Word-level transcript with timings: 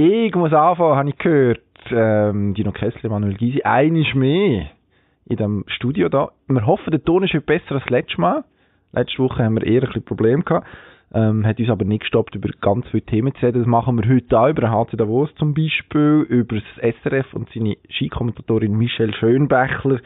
Ich 0.00 0.32
muss 0.36 0.52
anfangen, 0.52 0.96
habe 0.96 1.08
ich 1.08 1.18
gehört, 1.18 1.60
ähm, 1.90 2.54
Dino 2.54 2.70
Kessler, 2.70 3.10
Manuel 3.10 3.34
Gysi, 3.34 3.62
einiges 3.62 4.14
mehr 4.14 4.66
in 5.26 5.36
dem 5.36 5.64
Studio 5.66 6.08
da. 6.08 6.28
Wir 6.46 6.64
hoffen, 6.66 6.92
der 6.92 7.02
Ton 7.02 7.24
ist 7.24 7.34
heute 7.34 7.40
besser 7.40 7.72
als 7.72 7.90
letztes 7.90 8.16
Mal. 8.16 8.44
Letzte 8.92 9.18
Woche 9.18 9.42
haben 9.42 9.56
wir 9.56 9.66
eher 9.66 9.82
ein 9.82 9.88
bisschen 9.88 10.04
Probleme 10.04 10.44
gehabt. 10.44 10.68
Ähm, 11.12 11.44
hat 11.44 11.58
uns 11.58 11.68
aber 11.68 11.84
nicht 11.84 12.02
gestoppt, 12.02 12.36
über 12.36 12.48
ganz 12.60 12.86
viele 12.92 13.06
Themen 13.06 13.34
zu 13.34 13.46
reden. 13.46 13.58
Das 13.58 13.66
machen 13.66 14.00
wir 14.00 14.08
heute 14.08 14.38
auch, 14.38 14.48
über 14.48 14.70
HC 14.70 14.96
Davos 14.96 15.34
zum 15.34 15.52
Beispiel, 15.52 16.24
über 16.28 16.60
das 16.60 16.94
SRF 17.02 17.34
und 17.34 17.48
seine 17.52 17.76
Skikommentatorin 17.90 18.78
Michelle 18.78 19.14
Schönbächler 19.14 19.98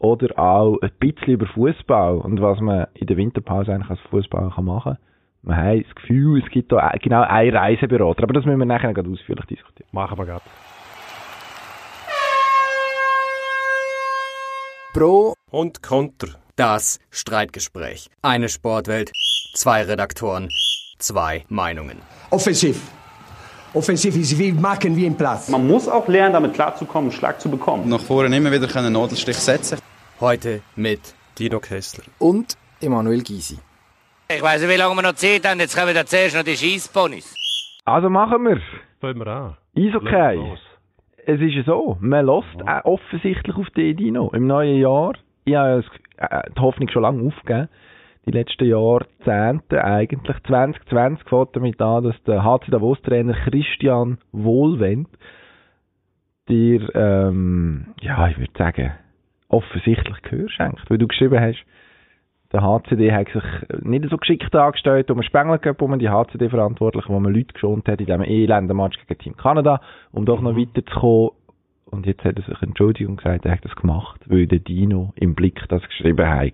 oder 0.00 0.36
auch 0.36 0.78
ein 0.82 0.90
bisschen 0.98 1.34
über 1.34 1.46
Fußball 1.46 2.16
und 2.16 2.42
was 2.42 2.58
man 2.60 2.88
in 2.94 3.06
der 3.06 3.16
Winterpause 3.16 3.72
eigentlich 3.72 3.90
als 3.90 4.00
Fußballer 4.10 4.60
machen 4.60 4.94
kann. 4.94 4.98
Wir 5.46 5.56
haben 5.56 5.84
das 5.84 5.94
Gefühl, 5.94 6.42
es 6.44 6.50
gibt 6.50 6.72
da 6.72 6.90
genau 7.00 7.22
einen 7.22 7.56
Reiseberater, 7.56 8.24
aber 8.24 8.32
das 8.34 8.44
müssen 8.44 8.58
wir 8.58 8.66
nachher 8.66 8.92
gerade 8.92 9.08
ausführlich 9.08 9.46
diskutieren. 9.46 9.88
Machen 9.92 10.18
wir 10.18 10.26
gerade. 10.26 10.42
Pro 14.92 15.34
Und 15.50 15.82
Konter. 15.82 16.28
das 16.56 16.98
Streitgespräch. 17.10 18.08
Eine 18.22 18.48
Sportwelt, 18.48 19.12
zwei 19.54 19.82
Redaktoren, 19.82 20.48
zwei 20.98 21.44
Meinungen. 21.48 21.98
Offensiv. 22.30 22.80
Offensiv 23.74 24.16
ist 24.16 24.38
wie 24.38 24.52
machen 24.52 24.96
wie 24.96 25.04
im 25.06 25.16
Platz. 25.16 25.48
Man 25.50 25.66
muss 25.66 25.86
auch 25.86 26.08
lernen, 26.08 26.32
damit 26.32 26.54
klarzukommen, 26.54 27.10
einen 27.10 27.18
Schlag 27.18 27.40
zu 27.40 27.48
bekommen. 27.50 27.88
nach 27.88 28.00
vorne 28.00 28.34
immer 28.36 28.50
wieder 28.50 28.74
einen 28.76 28.92
Nadelstich 28.94 29.36
setzen 29.36 29.78
Heute 30.18 30.62
mit 30.76 31.14
Dino 31.38 31.60
Kessler. 31.60 32.04
und 32.18 32.54
Emanuel 32.80 33.22
Gysi. 33.22 33.58
Ich 34.28 34.42
weiss 34.42 34.60
nicht, 34.60 34.70
wie 34.72 34.76
lange 34.78 34.94
wir 34.96 35.02
noch 35.02 35.14
Zeit 35.14 35.46
haben. 35.48 35.60
Jetzt 35.60 35.78
kommen 35.78 35.94
da 35.94 36.04
zuerst 36.04 36.36
noch 36.36 36.42
die 36.42 36.56
Scheissponys. 36.56 37.34
Also 37.84 38.10
machen 38.10 38.44
wir 38.44 38.60
Fangen 39.00 39.18
wir 39.20 39.26
an. 39.28 39.56
Leg 39.74 39.92
los. 40.36 40.58
Es 41.26 41.40
ist 41.40 41.52
ja 41.54 41.62
so, 41.64 41.96
man 42.00 42.26
lässt 42.26 42.66
auch 42.68 42.84
offensichtlich 42.84 43.56
auf 43.56 43.68
die 43.76 43.94
Dino. 43.94 44.30
Im 44.32 44.46
neuen 44.46 44.76
Jahr, 44.80 45.12
ich 45.44 45.54
habe 45.54 45.82
das- 46.18 46.30
äh, 46.30 46.50
die 46.56 46.60
Hoffnung 46.60 46.88
schon 46.88 47.02
lange 47.02 47.22
aufgegeben, 47.26 47.68
die 48.26 48.30
letzten 48.32 48.64
Jahrzehnte 48.64 49.84
eigentlich, 49.84 50.42
2020 50.46 51.28
fängt 51.28 51.54
damit 51.54 51.80
an, 51.82 52.04
dass 52.04 52.20
der 52.24 52.42
HC 52.42 52.70
Davos-Trainer 52.70 53.34
Christian 53.44 54.18
Wohlwend 54.32 55.08
dir, 56.48 56.88
ähm, 56.94 57.88
ja, 58.00 58.28
ich 58.28 58.38
würde 58.38 58.52
sagen, 58.56 58.92
offensichtlich 59.48 60.22
Gehör 60.22 60.48
schenkt. 60.48 60.88
Weil 60.90 60.98
du 60.98 61.06
geschrieben 61.06 61.38
hast, 61.40 61.64
der 62.52 62.62
HCD 62.62 63.12
hat 63.12 63.28
sich 63.28 63.42
nicht 63.82 64.08
so 64.08 64.16
geschickt 64.16 64.54
angestellt, 64.54 65.10
um 65.10 65.18
einen 65.18 65.24
Spengler 65.24 65.58
gehabt, 65.58 65.82
um 65.82 65.98
die 65.98 66.08
HCD-Verantwortlichen, 66.08 67.12
wo 67.12 67.20
man 67.20 67.34
Leute 67.34 67.52
geschont 67.52 67.88
hat 67.88 68.00
in 68.00 68.06
diesem 68.06 68.22
elenden 68.22 68.76
Match 68.76 68.98
gegen 69.06 69.20
Team 69.20 69.36
Kanada, 69.36 69.80
um 70.12 70.24
doch 70.24 70.40
noch 70.40 70.56
weiterzukommen. 70.56 71.30
Und 71.86 72.06
jetzt 72.06 72.24
hat 72.24 72.36
er 72.36 72.42
sich 72.42 72.62
Entschuldigung 72.62 73.16
gesagt, 73.16 73.44
er 73.44 73.52
hat 73.52 73.64
das 73.64 73.74
gemacht, 73.76 74.20
weil 74.26 74.46
der 74.46 74.58
Dino 74.58 75.12
im 75.16 75.34
Blick 75.34 75.62
das 75.68 75.82
geschrieben 75.82 76.28
hat. 76.28 76.52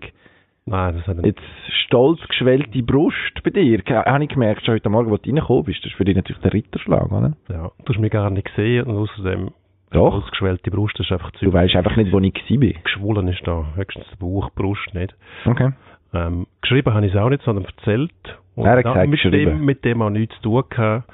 Nein, 0.65 0.95
das 0.95 1.07
hat 1.07 1.17
er 1.17 1.23
nicht. 1.23 1.37
Jetzt 1.37 1.75
stolz 1.87 2.19
geschwellte 2.27 2.83
Brust 2.83 3.43
bei 3.43 3.49
dir. 3.49 3.81
Habe 3.85 4.23
ich 4.23 4.29
gemerkt, 4.29 4.63
schon 4.63 4.75
heute 4.75 4.89
Morgen, 4.89 5.11
wo 5.11 5.17
du 5.17 5.29
reingekommen 5.29 5.63
bist, 5.63 5.79
das 5.79 5.91
ist 5.91 5.97
für 5.97 6.05
dich 6.05 6.15
natürlich 6.15 6.41
der 6.41 6.53
Ritterschlag, 6.53 7.11
oder? 7.11 7.33
Ja, 7.49 7.71
du 7.83 7.93
hast 7.93 7.99
mich 7.99 8.11
gar 8.11 8.29
nicht 8.29 8.47
gesehen 8.47 8.85
und 8.85 8.95
außerdem 8.95 9.51
Doch. 9.93 10.15
ausgeschwellte 10.15 10.71
Brust, 10.71 10.97
das 10.99 11.05
ist 11.05 11.11
einfach 11.11 11.31
zu 11.33 11.45
Du 11.45 11.53
weißt 11.53 11.75
einfach 11.75 11.95
nicht, 11.95 12.11
wo 12.11 12.19
ich 12.19 12.33
gewesen 12.33 12.59
bin. 12.59 12.75
geschwollen 12.83 13.27
ist 13.27 13.41
da. 13.45 13.65
Höchstens 13.75 14.05
der 14.09 14.17
Bauch, 14.17 14.49
die 14.49 14.61
Brust 14.61 14.93
nicht. 14.93 15.15
Okay. 15.45 15.71
Ähm, 16.13 16.47
geschrieben 16.61 16.93
habe 16.93 17.05
ich 17.05 17.13
es 17.13 17.19
auch 17.19 17.29
nicht, 17.29 17.43
sondern 17.43 17.65
erzählt. 17.65 18.11
Und 18.55 18.65
Er 18.65 18.77
hat 18.77 18.83
gesagt, 18.83 19.09
mit 19.09 19.23
dem, 19.23 19.65
mit 19.65 19.83
dem 19.83 20.01
auch 20.01 20.09
nichts 20.11 20.35
zu 20.35 20.41
tun 20.43 20.63
gehabt, 20.69 21.09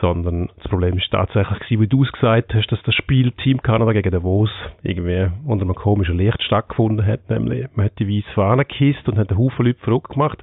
sondern 0.00 0.48
das 0.56 0.68
Problem 0.68 0.96
ist 0.96 1.10
tatsächlich 1.10 1.58
gewesen, 1.58 1.82
wie 1.82 1.86
du 1.86 2.04
es 2.04 2.12
gesagt 2.12 2.54
hast, 2.54 2.68
dass 2.68 2.82
das 2.82 2.94
Spiel 2.94 3.32
Team 3.32 3.60
Kanada 3.62 3.92
gegen 3.92 4.10
Davos 4.10 4.50
irgendwie 4.82 5.28
unter 5.44 5.64
einem 5.64 5.74
komischen 5.74 6.16
Licht 6.16 6.42
stattgefunden 6.42 7.04
hat, 7.04 7.28
nämlich 7.28 7.66
man 7.74 7.86
hat 7.86 7.98
die 7.98 8.08
weiße 8.08 8.32
Fahne 8.34 8.64
gehisst 8.64 9.08
und 9.08 9.18
hat 9.18 9.30
einen 9.30 9.38
Haufen 9.38 9.66
Leute 9.66 9.80
verrückt 9.80 10.10
gemacht. 10.10 10.42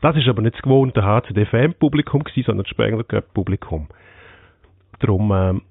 Das 0.00 0.16
ist 0.16 0.28
aber 0.28 0.42
nicht 0.42 0.56
das 0.56 0.62
gewohnte 0.62 1.02
HCD-Fan-Publikum 1.02 2.24
gewesen, 2.24 2.44
sondern 2.44 2.64
das 2.64 2.70
Spengler 2.70 3.04
Cup-Publikum. 3.04 3.88
Darum 5.00 5.32
ähm, 5.32 5.62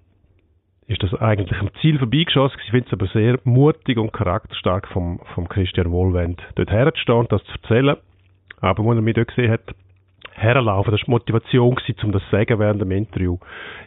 ist 0.88 1.04
das 1.04 1.14
eigentlich 1.16 1.60
am 1.60 1.70
Ziel 1.82 1.98
vorbeigeschossen. 2.00 2.60
Ich 2.64 2.72
finde 2.72 2.88
es 2.88 2.94
aber 2.94 3.08
sehr 3.08 3.40
mutig 3.44 3.98
und 3.98 4.14
charakterstark 4.14 4.88
vom, 4.88 5.20
vom 5.36 5.48
Christian 5.50 5.92
Wohlwend, 5.92 6.42
dort 6.56 6.72
herzustehen 6.72 7.20
und 7.20 7.32
das 7.32 7.44
zu 7.44 7.52
erzählen. 7.62 7.98
Aber 8.62 8.84
als 8.84 8.96
er 8.98 9.02
mich 9.02 9.14
dort 9.16 9.28
gesehen 9.28 9.52
hat, 9.52 9.62
herlaufen, 10.34 10.92
das 10.92 11.02
war 11.02 11.06
die 11.06 11.12
Motivation, 11.12 11.76
gewesen, 11.76 12.06
um 12.06 12.12
das 12.12 12.24
zu 12.26 12.30
sagen 12.32 12.60
während 12.60 12.82
dem 12.82 12.92
Interview, 12.92 13.38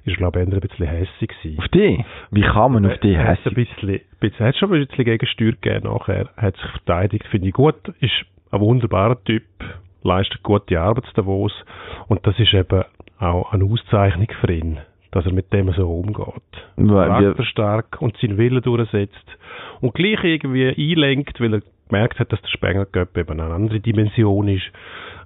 ist, 0.04 0.16
glaube 0.16 0.40
ich, 0.42 0.48
eher 0.48 0.54
ein 0.54 0.60
bisschen 0.60 0.86
hässig 0.86 1.28
gewesen. 1.30 1.58
Auf 1.58 1.68
dich? 1.68 2.04
Wie 2.30 2.42
kann 2.42 2.72
man 2.72 2.86
auf 2.86 2.98
dich 2.98 3.14
Er 3.16 3.22
hat 3.28 3.28
ein 3.28 3.36
hässlich? 3.44 3.68
bisschen, 3.76 4.00
bisschen, 4.20 4.46
hat 4.46 4.56
schon 4.56 4.72
ein 4.72 4.86
bisschen 4.86 5.04
Gegensteuer 5.04 5.52
gegeben 5.52 5.92
nachher, 5.92 6.28
hat 6.36 6.56
sich 6.56 6.70
verteidigt, 6.70 7.26
finde 7.28 7.48
ich 7.48 7.54
gut, 7.54 7.76
ist 8.00 8.24
ein 8.50 8.60
wunderbarer 8.60 9.22
Typ, 9.24 9.44
leistet 10.02 10.42
gute 10.42 10.80
Arbeit 10.80 11.04
zu 11.06 11.14
Davos 11.14 11.52
und 12.08 12.26
das 12.26 12.38
ist 12.38 12.52
eben 12.52 12.84
auch 13.18 13.52
eine 13.52 13.64
Auszeichnung 13.64 14.28
für 14.40 14.52
ihn, 14.52 14.78
dass 15.12 15.26
er 15.26 15.32
mit 15.32 15.52
dem 15.52 15.72
so 15.72 15.90
umgeht. 15.90 16.42
Charakterstark 16.76 18.00
und 18.00 18.16
seinen 18.18 18.38
Willen 18.38 18.62
durchsetzt 18.62 19.26
und 19.80 19.94
gleich 19.94 20.22
irgendwie 20.22 20.68
einlenkt, 20.68 21.40
weil 21.40 21.54
er 21.54 21.62
gemerkt 21.88 22.18
hat, 22.20 22.32
dass 22.32 22.40
der 22.40 22.48
Spengler 22.48 22.86
Cup 22.86 23.16
eben 23.16 23.40
eine 23.40 23.52
andere 23.52 23.80
Dimension 23.80 24.48
ist 24.48 24.70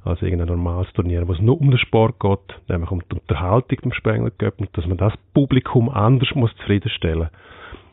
als 0.05 0.21
irgendein 0.23 0.49
normales 0.49 0.93
Turnier, 0.93 1.27
wo 1.27 1.33
es 1.33 1.41
nur 1.41 1.61
um 1.61 1.71
den 1.71 1.79
Sport 1.79 2.19
geht, 2.21 2.69
nämlich 2.69 2.91
um 2.91 3.03
die 3.11 3.17
Unterhaltung 3.17 3.79
beim 3.83 3.93
Spengler 3.93 4.31
Cup 4.31 4.61
und 4.61 4.77
dass 4.77 4.87
man 4.87 4.97
das 4.97 5.15
Publikum 5.33 5.89
anders 5.89 6.35
muss 6.35 6.55
zufriedenstellen. 6.57 7.29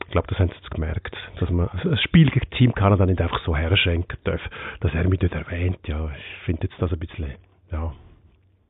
Ich 0.05 0.11
glaube, 0.11 0.27
das 0.27 0.39
haben 0.39 0.49
sie 0.49 0.55
jetzt 0.55 0.71
gemerkt, 0.71 1.15
dass 1.39 1.49
man 1.49 1.69
ein 1.69 1.97
Spiel 2.03 2.29
gegen 2.31 2.49
Team 2.51 2.75
Kanada 2.75 3.05
nicht 3.05 3.21
einfach 3.21 3.39
so 3.45 3.55
herschenken 3.55 4.17
darf, 4.25 4.41
dass 4.81 4.93
er 4.93 5.07
mich 5.07 5.19
dort 5.19 5.33
erwähnt. 5.33 5.77
Ja, 5.87 6.09
ich 6.17 6.45
finde 6.45 6.63
jetzt 6.63 6.81
das 6.81 6.91
ein 6.91 6.99
bisschen, 6.99 7.31
ja, 7.71 7.93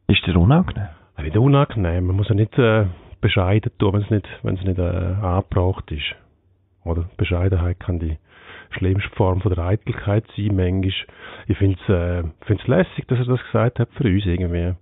Ist 0.07 0.25
dir 0.27 0.37
unangenehm? 0.39 0.89
nicht 1.17 1.37
unangenehm. 1.37 2.05
Man 2.07 2.15
muss 2.15 2.29
ja 2.29 2.35
nicht 2.35 2.57
äh, 2.57 2.85
bescheiden 3.21 3.71
tun, 3.77 3.93
wenn 3.93 4.01
es 4.01 4.09
nicht, 4.09 4.27
wenn 4.43 4.55
es 4.55 4.63
nicht 4.63 4.79
äh, 4.79 4.81
angebracht 4.81 5.91
ist. 5.91 6.15
Oder 6.83 7.05
Bescheidenheit 7.17 7.79
kann 7.79 7.99
die 7.99 8.17
schlimmste 8.71 9.09
Form 9.15 9.41
von 9.41 9.53
der 9.53 9.63
Eitelkeit 9.65 10.25
sein, 10.35 10.55
manchmal. 10.55 10.91
Ich 11.47 11.57
finde 11.57 11.77
es 11.87 11.89
äh, 11.89 12.23
find's 12.45 12.67
lässig, 12.67 13.05
dass 13.07 13.19
er 13.19 13.25
das 13.25 13.43
gesagt 13.45 13.79
hat 13.79 13.89
für 13.93 14.03
uns 14.07 14.25
irgendwie. 14.25 14.73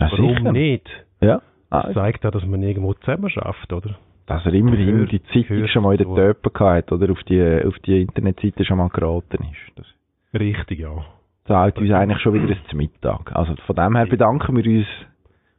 Ja, 0.00 0.10
Warum 0.10 0.34
sicher. 0.36 0.52
nicht? 0.52 0.88
Ja. 1.20 1.42
Das 1.70 1.86
Ah, 1.86 1.92
zeigt 1.94 2.26
auch, 2.26 2.30
dass 2.30 2.44
man 2.44 2.62
irgendwo 2.62 2.92
zusammen 2.94 3.30
schafft, 3.30 3.72
oder? 3.72 3.94
dass 4.26 4.44
er 4.46 4.52
immerhin 4.54 4.98
Hör- 4.98 5.06
die 5.06 5.22
Zeitung 5.24 5.66
schon 5.68 5.82
mal 5.82 5.92
in 5.92 5.98
der 5.98 6.06
du. 6.06 6.14
Töpe 6.14 6.50
gehabt 6.50 6.92
oder 6.92 7.10
auf 7.10 7.22
die, 7.24 7.42
auf 7.66 7.76
die 7.80 8.02
Internetseite 8.02 8.64
schon 8.64 8.78
mal 8.78 8.88
geraten 8.88 9.38
ist. 9.50 9.72
Das 9.76 9.86
Richtig, 10.40 10.78
ja. 10.80 10.90
zahlt 11.46 11.76
uns 11.78 11.90
eigentlich 11.90 12.20
schon 12.20 12.34
wieder 12.34 12.46
ein 12.54 12.76
Mittag. 12.76 13.34
Also 13.34 13.54
von 13.66 13.74
dem 13.76 13.96
her 13.96 14.06
bedanken 14.06 14.56
wir 14.56 14.64
uns 14.78 14.86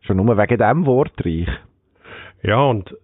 schon 0.01 0.17
nur 0.17 0.37
wegen 0.37 0.57
dem 0.57 0.85
Wortreich. 0.85 1.47
Ja, 2.43 2.61
und 2.61 2.95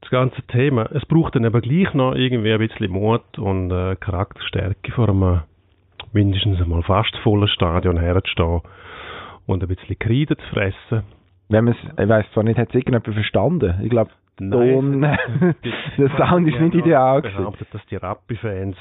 das 0.00 0.10
ganze 0.10 0.42
Thema, 0.48 0.88
es 0.92 1.04
braucht 1.06 1.36
dann 1.36 1.44
aber 1.44 1.60
gleich 1.60 1.94
noch 1.94 2.14
irgendwie 2.14 2.52
ein 2.52 2.58
bisschen 2.58 2.90
Mut 2.90 3.38
und 3.38 3.70
äh, 3.70 3.96
Charakterstärke 3.96 4.92
vor 4.92 5.08
einem 5.08 5.42
mindestens 6.12 6.60
einmal 6.60 6.82
fast 6.82 7.16
vollen 7.18 7.48
Stadion 7.48 7.96
herzustehen 7.98 8.60
und 9.46 9.62
ein 9.62 9.68
bisschen 9.68 9.98
Kreide 9.98 10.36
zu 10.36 10.46
fressen. 10.52 11.04
Wenn 11.48 11.64
man 11.66 11.74
ich 11.98 12.08
weiss 12.08 12.26
zwar 12.32 12.42
nicht, 12.44 12.58
hat 12.58 12.68
es 12.70 12.74
irgendjemand 12.74 13.04
verstanden. 13.06 13.80
Ich 13.82 13.90
glaube, 13.90 14.10
der 14.40 16.10
Sound 16.16 16.48
ist 16.48 16.58
nicht 16.60 16.74
ideal 16.74 17.22
gewesen. 17.22 17.36
behauptet, 17.38 17.68
dass 17.72 17.84
die 17.86 17.96
Rappi-Fans 17.96 18.76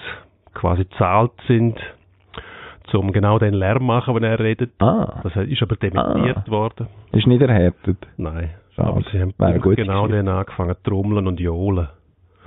quasi 0.53 0.87
zahlt 0.97 1.31
sind, 1.47 1.77
um 2.93 3.11
genau 3.11 3.37
den 3.39 3.53
Lärm 3.53 3.79
zu 3.79 3.83
machen, 3.85 4.15
wenn 4.15 4.23
er 4.23 4.39
redet. 4.39 4.71
Ah, 4.81 5.21
Das 5.23 5.35
ist 5.35 5.61
aber 5.61 5.75
dementiert 5.75 6.49
worden. 6.49 6.87
ist 7.11 7.27
nicht 7.27 7.41
erhärtet. 7.41 7.97
Nein. 8.17 8.49
Aber 8.77 9.01
sie 9.11 9.19
haben 9.19 9.33
Wäre 9.37 9.59
gut 9.59 9.75
genau 9.77 10.07
den 10.07 10.27
angefangen 10.27 10.75
zu 10.83 10.89
trommeln 10.89 11.27
und 11.27 11.39
johlen, 11.39 11.87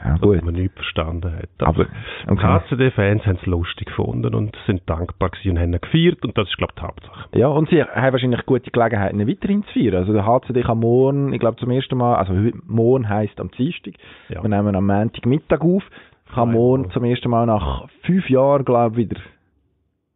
Ja, 0.05 0.17
gut. 0.17 0.43
man 0.43 0.55
nichts 0.55 0.75
verstanden 0.75 1.33
hat. 1.37 1.49
Aber, 1.67 1.85
Die 1.85 2.31
okay. 2.31 2.43
HCD-Fans 2.43 3.25
haben 3.27 3.39
es 3.41 3.47
lustig 3.47 3.87
gefunden 3.89 4.35
und 4.35 4.57
sind 4.67 4.83
dankbar 4.89 5.31
gewesen 5.31 5.53
und 5.53 5.59
haben 5.63 5.73
ihn 5.75 5.81
gefeiert 5.81 6.25
und 6.25 6.37
das 6.37 6.49
ist, 6.49 6.57
glaube 6.57 6.73
ich, 6.77 6.81
die 6.83 6.87
Hauptsache. 6.87 7.29
Ja, 7.39 7.49
und 7.49 7.69
sie 7.69 7.83
haben 7.83 8.13
wahrscheinlich 8.13 8.45
gute 8.47 8.71
Gelegenheit, 8.71 9.13
ihn 9.13 9.27
weiterhin 9.29 9.65
zu 9.65 9.73
feiern. 9.73 9.97
Also 9.97 10.13
der 10.13 10.27
HCD 10.27 10.63
kann 10.63 10.79
morgen, 10.79 11.33
ich 11.33 11.41
glaube 11.41 11.57
zum 11.59 11.71
ersten 11.71 11.97
Mal, 11.97 12.17
also 12.17 12.33
morgen 12.67 13.09
heisst 13.09 13.41
am 13.41 13.51
Dienstag, 13.53 13.95
Ja. 14.29 14.43
wir 14.43 14.49
nehmen 14.49 14.75
am 14.75 14.87
Montagmittag 14.87 15.61
auf, 15.61 15.83
kann 16.35 16.51
morgen 16.53 16.91
zum 16.91 17.05
ersten 17.05 17.29
Mal 17.31 17.47
nach 17.47 17.87
fünf 18.03 18.29
Jahren, 18.29 18.65
glaube 18.65 19.01
ich, 19.01 19.11
wieder 19.11 19.21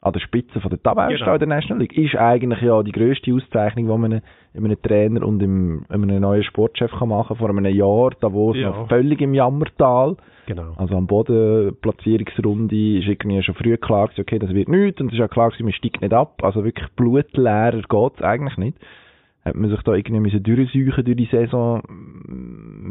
an 0.00 0.12
der 0.12 0.20
Spitze 0.20 0.60
von 0.60 0.70
der 0.70 0.80
Tabelle 0.80 1.18
Genau. 1.18 1.38
der 1.38 1.48
National 1.48 1.80
League. 1.82 1.98
Ist 1.98 2.14
eigentlich 2.14 2.60
ja 2.62 2.82
die 2.84 2.92
grösste 2.92 3.34
Auszeichnung, 3.34 3.86
die 3.86 3.98
man 3.98 4.22
einem, 4.54 4.82
Trainer 4.82 5.26
und 5.26 5.42
einem, 5.42 5.84
einem 5.88 6.20
neuen 6.20 6.44
Sportchef 6.44 6.92
kann 6.92 7.08
machen 7.08 7.36
Vor 7.36 7.48
einem 7.48 7.64
Jahr, 7.66 8.10
da 8.20 8.32
wo 8.32 8.52
es 8.52 8.58
Ja. 8.58 8.70
noch 8.70 8.88
völlig 8.88 9.20
im 9.20 9.34
Jammertal, 9.34 10.16
Genau. 10.46 10.72
also 10.76 10.94
am 10.96 11.08
Boden, 11.08 11.76
Platzierungsrunde, 11.82 12.98
ist 13.00 13.08
irgendwie 13.08 13.42
schon 13.42 13.56
früh 13.56 13.76
klar 13.76 14.06
gewesen, 14.06 14.20
okay, 14.20 14.38
das 14.38 14.54
wird 14.54 14.68
nichts, 14.68 15.00
und 15.00 15.08
es 15.08 15.14
ist 15.18 15.20
auch 15.24 15.30
klar 15.30 15.48
gewesen, 15.48 15.64
man 15.64 15.72
steigt 15.72 16.00
nicht 16.00 16.14
ab, 16.14 16.42
also 16.44 16.64
wirklich 16.64 16.88
blutleerer 16.94 17.82
geht 17.82 18.12
es 18.16 18.22
eigentlich 18.22 18.56
nicht. 18.56 18.78
Hat 19.44 19.54
man 19.56 19.68
sich 19.70 19.82
da 19.82 19.94
irgendwie 19.94 20.20
müssen 20.20 20.42
durchsuchen 20.42 21.04
durch 21.04 21.16
die 21.16 21.28
Saison, 21.30 21.82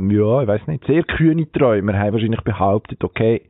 ja, 0.10 0.42
ich 0.42 0.48
weiß 0.48 0.68
nicht, 0.68 0.86
sehr 0.86 1.04
kühne 1.04 1.50
Träumer 1.52 1.98
haben 1.98 2.14
wahrscheinlich 2.14 2.42
behauptet, 2.42 3.02
okay, 3.04 3.44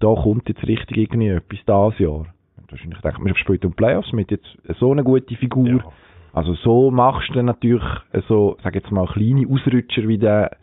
da 0.00 0.12
kommt 0.14 0.48
jetzt 0.48 0.66
richtig 0.66 0.96
irgendwie 0.96 1.28
etwas 1.28 1.48
dieses 1.50 1.98
Jahr. 2.00 2.26
Wahrscheinlich 2.70 3.00
denkt 3.00 3.18
man, 3.18 3.34
spielt 3.36 3.64
um 3.64 3.72
Playoffs 3.72 4.12
mit 4.12 4.30
jetzt 4.30 4.46
so 4.78 4.92
eine 4.92 5.04
gute 5.04 5.36
Figur. 5.36 5.68
Ja. 5.68 5.84
Also 6.32 6.54
so 6.54 6.90
machst 6.90 7.34
du 7.34 7.42
natürlich 7.42 7.84
so, 8.28 8.56
sag 8.62 8.74
jetzt 8.74 8.90
mal, 8.90 9.06
kleine 9.06 9.46
Ausrutscher 9.48 10.06
wie, 10.06 10.18
der, 10.18 10.56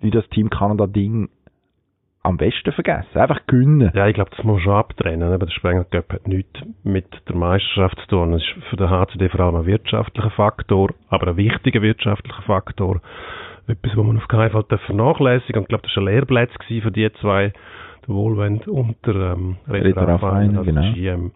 wie 0.00 0.10
das 0.10 0.28
Team 0.30 0.48
Kanada-Ding 0.48 1.28
am 2.22 2.36
besten 2.36 2.72
vergessen. 2.72 3.18
Einfach 3.18 3.44
gewinnen. 3.46 3.90
Ja, 3.94 4.06
ich 4.06 4.14
glaube, 4.14 4.30
das 4.30 4.44
muss 4.44 4.54
man 4.54 4.62
schon 4.62 4.72
abtrennen. 4.74 5.32
Aber 5.32 5.46
der 5.46 5.52
Spengler 5.52 5.84
Cup 5.84 6.12
hat 6.12 6.28
nichts 6.28 6.60
mit 6.84 7.06
der 7.28 7.36
Meisterschaft 7.36 7.98
zu 8.00 8.06
tun. 8.06 8.34
Es 8.34 8.42
ist 8.42 8.64
für 8.70 8.76
den 8.76 8.90
HCD 8.90 9.28
vor 9.28 9.40
allem 9.40 9.56
ein 9.56 9.66
wirtschaftlicher 9.66 10.30
Faktor, 10.30 10.90
aber 11.08 11.28
ein 11.28 11.36
wichtiger 11.36 11.82
wirtschaftlicher 11.82 12.42
Faktor. 12.42 13.00
Etwas, 13.66 13.96
was 13.96 14.06
man 14.06 14.16
auf 14.16 14.28
keinen 14.28 14.50
Fall 14.50 14.64
vernachlässigen 14.86 15.54
darf. 15.54 15.58
Und 15.58 15.62
ich 15.62 15.68
glaube, 15.68 15.82
das 15.82 15.96
war 15.96 16.02
ein 16.02 16.14
Lehrplatz 16.14 16.50
für 16.66 16.90
die 16.90 17.12
zwei, 17.20 17.52
der 18.06 18.14
Wohlwend 18.14 18.66
und 18.68 18.96
der 19.06 19.14
ähm, 19.14 19.56
Ritter 19.68 20.08
Raffarin, 20.08 20.56
also 20.56 20.64
genau. 20.64 20.80
das 20.80 20.96
ist, 20.96 21.32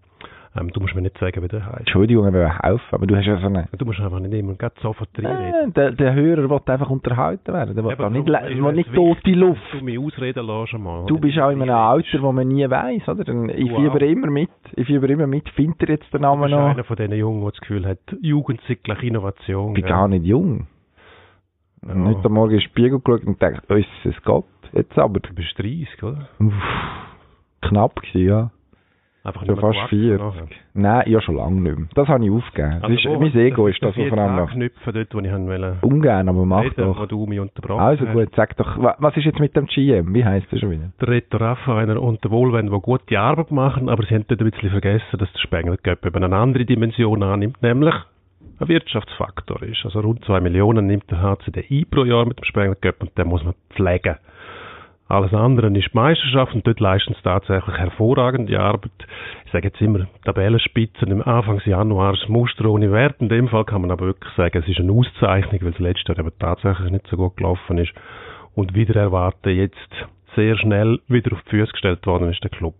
ähm, 0.59 0.71
du 0.71 0.81
musst 0.81 0.95
mir 0.95 1.03
nicht 1.03 1.19
sagen, 1.19 1.43
wie 1.43 1.49
der 1.49 1.67
heißt. 1.67 1.81
Entschuldigung, 1.81 2.27
ich 2.27 2.33
will 2.33 2.49
helfen, 2.63 2.85
aber 2.91 3.07
du 3.07 3.17
hast 3.17 3.27
ja 3.27 3.39
so 3.39 3.47
eine... 3.47 3.69
Du 3.77 3.85
musst 3.85 4.01
einfach 4.01 4.21
nicht 4.21 4.35
immer 4.35 4.55
gerade 4.55 4.75
sofort 4.81 5.09
reinreden. 5.19 5.71
Äh, 5.71 5.73
der, 5.73 5.91
der 5.93 6.15
Hörer 6.15 6.49
will 6.49 6.61
einfach 6.67 6.91
unterhalten 6.91 7.53
werden. 7.53 7.75
Der 7.75 7.85
will 7.85 7.93
auch 7.95 8.11
nicht, 8.11 8.29
ist 8.29 8.63
will 8.63 8.73
nicht 8.73 8.93
wichtig, 8.93 8.95
tote 8.95 9.31
Luft. 9.33 9.61
Du 9.73 9.85
mich 9.85 9.99
ausreden 9.99 10.47
lässt 10.47 10.75
einmal. 10.75 11.07
Du 11.07 11.19
bist 11.19 11.39
auch 11.39 11.51
in 11.51 11.63
einem 11.63 11.75
Alter, 11.75 12.23
wo 12.23 12.33
man 12.33 12.49
nie 12.49 12.69
weiss, 12.69 13.09
oder? 13.09 13.25
Dann, 13.25 13.49
ich 13.51 13.69
Du 13.69 13.77
fieber 13.77 14.01
immer 14.03 14.31
mit. 14.31 14.51
Ich 14.75 14.87
fieber 14.87 15.09
immer 15.09 15.27
mit. 15.27 15.49
Findet 15.51 15.83
ihr 15.83 15.89
jetzt 15.95 16.13
den 16.13 16.23
Du 16.23 16.27
Namen 16.27 16.43
bist 16.43 16.55
noch? 16.55 16.67
einer 16.67 16.85
von 16.85 16.97
diesen 16.97 17.15
Jungen, 17.15 17.41
der 17.43 17.51
das 17.51 17.61
Gefühl 17.61 17.87
hat, 17.87 17.99
Jugend 18.21 18.61
sei 18.67 18.77
gleich 18.83 19.03
Innovation. 19.03 19.69
Ich 19.71 19.75
bin 19.75 19.85
gell? 19.85 19.93
gar 19.93 20.09
nicht 20.09 20.25
jung. 20.25 20.67
Ja. 21.87 21.95
Nicht 21.95 22.25
am 22.25 22.33
Morgen 22.33 22.53
in 22.53 22.59
den 22.59 22.63
Spiegel 22.63 23.01
geschaut 23.01 23.25
und 23.27 23.39
gedacht, 23.39 23.63
oh, 23.69 23.75
es 23.75 23.85
geht. 24.03 24.45
Jetzt 24.73 24.99
aber. 24.99 25.21
Du 25.21 25.35
bist 25.35 25.57
30, 25.59 26.03
oder? 26.03 26.29
Uff, 26.41 26.53
knapp 27.63 27.97
gewesen, 27.97 28.27
ja. 28.27 28.51
Einfach 29.27 29.41
nicht 29.43 29.51
mehr 29.51 29.57
fast 29.61 29.91
gewachsen 29.91 29.99
40. 29.99 30.19
nachher. 30.21 30.47
Nein, 30.75 31.03
ja 31.11 31.21
schon 31.21 31.37
lange 31.37 31.61
nicht 31.61 31.79
mehr. 31.79 31.89
Das 31.95 32.09
habe 32.09 32.25
ich 32.25 32.31
aufgegeben. 32.31 32.79
Das 32.81 32.91
ist, 32.93 33.05
mein 33.05 33.35
Ego 33.37 33.67
ist 33.67 33.83
das, 33.83 33.97
was 33.97 34.05
ich 34.05 34.09
vor 34.09 34.19
allem 34.19 34.39
anknüpfen, 34.39 34.93
dort, 34.95 35.15
wo 35.15 35.19
ich 35.19 35.31
haben 35.33 35.47
wollte. 35.49 35.77
Ungern, 35.83 36.29
aber 36.29 36.45
mach 36.47 36.63
reden, 36.63 36.87
wo 36.87 36.93
doch. 36.95 37.07
du 37.09 37.27
mich 37.27 37.41
unterbrochen 37.41 37.81
Also 37.81 38.07
gut, 38.07 38.29
sag 38.37 38.57
doch, 38.57 38.81
wa- 38.81 38.95
was 38.99 39.17
ist 39.17 39.25
jetzt 39.25 39.41
mit 39.41 39.57
dem 39.57 39.67
GM? 39.67 40.15
Wie 40.15 40.25
heisst 40.25 40.51
der 40.53 40.59
schon 40.59 40.71
wieder? 40.71 40.91
Der 41.01 41.09
Reto 41.09 41.39
Raffainer 41.39 42.01
und 42.01 42.23
der 42.23 42.31
Wohlwend, 42.31 42.73
die 42.73 42.81
gute 42.81 43.19
Arbeit 43.19 43.51
machen, 43.51 43.89
aber 43.89 44.05
sie 44.05 44.15
haben 44.15 44.25
dort 44.29 44.41
ein 44.41 44.51
bisschen 44.51 44.71
vergessen, 44.71 45.19
dass 45.19 45.33
der 45.33 45.41
Spengler 45.41 45.77
eben 45.85 46.25
eine 46.25 46.37
andere 46.37 46.65
Dimension 46.65 47.23
annimmt, 47.23 47.61
nämlich 47.63 47.95
ein 48.59 48.69
Wirtschaftsfaktor 48.69 49.63
ist. 49.63 49.85
Also 49.85 50.01
rund 50.01 50.25
2 50.25 50.41
Millionen 50.41 50.87
nimmt 50.87 51.11
der 51.11 51.21
HCD 51.21 51.65
ein 51.71 51.85
pro 51.91 52.05
Jahr 52.05 52.25
mit 52.27 52.39
dem 52.39 52.45
Spengler 52.45 52.77
und 53.01 53.19
den 53.19 53.27
muss 53.29 53.45
man 53.45 53.55
pflegen. 53.71 54.17
Alles 55.09 55.33
andere 55.33 55.69
ist 55.69 55.93
die 55.93 55.97
Meisterschaft 55.97 56.55
und 56.55 56.67
dort 56.67 56.81
leisten 56.81 57.15
sie 57.15 57.23
tatsächlich 57.23 57.77
hervorragende 57.77 58.59
Arbeit. 58.59 58.91
Ich 59.45 59.53
sage 59.53 59.69
jetzt 59.69 59.81
immer 59.81 60.09
Tabellenspitzen 60.25 61.09
im 61.13 61.23
Anfang 61.23 61.61
Januar 61.65 62.15
ist 62.15 62.29
Muster 62.29 62.67
ohne 62.67 62.91
Wert. 62.91 63.21
In 63.21 63.29
dem 63.29 63.49
Fall 63.49 63.65
kann 63.65 63.83
man 63.83 63.93
aber 63.93 64.07
wirklich 64.07 64.35
sagen, 64.35 64.59
es 64.59 64.69
ist 64.69 64.81
eine 64.81 64.93
Auszeichnung, 64.93 65.61
weil 65.63 65.71
das 65.71 65.79
letzte 65.79 66.13
Jahr 66.13 66.19
eben 66.19 66.39
tatsächlich 66.41 66.91
nicht 66.91 67.07
so 67.07 67.17
gut 67.17 67.37
gelaufen 67.37 67.79
ist. 67.79 67.93
Und 68.57 68.75
wieder 68.75 69.01
erwarten 69.01 69.51
jetzt 69.51 70.07
sehr 70.35 70.57
schnell 70.57 71.01
wieder 71.07 71.33
auf 71.33 71.43
die 71.45 71.51
Füße 71.51 71.73
gestellt 71.73 72.05
worden 72.07 72.31
ist 72.31 72.43
der 72.43 72.51
Club. 72.51 72.75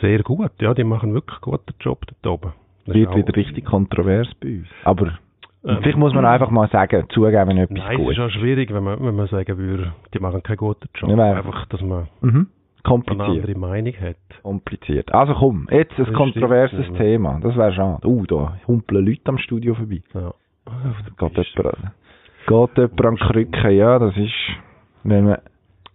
Sehr 0.00 0.22
gut, 0.22 0.50
ja, 0.60 0.74
die 0.74 0.84
machen 0.84 1.14
wirklich 1.14 1.36
einen 1.42 1.52
guten 1.52 1.74
Job 1.80 2.04
dort 2.22 2.44
oben. 2.44 2.52
Das 2.86 2.94
Wird 2.94 3.14
wieder 3.14 3.36
richtig 3.36 3.66
kontrovers 3.66 4.28
bei 4.40 4.48
uns. 4.48 4.68
Aber 4.84 5.18
Ähm, 5.64 5.78
vielleicht 5.82 5.98
muss 5.98 6.14
man 6.14 6.24
einfach 6.24 6.50
mal 6.50 6.68
sagen, 6.68 7.04
zugeben, 7.10 7.48
wenn 7.48 7.58
etwas 7.58 7.78
Nein, 7.78 7.92
es 7.92 8.04
gut 8.04 8.12
ist 8.12 8.20
auch 8.20 8.30
schwierig, 8.30 8.72
wenn 8.72 8.84
man, 8.84 9.04
wenn 9.04 9.16
man 9.16 9.26
sagen 9.26 9.58
würde, 9.58 9.92
die 10.14 10.18
machen 10.20 10.42
keinen 10.42 10.56
guten 10.58 10.88
Job. 10.94 11.10
Ja, 11.10 11.34
Einfach, 11.34 11.66
dass 11.66 11.80
man 11.82 12.06
Mhm. 12.20 12.46
eine 12.84 13.24
andere 13.24 13.54
Meinung 13.58 13.92
hat. 14.00 14.16
Kompliziert. 14.42 15.12
Also 15.12 15.34
komm, 15.34 15.66
jetzt 15.70 15.98
ein 15.98 16.04
Das 16.06 16.14
kontroverses. 16.14 16.86
Thema. 16.96 17.38
Das 17.42 17.56
wäre 17.56 17.72
schade. 17.72 18.06
Uh, 18.06 18.24
da 18.26 18.56
humpeln 18.66 19.04
Leute 19.04 19.20
am 19.26 19.38
Studio 19.38 19.74
vorbei. 19.74 20.00
Ja. 20.14 20.32
Geht 21.18 21.36
jemand, 21.56 21.76
geht 22.46 22.78
jemand 22.78 23.02
an 23.02 23.14
die 23.16 23.26
Krücke? 23.26 23.70
Ja, 23.70 23.98
das 23.98 24.16
ist, 24.16 24.32
wenn 25.02 25.24
man, 25.24 25.38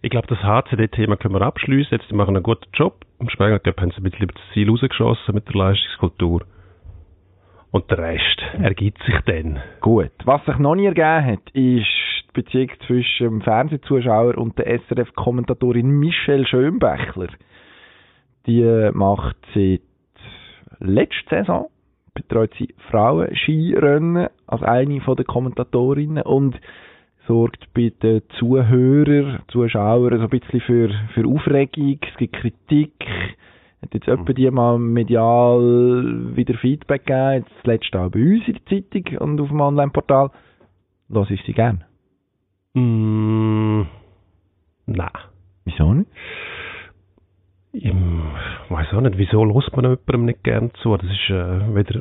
Ich 0.02 0.10
glaube, 0.10 0.26
das 0.26 0.38
HCD-Thema 0.42 1.16
können 1.16 1.34
wir 1.34 1.40
abschließen. 1.42 1.96
Jetzt, 1.96 2.10
die 2.10 2.14
machen 2.14 2.36
einen 2.36 2.42
guten 2.42 2.66
Job. 2.74 3.00
Im 3.18 3.28
Spengler 3.30 3.58
Cup 3.58 3.80
haben 3.80 3.90
sie 3.90 3.96
ein 3.98 4.02
bisschen 4.02 4.24
über 4.24 4.34
das 4.34 4.42
Ziel 4.52 4.68
rausgeschossen 4.68 5.34
mit 5.34 5.48
der 5.48 5.54
Leistungskultur. 5.56 6.42
Und 7.74 7.90
der 7.90 7.98
Rest 7.98 8.40
ergibt 8.62 9.02
sich 9.02 9.18
dann. 9.26 9.58
Gut. 9.80 10.12
Was 10.24 10.44
sich 10.44 10.58
noch 10.58 10.76
nie 10.76 10.86
ergeben 10.86 11.26
hat, 11.26 11.50
ist 11.54 11.88
die 12.28 12.32
Beziehung 12.32 12.70
zwischen 12.86 13.24
dem 13.24 13.40
Fernsehzuschauer 13.40 14.38
und 14.38 14.56
der 14.56 14.78
SRF-Kommentatorin 14.78 15.88
Michelle 15.88 16.46
Schönbächler. 16.46 17.30
Die 18.46 18.90
macht 18.92 19.36
seit 19.56 19.80
letzter 20.78 21.38
Saison, 21.38 21.66
betreut 22.14 22.52
sie 22.60 22.72
Frauen-Skirennen 22.92 24.28
als 24.46 24.62
eine 24.62 25.00
der 25.00 25.24
Kommentatorinnen 25.24 26.22
und 26.22 26.60
sorgt 27.26 27.74
bei 27.74 27.92
den 28.00 28.22
Zuhörern, 28.38 29.40
Zuschauern 29.48 30.18
so 30.18 30.22
ein 30.22 30.30
bisschen 30.30 30.60
für, 30.60 30.90
für 31.12 31.26
Aufregung, 31.26 31.98
es 32.08 32.18
gibt 32.18 32.36
Kritik, 32.36 32.92
hat 33.84 33.94
jetzt 33.94 34.08
etwa 34.08 34.32
die 34.32 34.50
mal 34.50 34.78
medial 34.78 36.34
wieder 36.34 36.54
Feedback 36.54 37.06
gegeben, 37.06 37.44
jetzt 37.46 37.66
letzte 37.66 38.00
auch 38.00 38.10
bei 38.10 38.20
uns 38.20 38.48
in 38.48 38.54
der 38.54 38.66
Zeitung 38.66 39.18
und 39.18 39.40
auf 39.40 39.48
dem 39.48 39.60
Online-Portal. 39.60 40.30
Lass 41.08 41.30
ich 41.30 41.42
sie 41.44 41.52
gern. 41.52 41.84
Mm, 42.74 43.82
nein. 44.86 45.10
Wieso 45.64 45.92
nicht? 45.94 46.10
Ich 47.72 47.92
weiß 47.92 48.92
auch 48.92 49.00
nicht, 49.00 49.18
wieso 49.18 49.44
lässt 49.44 49.74
man 49.74 49.84
jemandem 49.84 50.24
nicht 50.26 50.44
gern 50.44 50.70
zu? 50.80 50.96
Das 50.96 51.10
ist 51.10 51.30
äh, 51.30 51.74
wieder 51.74 52.00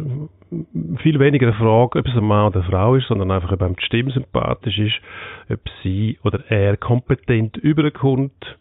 viel 1.01 1.19
weniger 1.19 1.47
eine 1.47 1.55
Frage, 1.55 1.99
ob 1.99 2.07
es 2.07 2.15
ein 2.15 2.23
Mann 2.23 2.47
oder 2.47 2.61
eine 2.61 2.69
Frau 2.69 2.95
ist, 2.95 3.07
sondern 3.07 3.31
einfach, 3.31 3.51
ob 3.51 3.61
einem 3.61 3.75
die 3.75 3.85
Stimme 3.85 4.11
sympathisch 4.11 4.77
ist, 4.77 5.01
ob 5.49 5.61
sie 5.81 6.19
oder 6.23 6.43
er 6.49 6.77
kompetent 6.77 7.57
überkommt. 7.57 8.57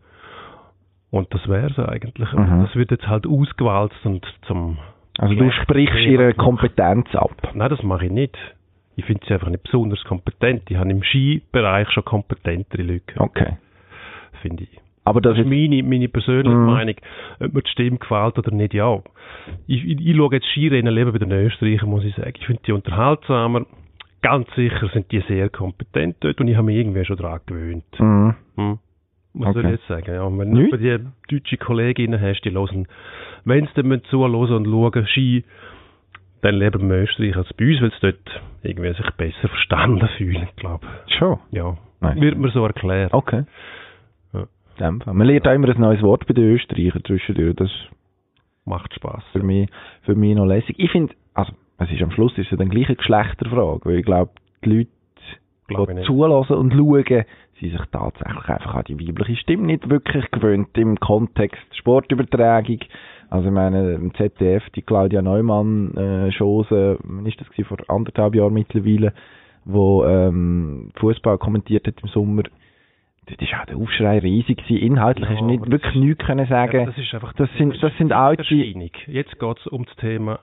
Und 1.12 1.32
das 1.32 1.46
wäre 1.46 1.66
es 1.70 1.78
eigentlich. 1.78 2.32
Mhm. 2.32 2.62
Das 2.64 2.74
wird 2.74 2.90
jetzt 2.90 3.06
halt 3.06 3.26
ausgewalzt 3.26 3.94
und 4.04 4.26
zum... 4.46 4.78
Also 5.18 5.34
du 5.34 5.50
sprichst 5.52 5.94
ihre 6.06 6.32
Kompetenz 6.32 7.14
ab. 7.14 7.36
Nein, 7.54 7.68
das 7.68 7.82
mache 7.82 8.06
ich 8.06 8.10
nicht. 8.10 8.36
Ich 8.96 9.04
finde 9.04 9.20
sie 9.26 9.34
einfach 9.34 9.50
nicht 9.50 9.62
besonders 9.62 10.02
kompetent. 10.04 10.62
Ich 10.70 10.76
habe 10.78 10.90
im 10.90 11.02
Skibereich 11.02 11.88
schon 11.90 12.04
kompetentere 12.04 12.82
Leute, 12.82 13.14
Okay. 13.20 13.58
finde 14.40 14.64
ich. 14.64 14.78
Aber 15.04 15.20
das 15.20 15.36
Das 15.36 15.44
ist 15.44 15.50
meine, 15.50 15.82
meine 15.82 16.08
persönliche 16.08 16.56
Mhm. 16.56 16.66
Meinung. 16.66 16.94
Ob 17.40 17.52
mir 17.52 17.62
die 17.62 17.70
Stimme 17.70 17.98
gefällt 17.98 18.38
oder 18.38 18.50
nicht, 18.52 18.72
ja. 18.72 19.00
Ich, 19.66 19.84
ich, 19.84 20.00
ich 20.06 20.16
schaue 20.16 20.32
jetzt 20.34 20.46
Skirennen 20.46 20.94
lieber 20.94 21.12
bei 21.12 21.18
den 21.18 21.32
Österreichern, 21.32 21.90
muss 21.90 22.04
ich 22.04 22.14
sagen. 22.14 22.32
Ich 22.38 22.46
finde 22.46 22.62
die 22.66 22.72
unterhaltsamer. 22.72 23.66
Ganz 24.22 24.46
sicher 24.54 24.88
sind 24.94 25.10
die 25.12 25.20
sehr 25.28 25.50
kompetent 25.50 26.16
dort 26.20 26.40
und 26.40 26.48
ich 26.48 26.56
habe 26.56 26.66
mich 26.66 26.76
irgendwie 26.76 27.04
schon 27.04 27.16
daran 27.18 27.40
gewöhnt. 27.44 27.84
Mhm. 27.98 28.34
Hm. 28.56 28.78
Soll 29.34 29.46
Okay. 29.48 29.60
ich 29.60 29.70
jetzt 29.72 29.86
sagen? 29.88 30.14
Ja, 30.14 30.38
wenn 30.38 30.50
Nicht? 30.50 30.72
du 30.72 30.76
die 30.78 30.98
deutsche 31.30 31.56
Kolleginnen 31.56 32.20
hast, 32.20 32.42
die 32.42 32.50
hören, 32.52 32.86
wenn 33.44 33.66
sie 33.66 33.82
dann 33.82 34.02
zuhören 34.04 34.34
und 34.34 34.66
schauen, 34.66 35.06
Ski, 35.06 35.44
dann 36.42 36.56
lieber 36.56 36.80
im 36.80 36.90
Österreich 36.90 37.36
als 37.36 37.52
bei 37.54 37.66
uns, 37.68 37.80
weil 37.80 37.90
sie 37.92 37.96
dort 38.00 38.42
irgendwie 38.62 38.92
sich 38.92 39.10
besser 39.16 39.48
verstanden 39.48 40.06
fühlen, 40.16 40.48
glaube 40.56 40.86
Schon. 41.18 41.38
ich. 41.50 41.56
Ja. 41.58 41.76
Nein. 42.00 42.20
Wird 42.20 42.36
mir 42.36 42.50
so 42.50 42.64
erklärt. 42.66 43.14
Okay. 43.14 43.44
Ja. 44.78 44.90
Man 44.90 45.26
lernt 45.26 45.46
auch 45.46 45.52
immer 45.52 45.68
ein 45.68 45.80
neues 45.80 46.02
Wort 46.02 46.26
bei 46.26 46.34
den 46.34 46.52
Österreichern 46.54 47.04
zwischendurch. 47.04 47.54
Das 47.56 47.70
Macht 48.64 48.94
Spaß. 48.94 49.22
für 49.32 49.42
mich, 49.42 49.68
für 50.02 50.14
mich 50.14 50.34
noch 50.36 50.46
lässig. 50.46 50.76
Ich 50.78 50.90
finde, 50.90 51.14
also, 51.34 51.52
es 51.78 51.90
ist 51.90 52.02
am 52.02 52.10
Schluss 52.10 52.36
ist 52.38 52.50
es 52.52 52.58
dann 52.58 52.68
gleich 52.70 52.86
eine 52.86 52.96
Geschlechterfrage, 52.96 53.80
weil 53.84 53.98
ich 53.98 54.04
glaube, 54.04 54.30
die 54.64 54.68
Leute, 54.70 54.90
Glaube 55.68 55.92
ich 55.92 55.98
die 56.00 56.04
zulassen 56.04 56.56
und 56.56 56.72
schauen, 56.72 57.24
sind 57.70 57.78
sich 57.78 57.86
tatsächlich 57.90 58.48
einfach 58.48 58.74
an 58.74 58.84
die 58.88 58.98
weibliche 58.98 59.36
Stimme 59.36 59.66
nicht 59.66 59.88
wirklich 59.88 60.30
gewöhnt 60.30 60.76
im 60.76 60.98
Kontext 61.00 61.62
Sportübertragung. 61.76 62.78
Also 63.30 63.48
ich 63.48 63.54
meine, 63.54 63.92
im 63.92 64.12
ZDF, 64.14 64.68
die 64.70 64.82
Claudia 64.82 65.22
Neumann 65.22 65.94
äh, 65.96 66.32
Chose, 66.36 66.98
ist 67.24 67.40
das 67.40 67.48
gewesen, 67.48 67.64
vor 67.68 67.78
anderthalb 67.88 68.34
Jahren 68.34 68.52
mittlerweile, 68.52 69.12
wo 69.64 70.04
ähm, 70.04 70.90
Fußball 70.96 71.38
kommentiert 71.38 71.86
hat 71.86 71.94
im 72.02 72.08
Sommer, 72.08 72.42
dort 73.26 73.40
ist 73.40 73.54
auch 73.54 73.64
der 73.66 73.76
Aufschrei 73.76 74.18
riesig 74.18 74.58
gewesen. 74.58 74.82
Inhaltlich 74.82 75.28
Ja, 75.28 75.34
hast 75.36 75.40
du 75.40 75.46
nicht 75.46 75.70
wirklich 75.70 75.94
das- 75.94 76.02
nichts 76.02 76.24
können 76.26 76.46
sagen. 76.46 76.86
das 76.86 76.98
ist 76.98 77.14
einfach 77.14 77.32
das 77.34 77.48
sind, 77.56 77.82
das 77.82 77.92
sind 77.96 78.12
alte. 78.12 78.54
Jetzt 78.54 79.38
geht 79.38 79.58
es 79.58 79.66
um 79.68 79.84
das 79.86 79.96
Thema 79.96 80.40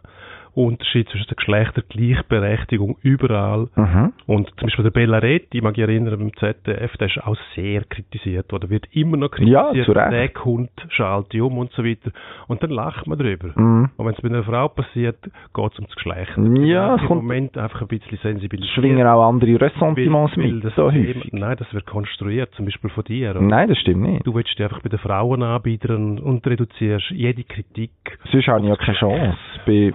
Unterschied 0.53 1.08
zwischen 1.10 1.27
der 1.27 1.36
Geschlechtergleichberechtigung 1.36 2.98
überall. 3.01 3.68
Mhm. 3.75 4.13
Und 4.27 4.48
zum 4.58 4.68
Beispiel 4.68 4.84
der 4.84 4.91
Bellaretti, 4.91 5.58
ich 5.58 5.63
mag 5.63 5.77
mich 5.77 5.88
erinnern, 5.88 6.18
beim 6.18 6.34
ZDF, 6.36 6.96
der 6.98 7.08
ist 7.08 7.24
auch 7.25 7.38
sehr 7.56 7.84
kritisiert 7.86 8.51
oder 8.53 8.70
wird 8.70 8.86
immer 8.91 9.18
noch 9.18 9.38
Ja, 9.39 9.63
kritisiert. 9.63 9.86
zu 9.86 9.91
Recht. 9.94 10.36
Der 10.36 10.46
Hund 10.46 10.70
schalte 10.89 11.44
um 11.44 11.58
und 11.58 11.72
so 11.74 11.84
weiter. 11.84 12.12
Und 12.48 12.62
dann 12.63 12.72
lacht 12.72 13.08
man 13.08 13.18
drüber. 13.18 13.50
Mhm. 13.56 13.89
Und 13.98 14.06
wenn 14.06 14.13
es 14.13 14.22
bei 14.22 14.29
einer 14.29 14.44
Frau 14.44 14.68
passiert, 14.70 15.18
geht 15.24 15.72
es 15.74 15.79
ums 15.79 15.96
Geschlecht. 15.96 16.32
Ja, 16.38 16.96
es 16.96 17.01
im 17.01 17.08
kommt- 17.08 17.24
Moment 17.24 17.58
einfach 17.58 17.82
ein 17.82 17.88
bisschen 17.88 18.18
sensibilisiert. 18.22 18.74
Schwingen 18.75 19.06
auch 19.08 19.27
andere 19.27 19.60
Ressentiments 19.60 20.36
Weil- 20.38 20.44
weil 20.46 20.51
mit, 20.53 20.63
das 20.65 20.75
so 20.75 20.89
Thema- 20.89 21.08
häufig. 21.08 21.34
Nein, 21.34 21.56
das 21.58 21.74
wird 21.74 21.86
konstruiert, 21.86 22.53
zum 22.56 22.65
Beispiel 22.65 22.89
von 22.89 23.03
dir. 23.03 23.32
oder? 23.32 23.41
Nein, 23.41 23.70
das 23.70 23.77
stimmt 23.79 24.01
nicht. 24.03 24.25
Du 24.25 24.34
willst 24.36 24.50
dich 24.58 24.63
einfach 24.63 24.82
bei 24.82 24.89
den 24.89 25.00
Frauen 25.00 25.44
anbiedern 25.44 26.20
und 26.20 26.46
reduzierst 26.46 27.12
jede 27.12 27.44
Kritik. 27.44 27.91
Sonst 28.32 28.48
habe 28.48 28.62
ich 28.62 28.68
ja 28.70 28.75
keine 28.75 28.98
Chance, 28.98 29.38
bei, 29.65 29.94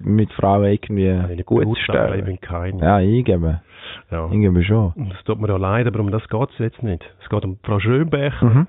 mit 0.00 0.32
Frauen 0.32 0.64
irgendwie 0.64 1.42
gut 1.44 1.62
zu 1.62 1.68
gute 1.68 1.80
stellen. 1.80 2.18
Ich 2.18 2.24
bin 2.24 2.40
keine. 2.40 2.80
Ja, 2.80 3.00
ich 3.00 3.24
gebe. 3.24 3.60
Ja. 4.10 4.26
Gebe 4.28 4.64
schon. 4.64 4.92
Das 5.10 5.22
tut 5.24 5.40
mir 5.40 5.48
ja 5.48 5.56
leid, 5.56 5.86
aber 5.86 6.00
um 6.00 6.10
das 6.10 6.26
geht 6.28 6.50
es 6.50 6.58
jetzt 6.58 6.82
nicht. 6.82 7.04
Es 7.22 7.28
geht 7.28 7.44
um 7.44 7.58
Frau 7.62 7.80
Schönbecher. 7.80 8.44
Mhm. 8.44 8.66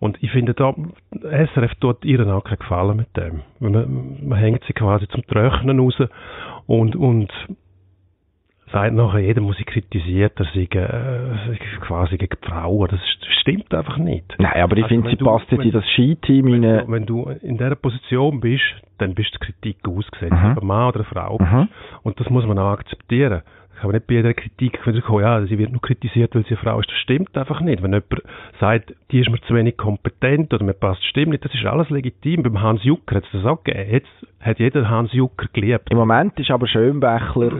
Und 0.00 0.22
ich 0.22 0.30
finde, 0.32 0.54
da, 0.54 0.74
SRF 1.12 1.74
tut 1.80 2.04
ihren 2.04 2.30
auch 2.30 2.44
keinen 2.44 2.58
Gefallen 2.58 2.96
mit 2.96 3.16
dem. 3.16 3.40
Man, 3.58 4.18
man 4.28 4.38
hängt 4.38 4.62
sie 4.64 4.72
quasi 4.72 5.08
zum 5.08 5.26
Trocknen 5.26 5.78
raus 5.78 5.96
und, 6.66 6.96
und 6.96 7.32
sagt 8.74 8.94
nachher, 8.94 9.20
jeder 9.20 9.40
muss 9.40 9.56
sie 9.56 9.64
kritisiert, 9.64 10.38
er 10.38 10.46
sei, 10.52 10.62
äh, 10.64 11.56
quasi 11.80 12.16
gegen 12.18 12.36
die 12.42 12.48
Frauen. 12.48 12.88
Das 12.90 13.00
st- 13.00 13.40
stimmt 13.40 13.72
einfach 13.72 13.96
nicht. 13.98 14.34
Nein, 14.38 14.60
aber 14.62 14.76
ich 14.76 14.82
Also 14.84 14.94
finde, 14.94 15.10
sie 15.10 15.16
du- 15.16 15.24
passt 15.24 15.50
jetzt 15.50 15.64
in 15.64 15.70
das 15.72 15.84
Skiteam 15.94 16.46
Wenn 16.46 16.64
rein. 16.64 16.86
du, 16.86 16.92
wenn 16.92 17.06
du 17.06 17.22
in 17.42 17.56
dieser 17.56 17.76
Position 17.76 18.40
bist, 18.40 18.62
dann 18.98 19.14
bist 19.14 19.34
du 19.34 19.38
Kritik 19.38 19.76
ausgesetzt, 19.88 20.32
Mhm. 20.32 20.52
ob 20.56 20.62
ein 20.62 20.66
Mann 20.66 20.88
oder 20.88 20.96
eine 21.00 21.04
Frau. 21.04 21.38
Mhm. 21.40 21.68
Und 22.02 22.18
das 22.20 22.28
muss 22.30 22.44
man 22.46 22.58
auch 22.58 22.72
akzeptieren. 22.72 23.42
Ich 23.74 23.80
kann 23.80 23.90
nicht 23.90 24.06
bei 24.06 24.14
jeder 24.14 24.32
Kritik 24.34 24.80
kommen, 24.82 25.20
ja, 25.22 25.44
sie 25.46 25.58
wird 25.58 25.72
nur 25.72 25.80
kritisiert, 25.82 26.34
weil 26.34 26.42
sie 26.44 26.50
eine 26.50 26.56
Frau 26.58 26.80
ist. 26.80 26.88
Das 26.90 26.96
stimmt 26.98 27.36
einfach 27.36 27.60
nicht. 27.60 27.82
Wenn 27.82 27.92
jemand 27.92 28.22
sagt, 28.60 28.94
die 29.10 29.20
ist 29.20 29.30
mir 29.30 29.40
zu 29.42 29.54
wenig 29.54 29.76
kompetent 29.76 30.54
oder 30.54 30.64
mir 30.64 30.72
passt 30.74 31.02
die 31.02 31.08
Stimme 31.08 31.32
nicht, 31.32 31.44
das 31.44 31.52
ist 31.54 31.66
alles 31.66 31.90
legitim. 31.90 32.42
Beim 32.42 32.62
Hans 32.62 32.82
Jucker 32.84 33.16
hat 33.16 33.24
es 33.24 33.30
das 33.32 33.44
auch 33.44 33.62
gegeben. 33.64 33.90
Jetzt 33.90 34.26
hat 34.40 34.58
jeder 34.58 34.88
Hans 34.88 35.12
Jucker 35.12 35.46
geliebt. 35.52 35.90
Im 35.90 35.98
Moment 35.98 36.38
ist 36.38 36.50
aber 36.50 36.66
Schönbächler, 36.66 37.50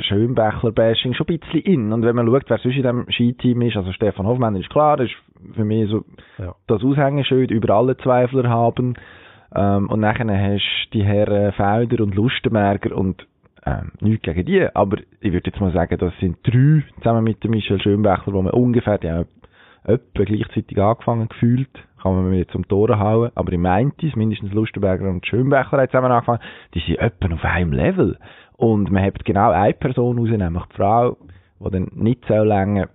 Schönbächler-Bashing 0.00 1.14
schon 1.14 1.26
ein 1.28 1.38
bisschen 1.38 1.60
in. 1.62 1.92
Und 1.92 2.02
wenn 2.04 2.16
man 2.16 2.26
schaut, 2.26 2.44
wer 2.48 2.58
sonst 2.58 2.76
in 2.76 2.82
diesem 2.82 3.06
Skiteam 3.10 3.62
ist, 3.62 3.76
also 3.76 3.92
Stefan 3.92 4.26
Hoffmann 4.26 4.56
ist 4.56 4.70
klar, 4.70 4.98
ist 5.00 5.14
für 5.54 5.64
mich 5.64 5.88
so 5.90 6.04
Ja. 6.38 6.54
das 6.66 6.82
Aushängeschild 6.82 7.50
über 7.50 7.74
alle 7.74 7.96
Zweifler 7.98 8.48
haben. 8.48 8.94
Ähm, 9.54 9.88
und 9.88 10.00
nachher 10.00 10.26
hast 10.26 10.88
du 10.90 10.98
die 10.98 11.04
Herren 11.04 11.52
Felder 11.52 12.02
und 12.02 12.14
Lustenberger 12.14 12.96
und 12.96 13.26
ähm, 13.66 13.92
nichts 14.00 14.22
gegen 14.22 14.44
die, 14.44 14.66
aber 14.74 14.98
ich 15.20 15.32
würde 15.32 15.50
jetzt 15.50 15.60
mal 15.60 15.72
sagen, 15.72 15.96
das 15.98 16.12
sind 16.20 16.36
drei, 16.44 16.82
zusammen 16.98 17.24
mit 17.24 17.42
dem 17.42 17.52
Michel 17.52 17.80
Schönbächler, 17.80 18.32
wo 18.32 18.42
man 18.42 18.52
ungefähr, 18.52 18.98
die 18.98 19.10
haben 19.10 19.26
etwa 19.84 20.24
gleichzeitig 20.24 20.78
angefangen 20.78 21.28
gefühlt, 21.28 21.70
kann 22.02 22.14
man 22.14 22.28
mir 22.28 22.38
jetzt 22.38 22.54
um 22.54 22.64
Ohren 22.70 22.98
hauen, 22.98 23.30
aber 23.34 23.52
ich 23.52 23.58
meinte 23.58 24.06
es, 24.06 24.16
mindestens 24.16 24.52
Lustenberger 24.52 25.08
und 25.08 25.26
Schönbächler 25.26 25.78
haben 25.78 25.88
zusammen 25.88 26.12
angefangen, 26.12 26.40
die 26.74 26.80
sind 26.80 26.98
etwa 26.98 27.32
auf 27.32 27.44
einem 27.44 27.72
Level. 27.72 28.18
Und 28.56 28.90
man 28.90 29.02
hat 29.02 29.24
genau 29.24 29.50
eine 29.50 29.72
Person 29.72 30.18
raus, 30.18 30.28
nämlich 30.28 30.64
die 30.66 30.76
Frau, 30.76 31.16
die 31.60 31.70
dann 31.70 31.90
nicht 31.94 32.24
so 32.28 32.34
lange 32.34 32.88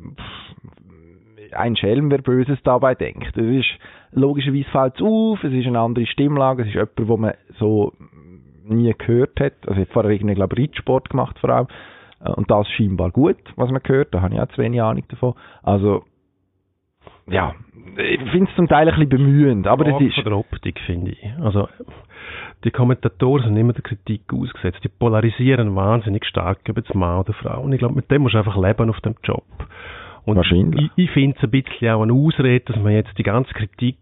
ein 1.52 1.76
Schelm, 1.76 2.12
wer 2.12 2.22
Böses 2.22 2.60
dabei 2.64 2.96
denkt. 2.96 3.36
Das 3.36 3.46
ist, 3.46 3.70
logischerweise 4.12 4.70
fällt 4.70 5.02
auf, 5.02 5.44
es 5.44 5.54
ist 5.54 5.68
eine 5.68 5.80
andere 5.80 6.06
Stimmlage, 6.06 6.62
es 6.62 6.70
ist 6.70 6.76
jemand, 6.76 7.08
wo 7.08 7.18
man 7.18 7.34
so 7.58 7.94
nie 8.70 8.94
gehört 8.98 9.40
hat. 9.40 9.54
Also 9.68 9.82
ich 9.82 9.88
habe 9.88 9.94
vorher 9.94 10.12
irgendwie, 10.12 10.36
glaube 10.36 10.58
Reitsport 10.58 11.10
gemacht 11.10 11.38
vor 11.40 11.50
allem. 11.50 11.68
Äh, 12.24 12.32
Und 12.32 12.50
das 12.50 12.68
scheinbar 12.70 13.12
gut, 13.12 13.38
was 13.56 13.72
man 13.72 13.84
gehört. 13.84 14.14
Da 14.14 14.22
habe 14.22 14.34
ich 14.34 14.42
auch 14.42 14.48
zu 14.50 14.62
wenig 14.62 14.82
Ahnung 14.82 15.04
davon. 15.10 15.34
Also, 15.64 16.04
ja, 17.28 17.54
ich 17.98 18.32
finde 18.32 18.50
es 18.50 18.56
zum 18.56 18.68
Teil 18.68 18.88
ein 18.88 18.94
bisschen 18.94 19.10
bemühend, 19.10 19.68
aber 19.68 19.86
das 19.86 20.02
ist... 20.02 20.16
von 20.16 20.24
der 20.26 20.38
Optik, 20.38 20.80
finde 20.86 21.12
ich. 21.12 21.34
Also, 21.42 21.68
die 22.64 22.72
Kommentatoren 22.72 23.46
sind 23.46 23.58
immer 23.58 23.74
der 23.74 23.84
Kritik 23.84 24.22
ausgesetzt. 24.34 24.84
Die 24.84 24.90
polarisieren 24.90 25.76
wahnsinnig 25.76 26.26
stark 26.26 26.60
über 26.68 26.82
das 26.82 26.94
Mann 26.94 27.20
oder 27.20 27.34
Frau. 27.34 27.62
Und 27.62 27.72
ich 27.72 27.80
glaube, 27.80 27.96
mit 27.96 28.12
dem 28.12 28.24
musst 28.24 28.34
du 28.34 28.40
einfach 28.40 28.58
leben 28.58 28.90
auf 28.90 29.00
dem 29.02 29.16
Job. 29.24 29.46
Und 30.26 30.36
Wahrscheinlich. 30.36 30.92
Ich, 30.96 31.06
ich 31.06 31.12
finde 31.12 31.38
es 31.38 31.44
ein 31.44 31.52
bisschen 31.52 31.90
auch 31.92 32.02
eine 32.02 32.14
Ausrede, 32.14 32.66
dass 32.66 32.84
man 32.84 32.94
jetzt 32.94 33.18
die 33.18 33.24
ganze 33.24 33.54
Kritik 33.54 33.98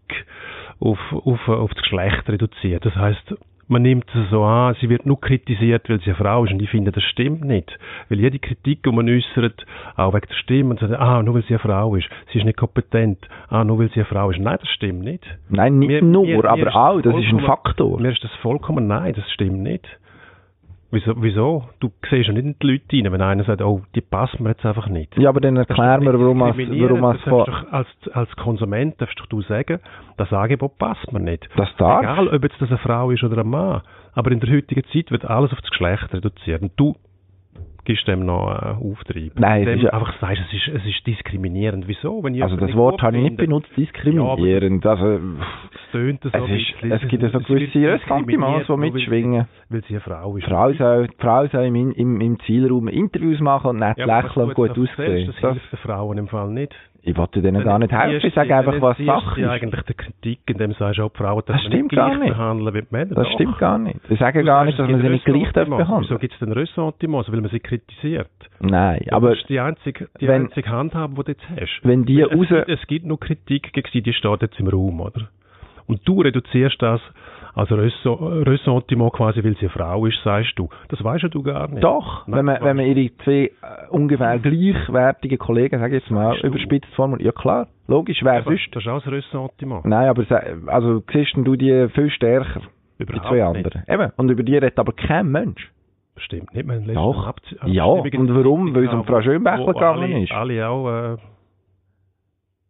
auf, 0.80 0.98
auf, 1.12 1.48
auf 1.48 1.72
das 1.72 1.82
Geschlecht 1.82 2.28
reduziert. 2.28 2.84
Das 2.84 2.94
heißt, 2.96 3.34
man 3.68 3.82
nimmt 3.82 4.06
es 4.14 4.30
so 4.30 4.42
an, 4.44 4.74
sie 4.80 4.88
wird 4.88 5.06
nur 5.06 5.20
kritisiert, 5.20 5.88
weil 5.88 6.00
sie 6.00 6.06
eine 6.06 6.14
Frau 6.16 6.44
ist. 6.44 6.52
Und 6.52 6.62
ich 6.62 6.70
finde, 6.70 6.90
das 6.90 7.02
stimmt 7.04 7.44
nicht. 7.44 7.78
Weil 8.08 8.18
jede 8.20 8.38
Kritik, 8.38 8.82
die 8.82 8.90
man 8.90 9.08
äußert, 9.08 9.64
auch 9.96 10.14
wegen 10.14 10.26
der 10.28 10.34
Stimme, 10.34 10.70
und 10.70 10.80
sagt, 10.80 10.92
ah, 10.94 11.22
nur 11.22 11.34
weil 11.34 11.42
sie 11.42 11.50
eine 11.50 11.58
Frau 11.58 11.94
ist, 11.94 12.08
sie 12.32 12.38
ist 12.38 12.44
nicht 12.44 12.56
kompetent, 12.58 13.18
ah, 13.48 13.64
nur 13.64 13.78
weil 13.78 13.88
sie 13.90 13.96
eine 14.00 14.04
Frau 14.06 14.30
ist. 14.30 14.38
Nein, 14.40 14.56
das 14.60 14.68
stimmt 14.70 15.00
nicht. 15.04 15.24
Nein, 15.50 15.78
nicht 15.78 15.88
Mir- 15.88 16.02
nur, 16.02 16.26
mir- 16.26 16.44
aber 16.44 16.74
auch, 16.74 17.00
das 17.02 17.14
ist 17.16 17.28
ein 17.32 17.40
Faktor. 17.40 18.00
Mir 18.00 18.10
ist 18.10 18.24
das 18.24 18.32
vollkommen 18.42 18.86
nein, 18.86 19.12
das 19.14 19.30
stimmt 19.32 19.62
nicht. 19.62 19.86
Wieso? 20.90 21.12
wieso? 21.20 21.64
Du 21.80 21.90
siehst 22.08 22.28
ja 22.28 22.32
nicht 22.32 22.44
in 22.46 22.56
die 22.62 22.66
Leute 22.66 22.96
rein, 22.96 23.12
wenn 23.12 23.20
einer 23.20 23.44
sagt, 23.44 23.60
oh, 23.60 23.82
die 23.94 24.00
passen 24.00 24.42
mir 24.42 24.50
jetzt 24.50 24.64
einfach 24.64 24.88
nicht. 24.88 25.14
Ja, 25.18 25.28
aber 25.28 25.40
dann 25.40 25.56
Das 25.56 25.64
ist 25.64 25.70
erklär 25.70 25.98
doch 25.98 26.04
mir, 26.04 26.12
nicht 26.12 26.20
warum 26.22 26.42
es, 26.42 26.80
warum 26.80 27.00
darfst 27.02 27.26
doch 27.26 27.72
als, 27.72 27.88
als 28.12 28.36
Konsument 28.36 28.98
darfst 28.98 29.20
doch 29.20 29.26
du 29.26 29.42
sagen, 29.42 29.80
das 30.16 30.32
Angebot 30.32 30.78
passt 30.78 31.12
mir 31.12 31.20
nicht. 31.20 31.46
Das 31.56 31.68
darf. 31.76 32.02
Egal, 32.02 32.28
ob 32.28 32.42
jetzt 32.42 32.60
das 32.60 32.70
eine 32.70 32.78
Frau 32.78 33.10
ist 33.10 33.22
oder 33.22 33.42
ein 33.42 33.48
Mann. 33.50 33.82
Aber 34.14 34.30
in 34.30 34.40
der 34.40 34.50
heutigen 34.50 34.82
Zeit 34.92 35.10
wird 35.10 35.26
alles 35.26 35.52
auf 35.52 35.60
das 35.60 35.68
Geschlecht 35.70 36.12
reduziert. 36.14 36.62
Und 36.62 36.72
du 36.76 36.96
gibst 37.84 38.06
dem 38.08 38.24
noch 38.26 38.50
äh, 38.50 38.84
Auftrieb. 38.90 39.38
Nein, 39.38 39.66
es 39.68 39.76
ist 39.76 39.82
ja- 39.84 39.90
einfach 39.92 40.14
sagst, 40.20 40.42
es 40.46 40.52
ist, 40.54 40.68
es 40.74 40.86
ist 40.86 41.06
diskriminierend. 41.06 41.86
Wieso? 41.86 42.22
Wenn 42.24 42.40
Also 42.42 42.56
das 42.56 42.74
Wort 42.74 43.00
habe 43.02 43.16
ich 43.18 43.22
nicht 43.24 43.36
benutzt, 43.36 43.70
diskriminierend. 43.76 44.84
also, 44.86 45.06
Es 45.16 45.77
tönt 45.92 46.22
so 46.22 46.28
es, 46.28 46.34
ein 46.34 46.42
ist, 46.44 46.72
bisschen. 46.80 46.92
es 46.92 47.08
gibt 47.08 47.22
ja 47.22 47.28
so 47.30 47.40
gewisse 47.40 47.78
Ressentiments, 47.92 48.66
die 48.66 48.72
sie- 48.72 48.76
mitschwingen. 48.78 49.46
Weil 49.70 49.82
sie 49.82 49.94
eine 49.94 50.00
Frau 50.00 50.36
ist. 50.36 50.44
Frau 50.46 50.72
soll, 50.72 51.08
die 51.08 51.16
Frau 51.18 51.46
soll 51.48 51.64
im, 51.64 51.92
im, 51.92 52.20
im 52.20 52.40
Zielraum 52.40 52.88
Interviews 52.88 53.40
machen 53.40 53.70
und 53.70 53.76
nett 53.78 53.98
Ja, 53.98 54.06
lächeln 54.20 54.46
und 54.48 54.54
gut 54.54 54.70
aussehen. 54.70 55.26
Das 55.26 55.36
Das, 55.40 55.52
hilft 55.52 55.72
den 55.72 55.78
Frauen 55.78 56.18
im 56.18 56.28
Fall 56.28 56.48
nicht. 56.50 56.74
ich 57.02 57.16
wollte 57.16 57.40
denen 57.42 57.62
gar 57.64 57.78
nicht 57.78 57.92
helfen, 57.92 58.26
ich 58.26 58.34
sage 58.34 58.54
einfach, 58.56 58.80
was 58.80 58.96
Sache 58.98 59.40
ist. 59.40 59.44
ist. 59.46 59.50
eigentlich 59.50 59.82
der 59.84 59.94
Kritik, 59.94 60.40
indem 60.46 60.70
du 60.72 60.76
sagst, 60.78 61.00
auch 61.00 61.10
die 61.12 61.18
Frauen 61.18 61.42
Das 61.46 61.56
nicht 61.56 61.66
stimmt 61.66 61.92
gar 61.92 62.16
nicht. 62.16 62.28
behandeln 62.28 62.74
wie 62.74 62.82
Männer. 62.90 63.14
Das 63.14 63.28
stimmt 63.34 63.58
gar 63.58 63.78
nicht. 63.78 63.98
Ich 64.08 64.18
sage 64.18 64.40
Du 64.40 64.44
gar 64.46 64.64
nicht, 64.64 64.78
dass 64.78 64.88
man 64.88 65.00
sie 65.02 65.08
nicht 65.08 65.24
gleich 65.24 65.52
behandeln 65.52 66.00
Wieso 66.00 66.18
gibt 66.18 66.32
es 66.32 66.38
denn 66.38 66.52
Ressentiments? 66.52 67.30
Weil 67.32 67.40
man 67.40 67.50
sie 67.50 67.60
kritisiert. 67.60 68.28
Nein, 68.60 69.00
Aber 69.10 69.30
das 69.30 69.38
ist 69.40 69.48
die 69.48 69.60
einzige, 69.60 70.08
die 70.20 70.28
einzige 70.28 70.68
Handhabe, 70.70 71.14
die 71.14 71.22
du 71.24 71.32
jetzt 71.32 71.48
hast. 71.50 71.80
wenn 71.84 72.04
die 72.04 72.22
raus... 72.22 72.32
es, 72.42 72.48
gibt, 72.48 72.68
es 72.68 72.86
gibt 72.86 73.06
nur 73.06 73.20
Kritik 73.20 73.72
gegen 73.72 73.88
sie, 73.92 74.02
die 74.02 74.12
steht 74.12 74.42
jetzt 74.42 74.58
im 74.60 74.68
Raum, 74.68 75.00
oder? 75.00 75.28
Und 75.88 76.06
du 76.06 76.20
reduzierst 76.20 76.80
das 76.80 77.00
als 77.54 77.70
Ressentiment 77.72 79.12
quasi, 79.14 79.42
weil 79.42 79.54
sie 79.54 79.62
eine 79.62 79.70
Frau 79.70 80.06
ist, 80.06 80.22
sagst 80.22 80.56
du. 80.56 80.68
Das 80.90 81.02
weißt 81.02 81.24
ja 81.24 81.28
du 81.28 81.42
gar 81.42 81.66
nicht. 81.68 81.82
Doch, 81.82 82.26
Nein, 82.28 82.38
wenn 82.38 82.44
man, 82.44 82.62
wenn 82.62 82.76
man 82.76 82.86
ihre 82.86 83.10
zwei 83.24 83.32
äh, 83.32 83.50
ungefähr 83.90 84.38
gleichwertigen 84.38 85.38
Kollegen, 85.38 85.80
sage 85.80 85.96
ich 85.96 86.02
jetzt 86.02 86.10
mal, 86.10 86.38
überspitzt 86.38 86.94
formuliert, 86.94 87.26
ja 87.26 87.32
klar, 87.32 87.66
logisch, 87.88 88.20
wer 88.22 88.42
du. 88.42 88.50
sonst? 88.50 88.68
Das 88.72 88.84
ist 88.84 88.88
auch 88.88 89.04
ein 89.04 89.12
Ressentiment. 89.12 89.84
Nein, 89.86 90.08
aber 90.08 90.24
also 90.66 91.02
siehst 91.12 91.32
du 91.36 91.56
die 91.56 91.88
viel 91.94 92.10
stärker, 92.10 92.60
die 92.98 93.02
Überhaupt 93.02 93.26
zwei 93.26 93.36
nicht. 93.36 93.66
anderen. 93.66 93.82
Eben, 93.88 94.12
und 94.16 94.30
über 94.30 94.42
die 94.44 94.54
redet 94.54 94.78
aber 94.78 94.92
kein 94.92 95.28
Mensch. 95.28 95.72
Stimmt 96.18 96.54
nicht. 96.54 96.66
Wir 96.66 96.74
haben 96.74 96.84
letztens 96.84 96.94
Doch. 96.94 97.34
Ja, 97.66 97.84
und 97.84 98.34
warum? 98.34 98.74
Weil 98.74 98.84
es 98.84 98.92
um 98.92 99.04
Frau 99.04 99.22
Schönbächler 99.22 99.66
gegangen 99.72 100.02
alle, 100.02 100.22
ist. 100.22 100.32
Alle 100.32 100.68
auch 100.68 101.12
äh, 101.14 101.16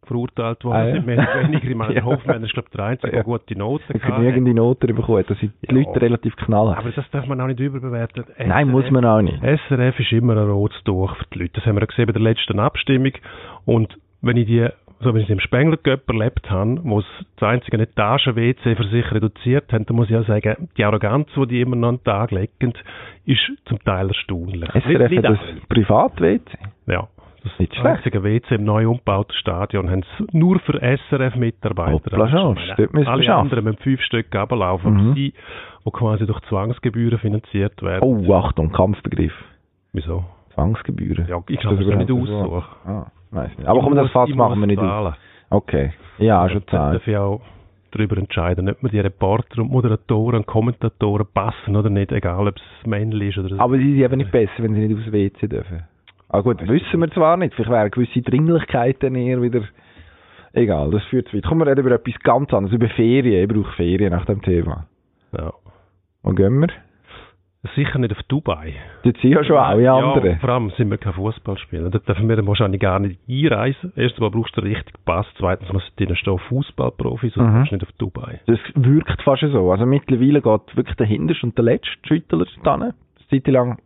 verurteilt 0.09 0.65
worden 0.65 0.75
Ah, 0.75 0.85
ja. 0.87 0.93
sind. 0.95 1.07
Wir 1.07 1.17
haben 1.25 1.43
weniger. 1.53 1.69
Ich 1.69 1.75
meine, 1.77 1.93
Ja. 1.95 2.03
Hoffmann 2.03 2.43
ist, 2.43 2.53
glaube 2.53 2.67
ich, 2.69 2.75
der 2.75 2.85
Einzige, 2.85 3.07
Ja. 3.07 3.13
der 3.13 3.23
gute 3.23 3.57
Noten 3.57 3.83
Eine 3.87 3.99
gehabt 3.99 4.13
hat. 4.13 4.19
genügende 4.21 4.53
Noten 4.53 4.95
bekommen, 4.95 5.23
da 5.27 5.35
sind 5.35 5.53
die 5.61 5.67
Ja. 5.73 5.81
Leute 5.81 6.01
relativ 6.01 6.35
knallhart. 6.35 6.79
Aber 6.79 6.91
das 6.91 7.09
darf 7.11 7.25
man 7.27 7.39
auch 7.39 7.47
nicht 7.47 7.59
überbewerten. 7.61 8.25
Nein, 8.37 8.67
SRF 8.67 8.71
muss 8.71 8.91
man 8.91 9.05
auch 9.05 9.21
nicht. 9.21 9.41
SRF 9.41 9.97
ist 9.99 10.11
immer 10.11 10.33
ein 10.35 10.49
rotes 10.49 10.83
Tuch 10.83 11.15
für 11.15 11.25
die 11.33 11.39
Leute. 11.39 11.53
Das 11.55 11.65
haben 11.65 11.75
wir 11.75 11.81
ja 11.81 11.85
gesehen 11.87 12.07
bei 12.07 12.11
der 12.13 12.21
letzten 12.21 12.59
Abstimmung. 12.59 13.13
Und 13.65 13.97
wenn 14.21 14.35
ich 14.35 14.47
die, 14.47 14.67
so 15.01 15.15
wie 15.15 15.19
ich 15.19 15.25
es 15.25 15.29
im 15.29 15.39
Spengler 15.39 15.77
Cup 15.77 16.09
erlebt 16.09 16.49
habe, 16.51 16.81
wo 16.83 16.99
es 16.99 17.05
das 17.37 17.47
einzige 17.47 17.77
Etagen-WC 17.81 18.75
für 18.75 18.83
sich 18.89 19.09
reduziert 19.13 19.71
haben, 19.71 19.85
dann 19.85 19.95
muss 19.95 20.09
ich 20.09 20.17
auch 20.17 20.25
sagen, 20.27 20.67
die 20.77 20.83
Arroganz, 20.83 21.29
die 21.37 21.47
die 21.47 21.61
immer 21.61 21.77
noch 21.77 21.87
an 21.89 21.95
den 21.99 22.03
Tag 22.03 22.31
legen, 22.31 22.73
ist 23.25 23.39
zum 23.65 23.79
Teil 23.85 24.07
erstaunlich. 24.09 24.69
SRF 24.71 25.15
hat 25.15 25.23
das 25.23 25.39
alle. 25.39 25.61
Privat-WC. 25.69 26.57
Ja. 26.87 27.07
Das 27.43 27.57
Nicht 27.59 27.71
ist 27.73 27.79
schlecht. 27.79 27.85
das 27.85 27.97
einzige 27.97 28.23
WC 28.23 28.55
im 28.55 28.63
neu 28.65 28.87
umgebauten 28.89 29.33
Stadion. 29.35 29.89
Haben 29.89 30.03
sie 30.17 30.37
nur 30.37 30.59
für 30.59 30.79
SRF-Mitarbeiter. 30.81 32.13
Alle 32.13 33.35
anderen 33.35 33.63
müssen 33.63 33.77
fünf 33.79 34.01
Stück 34.01 34.33
runterlaufen. 34.35 34.93
Mhm. 34.93 34.99
Aber 34.99 35.13
sie, 35.15 35.33
die 35.85 35.91
quasi 35.91 36.25
durch 36.25 36.39
Zwangsgebühren 36.41 37.19
finanziert 37.19 37.81
werden. 37.81 38.03
Oh, 38.03 38.33
Achtung, 38.33 38.71
Kampfbegriff. 38.71 39.33
Wieso? 39.93 40.25
Zwangsgebühren. 40.53 41.27
Ja, 41.27 41.41
ich 41.47 41.55
Ist 41.55 41.63
kann 41.63 41.77
das 41.77 41.85
nicht 41.97 42.07
so? 42.07 42.19
aussuchen. 42.19 42.63
Ah, 42.85 43.05
weiss 43.31 43.57
nicht. 43.57 43.67
Aber 43.67 43.81
komm, 43.81 43.95
das 43.95 44.11
Fass 44.11 44.29
machen 44.29 44.59
wir 44.59 44.67
nicht 44.67 44.79
zahlen. 44.79 45.13
Okay. 45.49 45.93
Ja, 46.17 46.47
schon 46.49 46.67
zahlen. 46.67 46.93
darf 46.93 47.07
ich 47.07 47.17
auch 47.17 47.41
darüber 47.91 48.17
entscheiden, 48.17 48.69
ob 48.69 48.83
mir 48.83 48.89
die 48.89 48.99
Reporter 48.99 49.61
und 49.61 49.71
Moderatoren 49.71 50.39
und 50.41 50.45
Kommentatoren 50.45 51.25
passen 51.33 51.75
oder 51.75 51.89
nicht, 51.89 52.11
egal 52.11 52.47
ob 52.47 52.55
es 52.55 52.87
männlich 52.87 53.35
ist 53.35 53.51
oder 53.51 53.59
Aber 53.63 53.77
sie 53.77 53.93
sind 53.93 54.03
eben 54.03 54.17
nicht 54.17 54.31
besser, 54.31 54.51
wenn 54.59 54.75
sie 54.75 54.87
nicht 54.87 54.99
aufs 54.99 55.11
WC 55.11 55.47
dürfen. 55.47 55.83
Ah 56.29 56.41
gut, 56.41 56.59
wissen 56.67 56.99
wir 56.99 57.09
zwar 57.11 57.37
nicht. 57.37 57.53
Vielleicht 57.55 57.71
wären 57.71 57.91
gewisse 57.91 58.21
Dringlichkeiten 58.21 59.15
eher 59.15 59.41
wieder... 59.41 59.61
Egal, 60.53 60.89
das 60.91 61.03
führt 61.05 61.27
zu 61.27 61.37
weit. 61.37 61.45
Kommen 61.45 61.61
wir 61.61 61.67
reden 61.67 61.85
über 61.85 61.91
etwas 61.95 62.19
ganz 62.23 62.51
anderes, 62.53 62.73
über 62.75 62.87
Ferien. 62.89 63.43
Ich 63.49 63.55
brauche 63.55 63.71
Ferien 63.75 64.11
nach 64.11 64.25
dem 64.25 64.41
Thema. 64.41 64.87
Ja. 65.31 65.53
Wo 66.23 66.31
gehen 66.31 66.59
wir? 66.59 66.69
Sicher 67.75 67.99
nicht 67.99 68.13
auf 68.13 68.23
Dubai. 68.23 68.73
Dort 69.03 69.17
sind 69.17 69.31
ja 69.31 69.43
schon 69.43 69.57
alle 69.57 69.83
Ja, 69.83 69.95
anderen. 69.95 70.39
vor 70.39 70.49
allem 70.49 70.69
sind 70.77 70.89
wir 70.89 70.97
kein 70.97 71.13
Fußballspieler. 71.13 71.89
Da 71.89 71.99
dürfen 71.99 72.29
wir 72.29 72.35
dann 72.37 72.47
wahrscheinlich 72.47 72.79
gar 72.81 72.99
nicht 72.99 73.19
einreisen. 73.29 73.91
Erstens 73.95 74.21
mal 74.21 74.31
brauchst 74.31 74.55
du 74.55 74.61
den 74.61 74.73
richtigen 74.73 74.97
Pass. 75.05 75.27
Zweitens 75.37 75.71
muss 75.73 75.83
drin 75.97 76.15
stehen 76.15 76.39
Fußballprofis 76.39 77.35
und 77.37 77.43
Mhm. 77.43 77.47
du 77.47 77.53
kannst 77.57 77.71
nicht 77.73 77.83
auf 77.83 77.91
Dubai. 77.97 78.39
Das 78.47 78.59
wirkt 78.75 79.21
fast 79.23 79.41
so. 79.51 79.71
Also 79.71 79.85
mittlerweile 79.85 80.41
geht 80.41 80.77
wirklich 80.77 80.95
der 80.95 81.05
Hinterste 81.05 81.45
und 81.45 81.57
der 81.57 81.65
Letzte 81.65 81.89
Schüttler 82.07 82.45
dann. 82.63 82.81
Eine 82.81 82.93
Zeit 83.29 83.47
lang, 83.47 83.77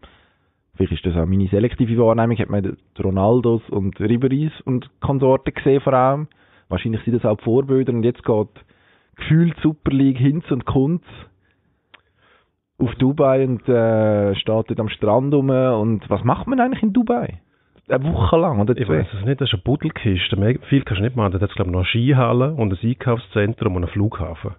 vielleicht 0.75 0.93
ist 0.93 1.05
das 1.05 1.15
auch 1.15 1.25
meine 1.27 1.47
selektive 1.47 1.97
Wahrnehmung, 2.03 2.37
hat 2.37 2.49
man 2.49 2.63
die 2.63 3.01
Ronaldos 3.01 3.61
und 3.69 3.99
Riberis 3.99 4.51
und 4.65 4.89
Konsorten 5.01 5.53
gesehen 5.53 5.81
vor 5.81 5.93
allem. 5.93 6.27
Wahrscheinlich 6.69 7.03
sind 7.03 7.15
das 7.15 7.25
auch 7.25 7.37
die 7.37 7.43
Vorbilder 7.43 7.93
und 7.93 8.03
jetzt 8.03 8.23
geht 8.23 8.47
gefühlt 9.15 9.55
Super 9.61 9.91
League 9.91 10.17
Hinz 10.17 10.49
und 10.51 10.65
Kunz 10.65 11.03
auf 12.79 12.93
Dubai 12.95 13.45
und 13.45 13.67
äh, 13.69 14.35
steht 14.35 14.47
dort 14.69 14.79
am 14.79 14.89
Strand 14.89 15.33
rum 15.33 15.49
und 15.49 16.09
was 16.09 16.23
macht 16.23 16.47
man 16.47 16.59
eigentlich 16.59 16.83
in 16.83 16.93
Dubai? 16.93 17.39
Eine 17.89 18.03
Woche 18.13 18.37
lang 18.37 18.59
oder 18.61 18.75
Ich 18.77 18.87
weiß 18.87 19.05
es 19.19 19.25
nicht, 19.25 19.41
das 19.41 19.49
ist 19.49 19.53
eine 19.55 19.61
Buddelkiste. 19.63 20.37
Mehr- 20.37 20.57
Viel 20.69 20.83
kannst 20.83 20.99
du 21.01 21.03
nicht 21.03 21.17
machen. 21.17 21.33
Da 21.33 21.39
hat 21.41 21.49
es, 21.49 21.55
glaube 21.55 21.69
ich, 21.69 21.73
noch 21.73 21.81
eine 21.81 21.85
Schiehalle 21.87 22.53
und 22.53 22.71
ein 22.71 22.89
Einkaufszentrum 22.89 23.75
und 23.75 23.83
einen 23.83 23.91
Flughafen. 23.91 24.51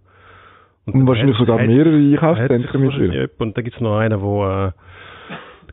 Und 0.85 0.95
dann 0.95 1.07
wahrscheinlich 1.07 1.37
sogar 1.39 1.57
mehrere 1.67 1.97
Einkaufszentren. 1.97 2.83
Und 3.39 3.57
dann 3.57 3.65
gibt 3.65 3.77
es 3.77 3.81
noch 3.81 3.97
einen, 3.97 4.21
der 4.21 4.73
äh, 4.77 4.81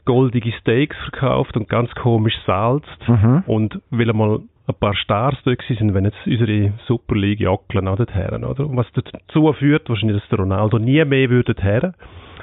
goldige 0.05 0.51
Steaks 0.53 0.96
verkauft 1.10 1.55
und 1.58 1.70
ganz 1.70 1.93
komisch 1.96 2.36
salzt. 2.46 3.08
Mhm. 3.08 3.43
Und 3.48 3.81
weil 3.89 4.10
einmal 4.10 4.39
ein 4.67 4.75
paar 4.79 4.96
Stars 4.96 5.36
dort 5.43 5.60
gewesen 5.60 5.77
sind, 5.79 5.93
wenn 5.93 6.05
jetzt 6.05 6.17
unsere 6.25 6.74
Super 6.88 7.15
League 7.15 7.39
jackeln 7.39 7.88
auch 7.88 7.98
dorthin, 7.98 8.43
oder? 8.43 8.65
Und 8.67 8.77
was 8.77 8.88
dazu 8.93 9.51
führt, 9.53 9.89
wahrscheinlich, 9.89 10.20
dass 10.22 10.29
der 10.29 10.39
Ronaldo 10.39 10.77
nie 10.79 11.03
mehr 11.05 11.29
würde 11.29 11.53
dorthin. 11.53 11.93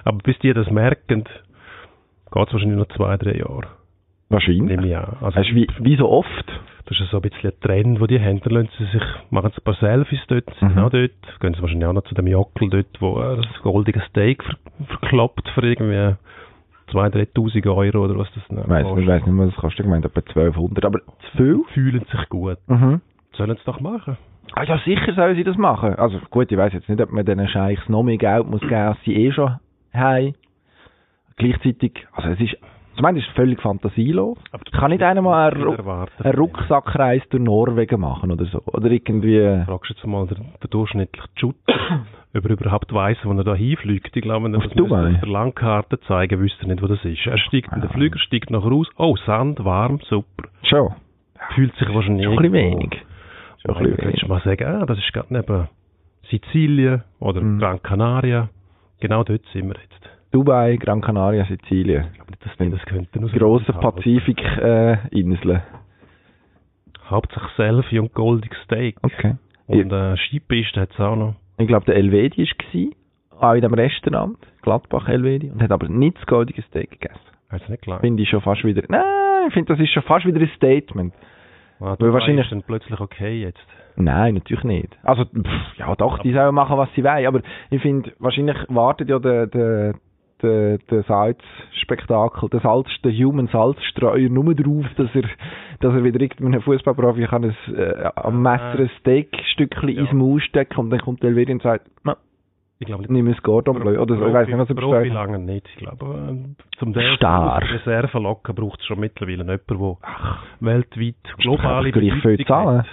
Aber 0.05 0.19
bis 0.19 0.39
die 0.41 0.53
das 0.53 0.71
merken, 0.71 1.25
geht 1.25 2.47
es 2.47 2.53
wahrscheinlich 2.53 2.79
noch 2.79 2.89
zwei, 2.97 3.17
drei 3.17 3.39
Jahre. 3.39 3.69
Wahrscheinlich. 4.29 4.63
Nehme 4.77 4.87
ich 4.89 4.97
an. 4.97 5.17
Also, 5.21 5.39
wie, 5.55 5.67
wie 5.81 5.97
so 5.97 6.09
oft? 6.09 6.45
das 6.89 6.99
ist 7.01 7.11
so 7.11 7.19
ein 7.19 7.23
bisschen 7.23 7.51
ein 7.51 7.61
Trend, 7.61 8.01
wo 8.01 8.07
die 8.07 8.17
lassen 8.17 8.69
sie 8.79 8.85
sich, 8.87 9.03
machen 9.31 9.51
sie 9.51 9.61
ein 9.61 9.65
paar 9.65 9.75
Selfies 9.75 10.21
dort, 10.29 10.49
sind 10.59 10.75
Mhm. 10.75 10.79
auch 10.83 10.91
dort. 10.91 11.11
Gehen 11.41 11.55
sie 11.55 11.61
wahrscheinlich 11.61 11.87
auch 11.87 11.93
noch 11.93 12.05
zu 12.05 12.15
dem 12.15 12.27
Jockel 12.27 12.71
dort, 12.71 13.01
wo 13.01 13.19
das 13.21 13.63
goldige 13.63 14.01
Steak 14.09 14.43
ver 14.43 14.57
verkloppt 14.87 15.49
für 15.51 15.67
irgendwie 15.67 16.17
2'000, 16.93 17.35
3'000 17.35 17.67
Euro 17.69 18.05
oder 18.05 18.19
was 18.19 18.29
das 18.35 18.43
Ich 18.51 18.69
weiss, 18.69 18.87
ich 18.87 19.07
weiss 19.07 19.25
nicht 19.25 19.35
mehr, 19.35 19.47
was 19.47 19.55
das 19.55 19.61
kostet. 19.61 19.81
Ich 19.81 19.85
gemeint, 19.85 20.05
etwa 20.05 20.21
1200. 20.21 20.85
Aber 20.85 21.01
zu 21.01 21.37
viel? 21.37 21.61
Fühlen 21.73 22.05
sich 22.11 22.29
gut. 22.29 22.59
Mhm. 22.67 23.01
Sollen 23.33 23.57
sie 23.57 23.65
doch 23.65 23.81
machen. 23.81 24.17
Ah 24.55 24.65
ja, 24.65 24.79
sicher 24.79 25.13
sollen 25.15 25.37
sie 25.37 25.45
das 25.45 25.57
machen. 25.57 25.95
Also 25.97 26.19
gut, 26.31 26.51
ich 26.51 26.59
weiss 26.59 26.73
jetzt 26.73 26.89
nicht, 26.89 27.01
ob 27.01 27.13
man 27.13 27.25
diesen 27.25 27.49
Scheichs 27.49 27.89
noch 27.89 28.03
mehr 28.03 28.17
Geld 28.17 28.49
muss 28.49 28.61
geben, 28.61 28.75
als 28.75 28.99
sie 29.05 29.15
eh 29.15 29.33
schon 29.33 29.57
haben. 29.93 30.35
Gleichzeitig, 31.37 32.07
also 32.13 32.31
es 32.31 32.41
ist, 32.41 32.57
zumindest 32.99 33.27
ist 33.27 33.31
es 33.31 33.37
völlig 33.37 33.61
fantasielos. 33.63 34.37
Aber 34.53 34.65
du 34.65 34.71
Kann 34.79 34.91
nicht 34.91 35.03
einer 35.03 35.23
mal 35.23 35.51
einen, 35.53 35.63
Ru 35.63 35.73
einen 35.73 36.35
Rucksackreis 36.39 37.23
durch 37.31 37.43
Norwegen 37.43 38.01
machen 38.01 38.31
oder 38.31 38.45
so? 38.45 38.61
Oder 38.67 38.91
irgendwie... 38.91 39.63
Fragst 39.65 39.91
jetzt 39.91 40.05
mal 40.07 40.27
der, 40.27 40.37
der 40.63 40.69
durchschnittliche 40.69 41.27
Shooter, 41.37 41.57
ob 42.37 42.45
er 42.45 42.51
überhaupt 42.51 42.93
weiss, 42.93 43.17
wo 43.25 43.33
er 43.33 43.45
da 43.45 43.55
hinfliegt. 43.55 44.15
Ich 44.15 44.23
glaube, 44.23 44.45
wenn 44.45 44.55
er 44.55 44.61
das 44.61 44.71
auf 44.71 45.21
der 45.21 45.29
Landkarte 45.29 45.99
zeigen, 46.01 46.39
wüsste 46.41 46.65
er 46.67 46.69
nicht, 46.69 46.83
wo 46.83 46.87
das 46.87 47.03
ist. 47.05 47.27
Er 47.27 47.39
steigt 47.39 47.73
in 47.73 47.81
den 47.81 47.89
Ah. 47.91 47.93
Flüger, 47.95 48.19
steigt 48.19 48.51
nachher 48.51 48.69
raus. 48.71 48.89
Oh, 48.99 49.17
Sand, 49.25 49.65
warm, 49.65 50.01
super. 50.09 50.49
Schon. 50.65 50.93
Fühlt 51.55 51.75
sich 51.77 51.89
wahrscheinlich 51.95 52.25
Schon 52.27 52.33
ein 52.39 52.43
bisschen 52.43 52.53
wenig. 52.53 53.03
Schon 53.65 53.77
ein 53.77 53.83
bisschen 53.85 53.97
du 53.97 54.03
wenig. 54.07 54.29
mal 54.29 54.41
sagen, 54.43 54.65
ah, 54.67 54.85
das 54.87 54.99
ist 54.99 55.13
gerade 55.13 55.33
neben 55.33 55.69
Sizilien 56.31 57.03
oder 57.21 57.41
Mhm. 57.41 57.59
Gran 57.59 57.83
Canaria. 57.83 58.49
Genau 59.01 59.23
dort 59.25 59.43
sind 59.53 59.69
wir 59.69 59.77
jetzt. 59.81 60.18
Dubai, 60.31 60.77
Gran 60.77 61.01
Canaria, 61.01 61.45
Sizilien. 61.47 62.07
Ich 62.13 62.15
glaube 62.15 62.31
nicht, 62.33 62.45
dass 62.47 62.57
die 62.59 62.71
das 62.71 62.83
könnten. 62.87 63.27
Die 63.27 63.39
grossen 63.39 63.75
Pazifik-Inseln. 63.75 65.63
Hauptsache 67.09 67.51
Selfie 67.57 67.99
und 68.01 68.13
goldig 68.15 68.53
Steak. 68.65 68.97
okay. 69.03 69.37
Und 69.67 69.93
äh, 69.93 70.17
Skipiste 70.17 70.81
hat 70.81 70.91
es 70.93 71.01
auch 71.01 71.17
noch. 71.17 71.35
Ich 71.59 71.67
glaube, 71.67 71.85
der 71.87 71.97
Elvedi 71.97 72.49
war 73.31 73.51
auch 73.51 73.55
in 73.55 73.61
dem 73.63 73.75
Restaurant, 73.75 74.39
Gladbach 74.63 75.09
Elvedi, 75.09 75.51
und 75.51 75.63
hat 75.63 75.71
aber 75.73 75.89
nicht 75.89 76.17
das 76.19 76.27
goldige 76.27 76.63
Steak 76.63 76.91
gegessen. 76.93 77.21
Weiß 77.51 77.69
nicht 77.69 77.83
klar. 77.83 78.01
Finde 78.01 78.23
ich 78.23 78.29
schon 78.29 78.41
fast 78.41 78.65
wieder... 78.65 78.83
Nein, 78.89 79.03
ich 79.49 79.55
finde, 79.55 79.73
das 79.75 79.83
ist 79.83 79.91
schon 79.93 80.03
fast 80.03 80.27
wieder 80.27 80.41
ein 80.41 80.51
Statement. 80.57 81.13
Ah, 81.81 81.97
weil 81.99 82.13
wahrscheinlich- 82.13 82.45
ist 82.47 82.53
dann 82.53 82.63
plötzlich 82.63 82.99
okay 83.01 83.41
jetzt. 83.43 83.61
Nein, 83.97 84.35
natürlich 84.35 84.65
nicht. 84.65 84.97
Also, 85.03 85.25
pff, 85.25 85.79
ja 85.79 85.95
doch, 85.97 86.19
die 86.21 86.33
sollen 86.33 86.55
machen, 86.55 86.77
was 86.79 86.89
sie 86.95 87.03
wollen, 87.05 87.27
aber 87.27 87.41
ich 87.71 87.83
finde, 87.83 88.13
wahrscheinlich 88.19 88.57
wartet 88.69 89.09
ja 89.09 89.19
der, 89.19 89.47
der, 89.49 89.95
der, 90.43 90.79
der 90.79 91.03
Salzspektakel, 91.05 92.49
der, 92.51 92.61
Salz, 92.61 92.89
der 93.05 93.13
Human 93.13 93.49
Salzstreuer 93.49 94.29
nur 94.29 94.55
darauf, 94.55 94.87
dass 94.97 95.09
er, 95.15 95.23
dass 95.81 95.95
er 95.95 96.05
wieder 96.05 96.21
irgendeinem 96.21 96.63
Fußballprofi 96.63 97.27
kann 97.27 97.45
ein, 97.45 97.75
äh, 97.75 98.11
am 98.17 98.43
Messer 98.43 98.79
ein 98.79 98.91
Steakstückchen 99.01 99.89
Ja. 99.91 100.01
ins 100.03 100.13
Maul 100.13 100.41
stecken 100.41 100.79
und 100.81 100.91
dann 100.91 101.01
kommt 101.01 101.23
der 101.23 101.35
wieder 101.37 101.53
und 101.53 101.63
sagt, 101.63 101.87
«Na, 102.05 102.17
Ich 102.81 102.87
glaube 102.87 103.03
nicht. 103.03 103.11
nimm 103.11 103.27
ein 103.27 103.37
Gordon 103.43 103.81
Bleu. 103.81 103.99
Oder 104.01 104.17
so, 104.17 104.27
ich 104.27 104.33
weiß 104.33 104.47
nicht, 104.47 104.59
was 104.59 104.69
er 104.69 104.75
Profi 104.77 104.99
bestellt. 104.99 105.15
lange 105.15 105.39
nicht. 105.41 105.69
Ich 105.71 105.77
glaube, 105.77 106.07
äh, 106.07 106.79
zum 106.79 106.93
der 106.93 107.15
Star. 107.17 107.61
Reserve 107.63 108.19
locken 108.19 108.55
braucht 108.55 108.81
es 108.81 108.87
schon 108.87 109.01
mittlerweile 109.01 109.39
jemanden, 109.39 109.63
der 109.69 109.97
weltweit 110.61 111.15
globale 111.39 111.91
Bedeutung 111.91 112.79
hat. 112.79 112.87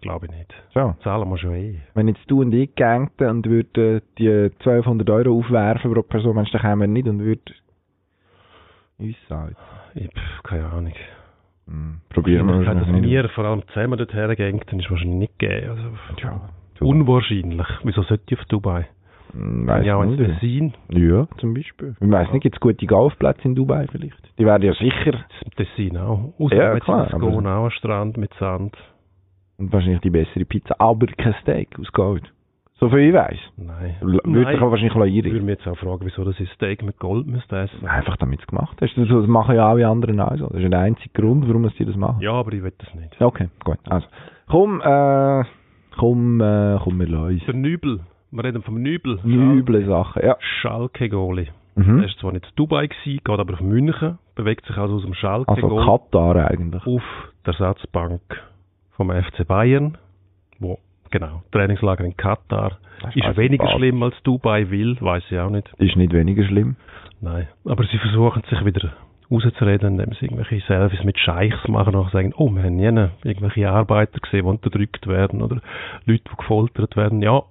Das 0.00 0.08
glaube 0.08 0.26
ich 0.26 0.32
nicht. 0.32 0.54
So. 0.72 0.94
Zahlen 1.02 1.28
wir 1.28 1.36
schon 1.36 1.54
eh. 1.54 1.74
Wenn 1.94 2.08
jetzt 2.08 2.22
du 2.28 2.40
und 2.40 2.52
ich 2.54 2.74
gängten 2.74 3.28
und 3.28 3.46
würden 3.46 4.00
die 4.18 4.28
1200 4.30 5.10
Euro 5.10 5.38
aufwerfen 5.38 5.92
pro 5.92 6.02
Person, 6.02 6.34
meinst 6.36 6.54
du, 6.54 6.58
dann 6.58 6.62
kämen 6.70 6.80
wir 6.80 6.86
nicht 6.88 7.06
und 7.08 7.18
würden 7.20 7.54
uns 8.98 9.16
sagen. 9.28 9.54
Ich, 9.94 10.08
keine 10.42 10.66
Ahnung. 10.66 10.92
Hm, 11.66 12.00
probieren 12.08 12.46
wir 12.46 12.54
dass 12.58 12.66
wahrscheinlich 12.66 13.02
nicht. 13.02 13.10
wir 13.10 13.28
vor 13.30 13.44
allem 13.44 13.62
zusammen 13.68 13.98
dorthin 13.98 14.34
gehen, 14.36 14.60
dann 14.70 14.80
ist 14.80 14.90
wahrscheinlich 14.90 15.18
nicht 15.18 15.38
gegeben. 15.38 15.68
Also, 15.70 15.82
Ja, 16.22 16.40
unwahrscheinlich. 16.80 17.66
Wieso 17.84 18.02
sollte 18.02 18.24
ich 18.34 18.38
auf 18.40 18.44
Dubai? 18.46 18.86
Hm, 19.32 19.66
Weiss 19.66 19.84
ja, 19.86 20.02
nicht. 20.04 20.18
Tessin. 20.18 20.72
Ja, 20.88 21.28
zum 21.38 21.54
Beispiel. 21.54 21.94
Ich 22.00 22.10
weiss 22.10 22.32
nicht, 22.32 22.42
gibt 22.42 22.56
es 22.56 22.60
gute 22.60 22.86
Golfplätze 22.86 23.42
in 23.44 23.54
Dubai 23.54 23.86
vielleicht? 23.92 24.16
Die 24.38 24.46
werden 24.46 24.62
ja 24.62 24.72
sicher 24.74 25.12
Das 25.12 25.54
Tessin 25.56 25.96
auch. 25.98 26.32
Ja, 26.38 26.44
Außer 26.46 26.80
klar, 26.80 27.04
jetzt 27.04 27.14
aber- 27.14 27.30
gehen 27.30 27.46
auch 27.46 27.64
ein 27.66 27.70
Strand 27.72 28.16
mit 28.16 28.32
Sand. 28.40 28.74
Und 29.60 29.72
wahrscheinlich 29.72 30.00
die 30.00 30.10
bessere 30.10 30.44
Pizza, 30.44 30.74
aber 30.78 31.06
kein 31.06 31.34
Steak 31.42 31.78
aus 31.78 31.92
Gold. 31.92 32.24
So 32.80 32.88
viel 32.88 33.00
ich 33.00 33.12
weiss. 33.14 33.38
Nein. 33.58 33.96
Würde 34.00 34.54
ich 34.54 34.60
wahrscheinlich 34.60 34.94
noch 34.94 35.04
Ich 35.04 35.14
würde 35.14 35.28
einrichten. 35.28 35.44
mich 35.44 35.58
jetzt 35.58 35.68
auch 35.68 35.76
fragen, 35.76 36.00
wieso 36.06 36.24
das 36.24 36.40
ist 36.40 36.50
Steak 36.52 36.82
mit 36.82 36.98
Gold 36.98 37.26
müsste 37.26 37.58
essen. 37.58 37.86
Einfach 37.86 38.16
damit 38.16 38.40
es 38.40 38.46
gemacht 38.46 38.74
hast. 38.80 38.96
Das, 38.96 39.26
machen 39.26 39.54
ja 39.54 39.68
alle 39.68 39.86
anderen 39.86 40.18
auch 40.18 40.34
so. 40.38 40.46
Das 40.46 40.62
ist 40.62 40.70
der 40.72 40.80
einzige 40.80 41.10
Grund, 41.12 41.46
warum 41.46 41.68
sie 41.76 41.84
das 41.84 41.94
machen. 41.96 42.22
Ja, 42.22 42.32
aber 42.32 42.54
ich 42.54 42.62
will 42.62 42.72
das 42.78 42.94
nicht. 42.94 43.20
Okay, 43.20 43.48
gut. 43.64 43.76
Also, 43.86 44.06
komm, 44.48 44.80
äh, 44.80 45.44
komm, 45.98 46.40
äh, 46.40 46.78
komm, 46.82 46.98
wir 47.00 47.08
lassen 47.08 47.42
Der 47.46 47.54
Nübel. 47.54 48.00
Wir 48.30 48.44
reden 48.44 48.62
vom 48.62 48.80
Nübel. 48.80 49.18
Üble 49.24 49.84
Sachen, 49.84 50.22
ja. 50.24 50.36
Schalke-Goli. 50.40 51.48
Mhm. 51.74 51.98
Er 51.98 52.06
ist 52.06 52.18
zwar 52.18 52.32
nicht 52.32 52.46
in 52.46 52.52
Dubai 52.56 52.86
gewesen, 52.86 53.20
geht 53.24 53.28
aber 53.38 53.52
auf 53.54 53.60
München, 53.60 54.18
bewegt 54.36 54.64
sich 54.66 54.76
also 54.78 54.94
aus 54.94 55.02
dem 55.02 55.12
Also 55.12 55.44
Schalke-Goli 55.44 55.84
Katar 55.84 56.50
eigentlich. 56.50 56.86
auf 56.86 57.02
der 57.44 57.52
Ersatzbank 57.54 58.22
vom 59.00 59.10
FC 59.10 59.46
Bayern, 59.48 59.96
wo, 60.58 60.78
genau, 61.10 61.42
Trainingslager 61.52 62.04
in 62.04 62.18
Katar. 62.18 62.76
Das 63.00 63.16
Ist 63.16 63.34
weniger 63.38 63.64
ich 63.64 63.70
schlimm 63.70 64.02
als 64.02 64.14
Dubai 64.24 64.68
will, 64.68 64.98
weiß 65.00 65.22
ich 65.30 65.38
auch 65.38 65.48
nicht. 65.48 65.72
Ist 65.78 65.96
nicht 65.96 66.12
weniger 66.12 66.44
schlimm. 66.44 66.76
Nein. 67.22 67.48
Aber 67.64 67.82
sie 67.84 67.96
versuchen 67.96 68.42
sich 68.50 68.62
wieder 68.62 68.92
rauszureden, 69.30 69.98
indem 69.98 70.12
sie 70.12 70.26
irgendwelche 70.26 70.60
Selfies 70.66 71.02
mit 71.02 71.18
Scheichs 71.18 71.66
machen 71.66 71.94
und 71.94 72.10
sagen, 72.10 72.34
oh, 72.36 72.50
wir 72.50 72.62
haben 72.62 72.76
nie 72.76 73.08
irgendwelche 73.24 73.70
Arbeiter 73.70 74.20
gesehen, 74.20 74.44
die 74.44 74.50
unterdrückt 74.50 75.06
werden 75.06 75.40
oder 75.40 75.62
Leute, 76.04 76.24
die 76.30 76.36
gefoltert 76.36 76.94
werden. 76.94 77.22
Ja, 77.22 77.44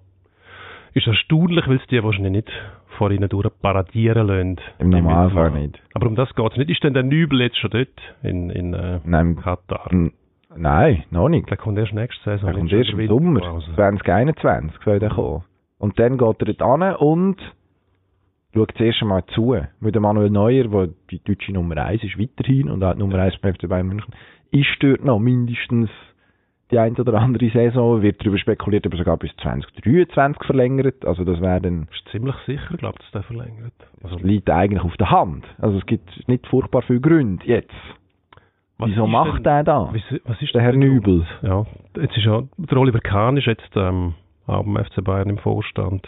ist 0.93 1.07
erstaunlich, 1.07 1.67
weil 1.67 1.77
es 1.77 1.87
die 1.87 2.03
wahrscheinlich 2.03 2.31
nicht 2.31 2.51
vor 2.99 3.09
ihnen 3.09 3.27
durch 3.27 3.49
paradieren 3.59 4.27
lassen. 4.27 4.57
Im 4.77 4.91
Normalfall 4.91 5.49
nicht. 5.49 5.81
Aber 5.95 6.05
um 6.05 6.15
das 6.15 6.31
geht 6.35 6.51
es 6.51 6.57
nicht. 6.57 6.69
Ist 6.69 6.83
denn 6.83 6.93
der 6.93 7.01
Nübel 7.01 7.41
jetzt 7.41 7.57
schon 7.57 7.71
dort 7.71 7.89
in, 8.21 8.51
in 8.51 8.75
äh, 8.75 8.99
Nein, 9.03 9.37
Katar? 9.37 9.89
Nein, 10.55 11.03
noch 11.11 11.29
nicht. 11.29 11.49
Der 11.49 11.57
kommt 11.57 11.77
erst 11.77 11.93
nächste 11.93 12.23
Saison. 12.23 12.49
Er 12.49 12.55
kommt 12.55 12.71
erst 12.71 12.89
im 12.91 13.07
Sommer, 13.07 13.35
Winterpause. 13.35 13.75
2021 13.75 14.79
soll 14.83 14.99
der 14.99 15.09
kommen. 15.09 15.43
Und 15.77 15.99
dann 15.99 16.17
geht 16.17 16.41
er 16.41 16.53
dort 16.53 16.81
hin 16.81 16.95
und 16.95 17.37
schaut 18.53 18.73
zuerst 18.77 19.01
einmal 19.01 19.25
zu. 19.27 19.55
Weil 19.79 19.91
der 19.91 20.01
Manuel 20.01 20.29
Neuer, 20.29 20.67
der 20.67 20.89
die 21.09 21.23
deutsche 21.23 21.53
Nummer 21.53 21.77
1 21.77 22.03
ist, 22.03 22.19
weiterhin 22.19 22.69
und 22.69 22.83
auch 22.83 22.93
die 22.93 22.99
Nummer 22.99 23.19
1 23.19 23.37
beim 23.37 23.55
FC 23.55 23.67
Bayern 23.67 23.87
München, 23.87 24.13
ist 24.51 24.77
dort 24.79 25.03
noch 25.03 25.19
mindestens 25.19 25.89
die 26.71 26.77
eine 26.77 26.95
oder 26.95 27.13
andere 27.19 27.49
Saison. 27.49 28.01
Wird 28.01 28.21
darüber 28.21 28.37
spekuliert, 28.37 28.85
ob 28.85 28.93
er 28.93 28.99
sogar 28.99 29.17
bis 29.17 29.35
2023 29.37 30.43
verlängert. 30.45 31.05
Also 31.05 31.23
das 31.23 31.41
wäre 31.41 31.61
dann, 31.61 31.87
Ist 31.91 32.09
ziemlich 32.11 32.35
sicher, 32.45 32.77
glaube 32.77 32.97
ich, 32.99 33.05
dass 33.05 33.11
der 33.11 33.23
verlängert. 33.23 33.73
Also, 34.03 34.17
liegt 34.17 34.49
eigentlich 34.49 34.83
auf 34.83 34.95
der 34.97 35.11
Hand. 35.11 35.45
Also 35.59 35.77
es 35.77 35.85
gibt 35.85 36.27
nicht 36.27 36.45
furchtbar 36.47 36.81
viele 36.83 37.01
Gründe 37.01 37.45
jetzt. 37.45 37.73
Was 38.79 38.89
Wieso 38.89 39.05
macht 39.07 39.35
denn- 39.37 39.43
der 39.43 39.63
da? 39.63 39.89
Was, 40.25 40.41
ist 40.41 40.53
Der 40.55 40.61
Herr? 40.61 40.73
Nübel. 40.73 41.25
Ja, 41.41 41.65
jetzt 41.97 42.17
ist 42.17 42.25
ja, 42.25 42.41
der 42.57 42.77
Oliver 42.77 42.99
Kahn 43.01 43.37
ist 43.37 43.45
jetzt 43.45 43.69
ähm, 43.75 44.13
auch 44.47 44.63
beim 44.63 44.77
FC 44.83 45.03
Bayern 45.03 45.29
im 45.29 45.37
Vorstand. 45.37 46.07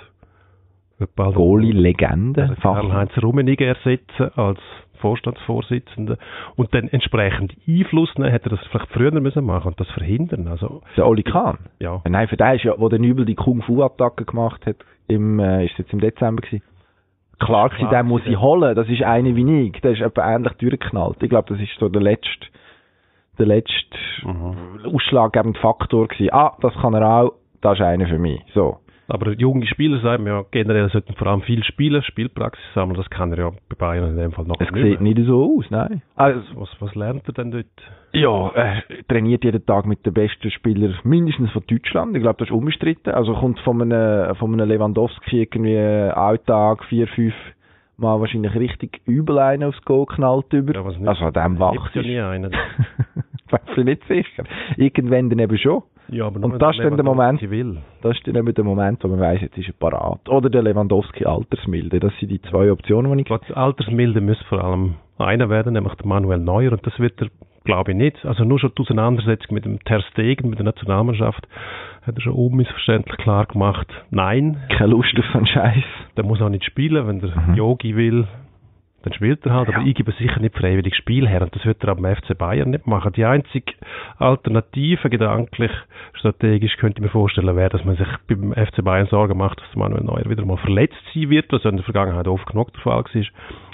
Wird 0.98 1.14
bald 1.16 1.36
Goalie-Legende. 1.36 2.42
also 2.44 2.56
Karl-Heinz 2.62 3.12
Rummenigge 3.22 3.66
ersetzen 3.66 4.30
als 4.36 4.60
Vorstandsvorsitzender 5.00 6.18
und 6.56 6.74
dann 6.74 6.88
entsprechend 6.88 7.56
Einfluss 7.68 8.16
nehmen, 8.18 8.30
hätte 8.32 8.50
er 8.52 8.58
das 8.58 8.68
vielleicht 8.68 8.90
früher 8.92 9.12
müssen 9.20 9.44
machen 9.46 9.70
und 9.70 9.80
das 9.80 9.90
verhindern. 9.92 10.48
Also, 10.48 10.82
Der 10.96 11.08
Oli 11.08 11.24
Kahn. 11.24 11.58
ja. 11.80 12.02
Nein, 12.08 12.28
für 12.28 12.38
den 12.38 12.56
ist 12.56 12.64
ja, 12.64 12.74
wo 12.78 12.88
der 12.90 13.00
Nübel 13.00 13.26
die 13.26 13.36
Kung-Fu-Attacke 13.36 14.26
gemacht 14.26 14.66
hat, 14.66 14.78
im, 15.08 15.40
äh, 15.40 15.66
ist 15.66 15.72
es 15.74 15.78
jetzt 15.80 15.94
im 15.94 16.00
Dezember 16.00 16.42
gewesen. 16.42 16.64
Klar 17.40 17.70
gewesen, 17.70 17.88
klar 17.90 18.04
den 18.04 18.10
muss 18.10 18.22
ich 18.26 18.40
holen. 18.40 18.76
Das 18.76 18.88
ist 18.88 19.02
eine 19.02 19.36
wie 19.36 19.66
ich. 19.68 19.82
Der 19.82 19.92
ist 19.92 20.02
etwa 20.02 20.36
ähnlich 20.36 20.54
durchgeknallt. 20.54 21.22
Ich 21.24 21.30
glaube, 21.30 21.50
das 21.50 21.60
ist 21.60 21.72
so 21.80 21.90
der 21.90 22.02
letzte, 22.02 22.46
der 23.42 23.48
letzte 23.48 23.74
Mhm. 24.24 24.86
ausschlaggebende 24.94 25.60
Faktor 25.60 26.08
gewesen. 26.08 26.32
Ah, 26.34 26.54
das 26.62 26.74
kann 26.76 26.94
er 26.94 27.08
auch. 27.08 27.34
Das 27.62 27.78
ist 27.80 27.82
einer 27.86 28.08
für 28.08 28.20
mich. 28.20 28.42
So. 28.54 28.78
Aber 29.08 29.32
junge 29.34 29.66
Spieler 29.68 30.00
sagen 30.00 30.26
ja 30.26 30.44
generell 30.52 30.90
sollten 30.90 31.16
vor 31.16 31.28
allem 31.28 31.42
viel 31.42 31.64
spielen, 31.66 32.02
Spielpraxis 32.02 32.64
sammeln. 32.74 32.96
Das 32.96 33.10
kann 33.10 33.32
er 33.34 33.40
ja 33.40 33.50
bei 33.68 33.76
Bayern 33.78 34.12
in 34.12 34.18
dem 34.18 34.32
Fall 34.32 34.46
noch 34.46 34.56
Es 34.62 34.72
nicht 34.72 34.84
sieht 34.84 35.02
mehr. 35.02 35.14
nicht 35.16 35.28
so 35.28 35.58
aus, 35.58 35.66
nein. 35.70 36.02
Also, 36.16 36.40
Was, 36.56 36.70
was 36.80 36.96
lernt 36.96 37.28
er 37.28 37.34
denn 37.34 37.52
dort? 37.52 37.66
Ja, 38.14 38.50
er 38.56 38.84
trainiert 39.10 39.44
jeden 39.44 39.66
Tag 39.66 39.86
mit 39.86 40.06
den 40.06 40.14
besten 40.14 40.50
Spielern, 40.52 40.98
mindestens 41.04 41.52
von 41.52 41.64
Deutschland. 41.68 42.16
Ich 42.16 42.22
glaube, 42.22 42.38
das 42.40 42.48
ist 42.48 42.54
unbestritten. 42.54 43.14
Also 43.14 43.34
kommt 43.34 43.60
von 43.62 43.82
einem, 43.82 44.34
von 44.36 44.54
einem 44.54 44.70
Lewandowski 44.70 45.42
irgendwie 45.42 45.78
Alltag 45.78 46.84
vier, 46.86 47.08
fünf 47.08 47.34
Mal 47.98 48.20
wahrscheinlich 48.20 48.56
richtig 48.56 49.02
übel 49.06 49.38
einen 49.38 49.64
aufs 49.66 49.80
Goal 49.86 50.08
knallt 50.08 50.52
über. 50.54 50.74
Ja, 50.74 50.84
also 50.84 51.26
an 51.26 51.34
dem 51.34 51.58
Gibt's 51.58 51.60
wacht 51.60 51.96
ja 51.96 52.02
nie 52.02 52.20
einen. 52.20 52.52
Weiß 53.52 53.78
ich 53.78 53.84
nicht 53.84 54.04
sicher. 54.08 54.44
Irgendwann 54.78 55.30
dann 55.30 55.40
eben 55.40 55.58
schon. 55.58 55.84
Ja, 56.10 56.28
aber 56.28 56.44
Und 56.44 56.62
das 56.62 56.76
ist 56.76 56.84
dann 56.84 56.96
der 56.96 57.06
Moment- 57.06 57.42
Will. 57.50 57.78
Das 58.02 58.18
ist 58.18 58.28
dann 58.28 58.36
eben 58.36 58.54
der 58.54 58.64
Moment, 58.66 59.04
wo 59.04 59.08
man 59.08 59.20
weiss, 59.20 59.42
jetzt 59.42 59.58
ist 59.58 59.68
er 59.70 59.74
parat. 59.74 60.28
Oder 60.28 60.50
der 60.50 60.62
Lewandowski 60.64 61.26
Altersmilde. 61.26 62.00
Das 62.00 62.12
sind 62.20 62.30
die 62.30 62.42
zwei 62.42 62.72
Optionen, 62.72 63.14
die 63.16 63.22
ich 63.22 63.28
Gott, 63.30 63.50
Altersmilde 63.52 64.20
müsste 64.20 64.44
vor 64.46 64.64
allem 64.64 64.96
einer 65.18 65.50
werden, 65.50 65.74
nämlich 65.74 65.94
der 65.96 66.06
Manuel 66.08 66.40
Neuer. 66.40 66.74
Und 66.74 66.86
das 66.86 67.00
wird 67.00 67.22
er, 67.22 67.28
glaube 67.64 67.92
ich, 67.92 67.98
nicht. 67.98 68.26
Also 68.26 68.44
nur 68.44 68.60
schon 68.60 68.72
die 68.78 68.82
Auseinandersetzung 68.82 69.54
mit 69.54 69.64
dem 69.64 69.80
Ter 69.86 70.02
Stegen, 70.12 70.50
mit 70.50 70.60
der 70.60 70.66
Nationalmannschaft, 70.66 71.48
hat 72.02 72.16
er 72.16 72.22
schon 72.22 72.34
unmissverständlich 72.34 73.18
klar 73.18 73.46
gemacht. 73.46 73.88
Nein, 74.10 74.58
keine 74.76 74.90
Lust 74.92 75.14
auf 75.18 75.26
so 75.32 75.38
einen 75.38 75.48
Scheiß. 75.48 75.84
der 76.18 76.26
muss 76.26 76.42
auch 76.42 76.50
nicht 76.50 76.66
spielen. 76.66 77.08
Wenn 77.08 77.20
der 77.22 77.30
Mhm. 77.40 77.54
Yogi 77.56 77.96
will, 77.96 78.28
dann 79.04 79.14
spielt 79.14 79.46
er 79.46 79.54
halt. 79.54 79.70
Aber 79.70 79.86
ich 79.86 79.96
gebe 79.96 80.12
sicher 80.14 80.40
nicht 80.40 80.56
freiwillig 80.56 80.96
Spiel 80.96 81.28
her. 81.28 81.42
Und 81.42 81.56
das 81.56 81.66
wird 81.66 81.84
er 81.84 81.90
am 81.90 82.06
FC 82.06 82.38
Bayern 82.38 82.70
nicht 82.70 82.88
machen. 82.88 83.14
Die 83.14 83.26
einzige 83.26 83.74
Alternative, 84.18 85.10
gedanklich, 85.10 85.72
strategisch, 86.14 86.78
könnte 86.78 87.00
ich 87.00 87.04
mir 87.04 87.10
vorstellen, 87.12 87.56
wäre, 87.56 87.70
dass 87.70 87.84
man 87.84 87.96
sich 87.96 88.08
beim 88.28 88.54
FC 88.54 88.84
Bayern 88.84 89.08
Sorgen 89.08 89.38
macht, 89.38 89.60
dass 89.60 89.76
Manuel 89.76 90.04
Neuer 90.04 90.30
wieder 90.30 90.46
mal 90.46 90.58
verletzt 90.58 91.02
sein 91.14 91.30
wird, 91.30 91.52
was 91.52 91.66
in 91.66 91.78
der 91.78 91.86
Vergangenheit 91.86 92.28
oft 92.28 92.46
genug 92.46 92.74
der 92.74 92.82
Fall 92.82 93.04
war. 93.04 93.24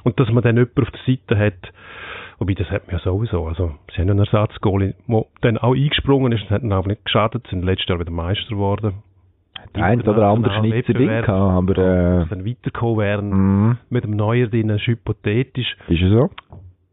Und 0.04 0.20
dass 0.20 0.30
man 0.30 0.44
dann 0.44 0.56
jemanden 0.56 0.82
auf 0.82 0.92
der 0.92 1.16
Seite 1.16 1.38
hat, 1.38 1.74
Wobei, 2.40 2.54
das 2.54 2.70
hat 2.70 2.86
man 2.86 2.98
ja 2.98 3.04
sowieso. 3.04 3.48
Also, 3.48 3.74
sie 3.96 4.02
haben 4.02 4.12
einen 4.12 4.20
Ersatzgoalie, 4.20 4.94
der 5.08 5.26
dann 5.42 5.58
auch 5.58 5.74
eingesprungen 5.74 6.32
ist 6.32 6.44
und 6.44 6.52
hat 6.52 6.62
dann 6.62 6.72
auch 6.72 6.86
nicht 6.86 7.04
geschadet, 7.04 7.48
sind 7.48 7.66
letztes 7.66 7.90
Jahr 7.90 8.00
wieder 8.00 8.12
Meister 8.12 8.50
geworden. 8.50 9.02
Der 9.76 9.84
eine 9.86 10.04
oder 10.04 10.28
andere 10.28 10.54
Schnitzer 10.60 10.94
drin 10.94 11.08
gehabt, 11.08 11.30
aber 11.30 11.78
äh, 11.78 12.20
Dass 12.20 12.30
dann 12.30 12.46
weitergekommen 12.46 12.98
wären 12.98 13.30
mh, 13.30 13.78
mit 13.90 14.04
dem 14.04 14.12
Neuer 14.12 14.48
drin, 14.48 14.70
ist 14.70 14.88
hypothetisch. 14.88 15.76
ist 15.88 16.02
es 16.02 16.12
so? 16.12 16.30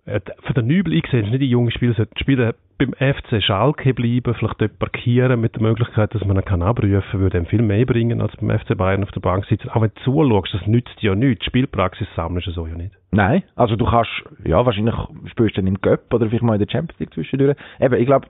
Äh, 0.07 0.21
Für 0.43 0.55
den 0.55 0.67
Nübel 0.67 0.93
eingesehen, 0.95 1.31
nicht 1.31 1.41
die 1.41 1.49
jungen 1.49 1.71
Spieler 1.71 1.95
sollten 1.95 2.19
spielen, 2.19 2.53
beim 2.77 2.93
FC 2.95 3.41
Schalke 3.43 3.95
bleiben, 3.95 4.35
vielleicht 4.35 4.61
dort 4.61 4.79
parkieren 4.79 5.41
mit 5.41 5.55
der 5.55 5.63
Möglichkeit, 5.63 6.13
dass 6.15 6.25
man 6.25 6.37
ihn 6.37 6.45
kann 6.45 6.63
abrufen 6.63 7.21
würde 7.21 7.39
ihm 7.39 7.47
viel 7.47 7.63
mehr 7.63 7.87
bringen 7.87 8.21
als 8.21 8.37
beim 8.37 8.51
FC 8.59 8.77
Bayern 8.77 9.05
auf 9.05 9.13
der 9.13 9.21
Bank 9.21 9.45
sitzen. 9.47 9.69
Auch 9.71 9.81
wenn 9.81 9.93
du 9.95 10.03
zuschaust, 10.03 10.53
das 10.53 10.67
nützt 10.67 11.01
ja 11.01 11.15
nichts. 11.15 11.45
Spielpraxis 11.47 12.09
sammelst 12.17 12.49
du 12.49 12.51
so 12.51 12.67
ja 12.67 12.75
nicht. 12.75 12.91
Nein, 13.13 13.45
also 13.55 13.77
du 13.77 13.85
kannst, 13.87 14.11
ja, 14.45 14.67
wahrscheinlich 14.67 14.95
spielst 15.31 15.57
du 15.57 15.61
dann 15.61 15.69
im 15.69 15.81
Cup 15.81 16.13
oder 16.13 16.27
vielleicht 16.27 16.43
mal 16.43 16.55
in 16.55 16.67
der 16.67 16.69
Champions 16.71 16.99
League 16.99 17.15
zwischendurch. 17.15 17.57
Eben, 17.81 17.95
ich 17.95 18.07
glaube, 18.07 18.27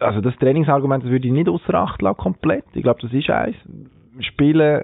also 0.00 0.20
das 0.20 0.36
Trainingsargument 0.36 1.04
das 1.04 1.10
würde 1.10 1.26
ich 1.26 1.32
nicht 1.32 1.48
außer 1.48 1.74
Acht 1.74 2.02
lassen, 2.02 2.16
komplett. 2.16 2.64
Ich 2.74 2.82
glaube, 2.82 3.00
das 3.02 3.12
ist 3.12 3.30
eins. 3.30 3.56
Spielen, 4.20 4.82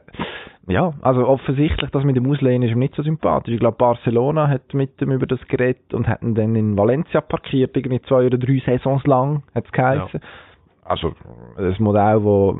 ja, 0.68 0.94
also 1.02 1.26
offensichtlich, 1.26 1.90
das 1.90 2.04
mit 2.04 2.16
dem 2.16 2.30
Auslehnen 2.30 2.62
ist 2.62 2.72
ihm 2.72 2.78
nicht 2.78 2.94
so 2.94 3.02
sympathisch. 3.02 3.54
Ich 3.54 3.60
glaube, 3.60 3.76
Barcelona 3.76 4.48
hat 4.48 4.72
mit 4.72 5.00
ihm 5.02 5.12
über 5.12 5.26
das 5.26 5.40
geredet 5.48 5.92
und 5.92 6.08
hat 6.08 6.22
ihn 6.22 6.34
dann 6.34 6.56
in 6.56 6.76
Valencia 6.76 7.20
parkiert, 7.20 7.76
irgendwie 7.76 8.00
zwei 8.02 8.26
oder 8.26 8.38
drei 8.38 8.62
Saisons 8.64 9.04
lang, 9.04 9.42
hat 9.54 9.66
es 9.66 9.72
geheißen. 9.72 10.20
Also, 10.84 11.12
das 11.56 11.78
Modell, 11.78 12.22
wo, 12.22 12.58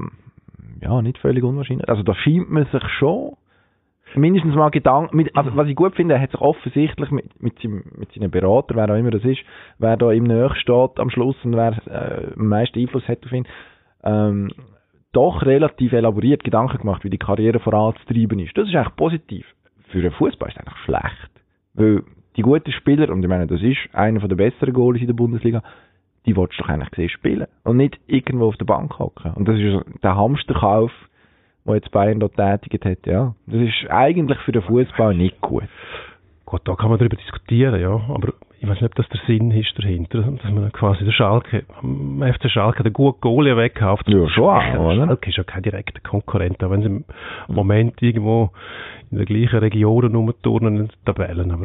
ja, 0.81 1.01
nicht 1.03 1.19
völlig 1.19 1.45
unwahrscheinlich, 1.45 1.88
also 1.88 2.03
da 2.03 2.14
scheint 2.14 2.51
man 2.51 2.66
sich 2.66 2.88
schon 2.99 3.37
mindestens 4.14 4.55
mal 4.55 4.71
Gedanken, 4.71 5.29
also 5.35 5.57
was 5.57 5.69
ich 5.69 5.77
gut 5.77 5.95
finde, 5.95 6.14
er 6.14 6.21
hat 6.21 6.31
sich 6.31 6.40
offensichtlich 6.40 7.11
mit, 7.11 7.42
mit, 7.42 7.59
seinem, 7.61 7.83
mit 7.97 8.12
seinen 8.12 8.31
Beratern, 8.31 8.77
wer 8.77 8.90
auch 8.90 8.99
immer 8.99 9.11
das 9.11 9.25
ist, 9.25 9.40
wer 9.79 9.97
da 9.97 10.12
ihm 10.12 10.25
näher 10.25 10.55
steht 10.57 10.99
am 10.99 11.11
Schluss 11.11 11.37
und 11.45 11.57
wer 11.57 11.77
äh, 11.87 12.33
am 12.38 12.49
meisten 12.49 12.79
Einfluss 12.79 13.07
hat 13.09 13.25
auf 13.25 13.33
ihn, 13.33 13.47
ähm, 14.05 14.51
doch 15.12 15.42
relativ 15.42 15.92
elaboriert 15.92 16.45
Gedanken 16.45 16.79
gemacht, 16.79 17.03
wie 17.05 17.11
die 17.11 17.19
Karriere 17.19 17.59
voranzutreiben 17.59 18.38
ist. 18.38 18.57
Das 18.57 18.69
ist 18.69 18.75
eigentlich 18.75 18.97
positiv. 18.97 19.47
Für 19.88 20.03
den 20.03 20.12
Fußball 20.12 20.49
ist 20.49 20.57
es 20.57 20.61
eigentlich 20.61 20.85
schlecht. 20.85 21.31
Weil 21.75 22.03
die 22.37 22.42
guten 22.42 22.73
Spieler, 22.73 23.11
und 23.11 23.23
ich 23.23 23.29
meine, 23.29 23.47
das 23.47 23.62
ist 23.62 23.79
einer 23.92 24.21
der 24.21 24.37
besseren 24.37 24.75
Goalies 24.75 25.01
in 25.01 25.07
der 25.07 25.14
Bundesliga, 25.14 25.62
die 26.27 26.37
willst 26.37 26.59
du 26.59 26.62
doch 26.62 26.69
eigentlich 26.69 26.90
sehen 26.95 27.09
spielen. 27.09 27.47
Und 27.64 27.79
nicht 27.79 27.99
irgendwo 28.07 28.49
auf 28.49 28.57
der 28.57 28.66
Bank 28.66 28.99
hocken. 28.99 29.33
Und 29.33 29.49
das 29.49 29.59
ist 29.59 30.03
der 30.03 30.16
Hamsterkauf, 30.16 30.92
den 31.67 31.75
jetzt 31.77 31.91
Bayern 31.91 32.21
dort 32.21 32.37
tätigt 32.37 32.85
hat, 32.85 33.07
ja. 33.07 33.35
Das 33.47 33.61
ist 33.61 33.91
eigentlich 33.91 34.39
für 34.41 34.53
den 34.53 34.63
Fußball 34.63 35.15
nicht 35.15 35.41
gut. 35.41 35.65
Gut, 36.45 36.61
da 36.65 36.75
kann 36.77 36.91
man 36.91 36.99
darüber 36.99 37.17
diskutieren, 37.17 37.81
ja. 37.81 37.91
Aber 38.09 38.33
ich 38.61 38.69
weiß 38.69 38.81
nicht, 38.81 38.85
ob 38.85 38.95
das 38.95 39.09
der 39.09 39.21
Sinn 39.27 39.51
ist 39.51 39.77
dahinter, 39.77 40.23
dass 40.23 40.51
man 40.53 40.71
quasi 40.73 41.05
der 41.05 41.11
Schalke, 41.13 41.65
am 41.83 42.23
FC 42.23 42.49
Schalke 42.49 42.83
den 42.85 42.93
guten 42.93 43.21
Goalie 43.21 43.57
wegkauft. 43.57 44.09
Ja, 44.09 44.29
schon 44.29 44.45
auch, 44.45 44.79
oder? 44.79 45.07
Schalke 45.07 45.31
ist 45.31 45.37
ja 45.37 45.45
kein 45.45 45.63
direkter 45.63 46.01
Konkurrent, 46.09 46.63
auch 46.63 46.71
wenn 46.71 46.83
sie 46.83 46.87
im 46.87 47.05
Moment 47.49 48.01
irgendwo 48.01 48.51
in 49.11 49.19
der 49.19 49.27
gleichen 49.27 49.59
Region 49.59 50.05
rumturnen 50.15 50.77
in 50.77 50.83
den 50.87 50.91
Tabellen. 51.05 51.51
Aber 51.51 51.65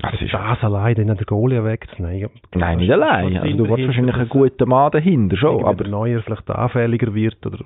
Das 0.00 0.10
das, 0.12 0.20
ist- 0.22 0.34
das 0.34 0.62
allein, 0.64 0.94
den 0.96 1.06
der 1.06 1.16
Goalie 1.24 1.64
wegzunehmen. 1.64 2.30
Nein, 2.54 2.78
nicht 2.78 2.90
allein. 2.92 3.36
Also 3.38 3.56
du 3.56 3.68
willst 3.68 3.86
wahrscheinlich 3.86 4.16
einen 4.16 4.28
guten 4.28 4.68
Mann 4.68 4.90
dahinter 4.90 5.36
schon, 5.36 5.64
aber 5.64 5.86
Neuer 5.86 6.20
vielleicht 6.22 6.50
anfälliger 6.50 7.14
wird 7.14 7.46
oder 7.46 7.58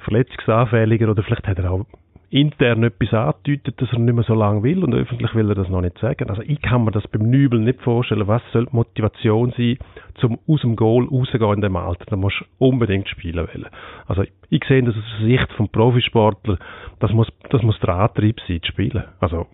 verletzungsanfälliger 0.00 1.10
oder 1.10 1.22
vielleicht 1.22 1.46
hat 1.46 1.58
er 1.58 1.70
auch 1.70 1.86
intern 2.30 2.82
etwas 2.82 3.14
angedeutet, 3.14 3.80
dass 3.80 3.90
er 3.92 3.98
nicht 3.98 4.14
mehr 4.14 4.24
so 4.24 4.34
lange 4.34 4.62
will 4.62 4.84
und 4.84 4.94
öffentlich 4.94 5.34
will 5.34 5.48
er 5.48 5.54
das 5.54 5.68
noch 5.68 5.80
nicht 5.80 5.98
sagen. 5.98 6.28
Also 6.28 6.42
ich 6.42 6.60
kann 6.60 6.84
mir 6.84 6.90
das 6.90 7.06
beim 7.08 7.22
Nübel 7.22 7.58
nicht 7.58 7.80
vorstellen, 7.80 8.28
was 8.28 8.42
soll 8.52 8.66
die 8.66 8.76
Motivation 8.76 9.52
sein, 9.56 9.78
zum 10.16 10.38
aus 10.46 10.60
dem 10.60 10.76
Goal 10.76 11.06
rauszugehen 11.06 11.54
in 11.54 11.60
dem 11.62 11.76
Alter. 11.76 12.04
Da 12.06 12.16
musst 12.16 12.40
du 12.40 12.44
unbedingt 12.58 13.08
spielen 13.08 13.48
wollen. 13.48 13.66
Also 14.06 14.24
ich 14.50 14.64
sehe 14.68 14.82
das 14.82 14.94
aus 14.94 15.02
der 15.20 15.26
Sicht 15.26 15.52
vom 15.54 15.68
Profisportler, 15.70 16.58
das 17.00 17.12
muss, 17.12 17.28
das 17.50 17.62
muss 17.62 17.78
der 17.80 17.94
Antrieb 17.94 18.40
sein, 18.46 18.60
zu 18.60 18.72
spielen. 18.72 19.04
Also 19.20 19.46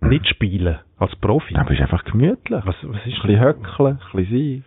nicht 0.00 0.26
spielen 0.28 0.78
als 0.98 1.14
Profi. 1.16 1.54
aber 1.54 1.70
es 1.70 1.76
ist 1.76 1.82
einfach 1.82 2.04
gemütlich. 2.04 2.62
Was, 2.64 2.76
was 2.82 2.96
Ein 3.04 3.10
ist 3.10 3.22
bisschen 3.22 3.40
höckeln, 3.40 3.98
ein 4.00 4.16
bisschen 4.24 4.62
sein. 4.62 4.64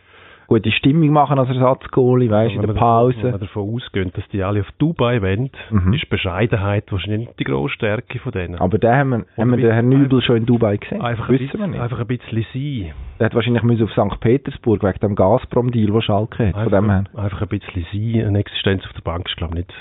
Gute 0.49 0.71
Stimmung 0.71 1.09
machen 1.11 1.37
als 1.37 1.47
Ersatzgoalie, 1.49 2.27
weißt 2.31 2.55
du, 2.55 2.59
in 2.59 2.65
der 2.65 2.73
davon- 2.73 3.13
Wenn 3.13 3.21
Pause. 3.31 3.37
davon 3.39 3.73
ausgehen, 3.75 4.11
dass 4.15 4.27
die 4.29 4.41
alle 4.41 4.61
auf 4.61 4.71
Dubai 4.79 5.21
wollen, 5.21 5.51
Mhm. 5.69 5.93
ist 5.93 6.09
Bescheidenheit 6.09 6.91
wahrscheinlich 6.91 7.27
nicht 7.27 7.39
die 7.39 7.43
grosse 7.43 7.75
Stärke 7.75 8.17
von 8.17 8.31
denen. 8.31 8.55
Aber 8.55 8.79
den 8.79 8.89
haben 8.91 9.09
wir, 9.11 9.25
haben 9.37 9.51
wir 9.51 9.57
den 9.57 9.71
Herrn 9.71 9.89
Nübel 9.89 10.21
schon 10.23 10.37
in 10.37 10.45
Dubai 10.47 10.77
gesehen. 10.77 11.01
einfach, 11.03 11.29
ein 11.29 11.37
bisschen, 11.37 11.75
einfach 11.79 11.99
ein 11.99 12.07
bisschen 12.07 12.45
sein. 12.51 12.93
Der 13.19 13.25
hat 13.27 13.35
wahrscheinlich 13.35 13.61
müssen 13.61 13.83
auf 13.83 13.91
St. 13.91 14.19
Petersburg 14.21 14.81
wegen 14.83 14.99
dem 14.99 15.15
Gazprom-Deal, 15.15 15.91
den 15.91 16.01
Schalke 16.01 16.47
hat. 16.47 16.55
Von 16.55 16.71
dem 16.71 16.85
her. 16.89 16.97
Einfach, 16.97 17.23
einfach 17.23 17.41
ein 17.43 17.47
bisschen 17.49 17.85
sein. 17.93 18.25
Eine 18.27 18.39
Existenz 18.39 18.83
auf 18.85 18.93
der 18.93 19.01
Bank 19.01 19.27
ist, 19.29 19.37
glaube 19.37 19.53
ich, 19.59 19.67
nicht 19.67 19.73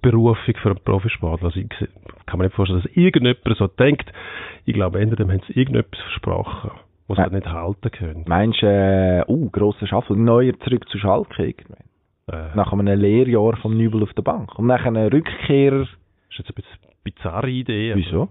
Berufung 0.00 0.54
für 0.62 0.70
einen 0.70 0.80
Profisportler. 0.84 1.46
Also 1.48 1.60
ich 1.60 1.68
kann 2.26 2.38
mir 2.38 2.44
nicht 2.44 2.56
vorstellen, 2.56 2.82
dass 2.82 2.90
irgendjemand 2.96 3.56
so 3.58 3.66
denkt. 3.66 4.10
Ich 4.64 4.72
glaube, 4.74 5.00
entweder 5.00 5.24
haben 5.30 5.40
sie 5.46 5.52
irgendetwas 5.58 6.00
versprochen, 6.00 6.70
was 7.08 7.18
Ja. 7.18 7.28
sie 7.28 7.34
nicht 7.34 7.46
halten 7.52 7.90
können. 7.90 8.24
Meinst 8.26 8.62
du, 8.62 8.66
äh, 8.66 9.24
uh, 9.28 9.50
grosser 9.50 9.86
Schaffel, 9.86 10.16
neuer 10.16 10.58
zurück 10.60 10.88
zu 10.88 10.98
Schalke 10.98 11.44
irgendwann? 11.46 11.78
Äh, 12.32 12.56
Nach 12.56 12.72
einem 12.72 12.98
Lehrjahr 12.98 13.56
vom 13.58 13.76
Nübel 13.76 14.02
auf 14.02 14.12
der 14.14 14.22
Bank. 14.22 14.58
Und 14.58 14.66
nach 14.66 14.84
einem 14.86 15.08
Rückkehrer, 15.08 15.82
ist 15.82 16.38
jetzt 16.38 16.48
ein 16.50 16.54
bisschen 16.54 16.78
bizarre 17.04 17.50
Idee. 17.50 17.92
wieso? 17.94 18.28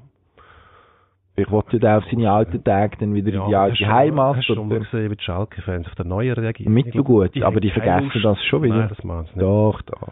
Ich 1.36 1.50
wollte 1.50 1.78
ja 1.78 1.98
auf 1.98 2.04
seine 2.12 2.32
alten 2.32 2.64
Tage 2.64 2.98
dann 3.00 3.16
wieder 3.16 3.34
in 3.34 3.48
die 3.50 3.56
alte 3.56 3.88
Heimat. 3.88 4.38
Hast 4.38 4.50
du 4.50 4.54
schon 4.56 4.68
mal 4.68 4.80
gesehen, 4.80 5.10
wie 5.10 5.16
die 5.16 5.24
Schalke-Fans 5.24 5.88
auf 5.88 5.96
den 5.96 6.08
Neuen 6.08 6.34
reagieren? 6.34 6.72
Mittelgut, 6.74 7.42
aber 7.42 7.60
die 7.60 7.72
vergessen 7.72 8.12
Lust. 8.14 8.24
das 8.26 8.44
schon 8.46 8.62
wieder. 8.64 8.76
Nein, 8.78 8.90
das 8.90 9.04
machen 9.04 9.26
sie 9.34 9.40
nicht. 9.40 9.42
Doch, 9.42 9.82
doch. 9.82 10.10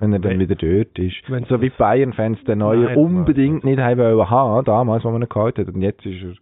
Wenn 0.00 0.12
er 0.12 0.18
dann 0.18 0.38
wieder 0.38 0.54
dort 0.54 0.98
ist. 0.98 1.16
wenn 1.28 1.44
so 1.46 1.60
wie 1.62 1.70
Bayern-Fans 1.70 2.44
den 2.44 2.58
neuen 2.58 2.84
das 2.86 2.96
unbedingt 2.96 3.64
nicht 3.64 3.80
haben 3.80 3.98
wollen 3.98 4.30
haben, 4.30 4.64
damals, 4.64 5.04
wo 5.04 5.10
man 5.10 5.22
ihn 5.22 5.28
gehalten 5.28 5.66
hat. 5.66 5.74
Und 5.74 5.80
jetzt 5.82 6.04
ist 6.04 6.22
er, 6.22 6.34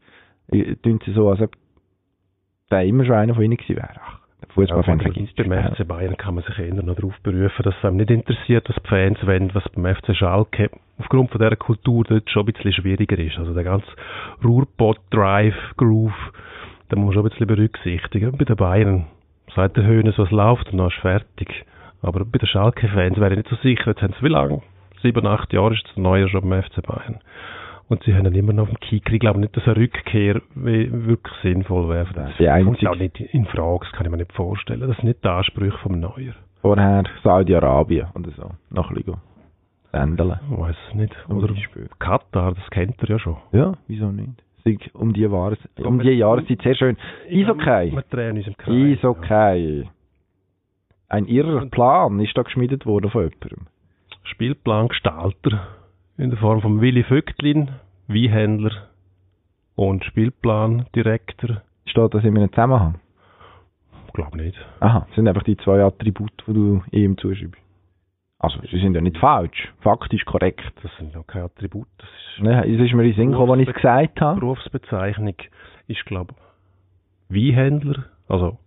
tun 0.83 1.01
sie 1.05 1.13
so, 1.13 1.29
als 1.29 1.41
ob 1.41 1.53
der 2.71 2.85
immer 2.85 3.05
schon 3.05 3.15
einer 3.15 3.35
von 3.35 3.45
ihnen 3.45 3.57
gewesen 3.57 3.77
wäre. 3.77 3.95
Ja, 3.95 4.49
Fußballfan 4.55 5.01
aber 5.01 5.03
vergisst 5.03 5.37
beim. 5.37 5.53
FC 5.53 5.87
Bayern 5.87 6.17
kann 6.17 6.35
man 6.35 6.45
sich 6.45 6.59
eher 6.59 6.75
noch 6.75 6.95
darauf 6.95 7.15
berufen, 7.23 7.63
dass 7.63 7.75
es 7.77 7.85
einem 7.85 7.97
nicht 7.97 8.11
interessiert, 8.11 8.69
was 8.69 8.77
die 8.83 8.89
Fans 8.89 9.19
wollen, 9.27 9.55
was 9.55 9.69
beim 9.71 9.95
FC 9.95 10.15
Schalke 10.17 10.71
aufgrund 10.99 11.31
von 11.31 11.41
dieser 11.41 11.57
Kultur 11.57 12.05
dort 12.05 12.31
schon 12.31 12.47
ein 12.47 12.53
bisschen 12.53 12.73
schwieriger 12.73 13.19
ist. 13.19 13.39
Also 13.39 13.55
der 13.55 13.65
ganze 13.65 13.87
Ruhrpott-Drive-Groove, 14.43 16.33
den 16.91 16.99
muss 16.99 17.07
man 17.07 17.15
schon 17.15 17.27
ein 17.27 17.31
bisschen 17.31 17.47
berücksichtigen. 17.47 18.37
Bei 18.37 18.45
den 18.45 18.57
Bayern 18.57 19.07
sagt 19.55 19.77
der 19.77 19.85
Höhnes, 19.85 20.19
was 20.19 20.31
läuft 20.31 20.73
und 20.73 20.79
dann 20.79 20.89
ist 20.89 20.97
fertig. 21.01 21.65
Aber 22.03 22.25
bei 22.25 22.39
den 22.39 22.47
Schalke-Fans 22.47 23.19
wäre 23.19 23.33
ich 23.33 23.39
nicht 23.39 23.49
so 23.49 23.57
sicher, 23.57 23.91
jetzt 23.91 24.03
haben 24.03 24.15
sie 24.19 24.25
wie 24.25 24.29
lange? 24.29 24.63
Sieben, 25.03 25.27
acht 25.27 25.53
Jahre 25.53 25.75
ist 25.75 25.85
der 25.95 26.03
Neue 26.03 26.29
schon 26.29 26.49
beim 26.49 26.63
FC 26.63 26.83
Bayern. 26.83 27.21
Und 27.89 28.03
sie 28.03 28.15
haben 28.15 28.27
immer 28.35 28.53
noch 28.53 28.65
auf 28.65 28.69
dem 28.71 28.81
Kicker. 28.81 29.13
Ich 29.13 29.21
glaube 29.21 29.39
nicht, 29.39 29.57
dass 29.57 29.65
eine 29.67 29.77
Rückkehr 29.77 30.41
wirklich 30.55 31.35
sinnvoll 31.43 31.89
wäre. 31.89 32.09
Das 32.15 32.31
die 32.39 32.45
kommt 32.47 32.53
einzige- 32.83 32.91
auch 32.91 32.97
nicht 32.97 33.21
in 33.21 33.45
Frage, 33.47 33.81
das 33.85 33.93
kann 33.93 34.07
ich 34.07 34.11
mir 34.11 34.17
nicht 34.19 34.33
vorstellen. 34.33 34.81
Das 34.81 34.97
sind 34.97 35.05
nicht 35.05 35.23
die 35.25 35.29
Ansprüche 35.29 35.79
vom 35.79 36.01
Neuer. 36.01 36.35
Vorher 36.63 37.05
Saudi-Arabien 37.23 38.09
oder 38.15 38.31
so. 38.33 38.51
Ein 38.75 38.95
bisschen 38.95 39.17
sändeln. 39.93 40.41
Ich 40.51 40.59
weiß 40.59 40.77
es 40.89 40.95
nicht. 40.97 41.17
Oder. 41.29 41.55
Katar, 42.01 42.55
das 42.55 42.71
kennt 42.71 43.01
er 43.03 43.09
ja 43.09 43.19
schon. 43.21 43.37
Ja, 43.53 43.75
wieso 43.87 44.11
nicht? 44.11 44.43
Um 44.95 45.13
die, 45.13 45.21
Jahres 45.21 45.59
um 45.79 46.01
die 46.01 46.11
Jahreszeit 46.11 46.61
sehr 46.63 46.75
schön. 46.75 46.97
Ist 47.29 47.49
okay. 47.49 47.93
Wir 47.93 48.03
drehen 48.11 48.37
uns 48.37 48.49
im 48.49 48.57
Kreis. 48.57 48.97
Ist 48.97 49.05
okay. 49.05 49.89
Ein 51.09 51.27
irrer 51.27 51.67
Plan 51.67 52.19
ist 52.19 52.37
da 52.37 52.43
geschmiedet 52.43 52.85
worden 52.85 53.11
von 53.11 53.23
jemandem. 53.23 53.69
Spielplangestalter 54.25 55.61
in 56.19 56.31
der 56.31 56.39
Form 56.39 56.61
von 56.61 56.81
Willy 56.81 57.05
Vögtlin, 57.05 57.71
Weinhändler 58.09 58.89
und 59.75 60.05
Spielplandirektor. 60.05 61.63
Steht 61.87 62.15
das 62.15 62.25
in 62.25 62.37
einem 62.37 62.51
Zusammenhang? 62.51 62.97
Ich 64.07 64.13
glaube 64.13 64.37
nicht. 64.37 64.57
Aha, 64.81 65.05
das 65.07 65.15
sind 65.15 65.29
einfach 65.29 65.43
die 65.43 65.57
zwei 65.59 65.83
Attribute, 65.83 66.33
die 66.47 66.53
du 66.55 66.83
ihm 66.91 67.19
zuschreibst. 67.19 67.61
Also, 68.39 68.61
sie 68.71 68.79
sind 68.81 68.95
ja 68.95 69.01
nicht 69.01 69.17
falsch. 69.17 69.73
Faktisch 69.81 70.25
korrekt. 70.25 70.63
Das 70.83 70.91
sind 70.99 71.15
noch 71.15 71.27
keine 71.27 71.47
Attribute. 71.47 71.89
Das 71.99 72.09
ist 72.09 72.43
Ne, 72.43 72.67
es 72.67 72.81
ist 72.81 72.95
mir 72.95 73.05
in 73.05 73.15
Sinn 73.15 73.33
gekommen, 73.33 73.53
als 73.53 73.63
ich 73.63 73.69
es 73.69 73.75
gesagt 73.75 74.21
habe. 74.21 74.41
Berufsbezeichnung 74.41 75.35
ist, 75.87 76.05
glaube 76.05 76.35
ich, 77.31 77.35
Weinhändler. 77.35 78.05
Also, 78.29 78.59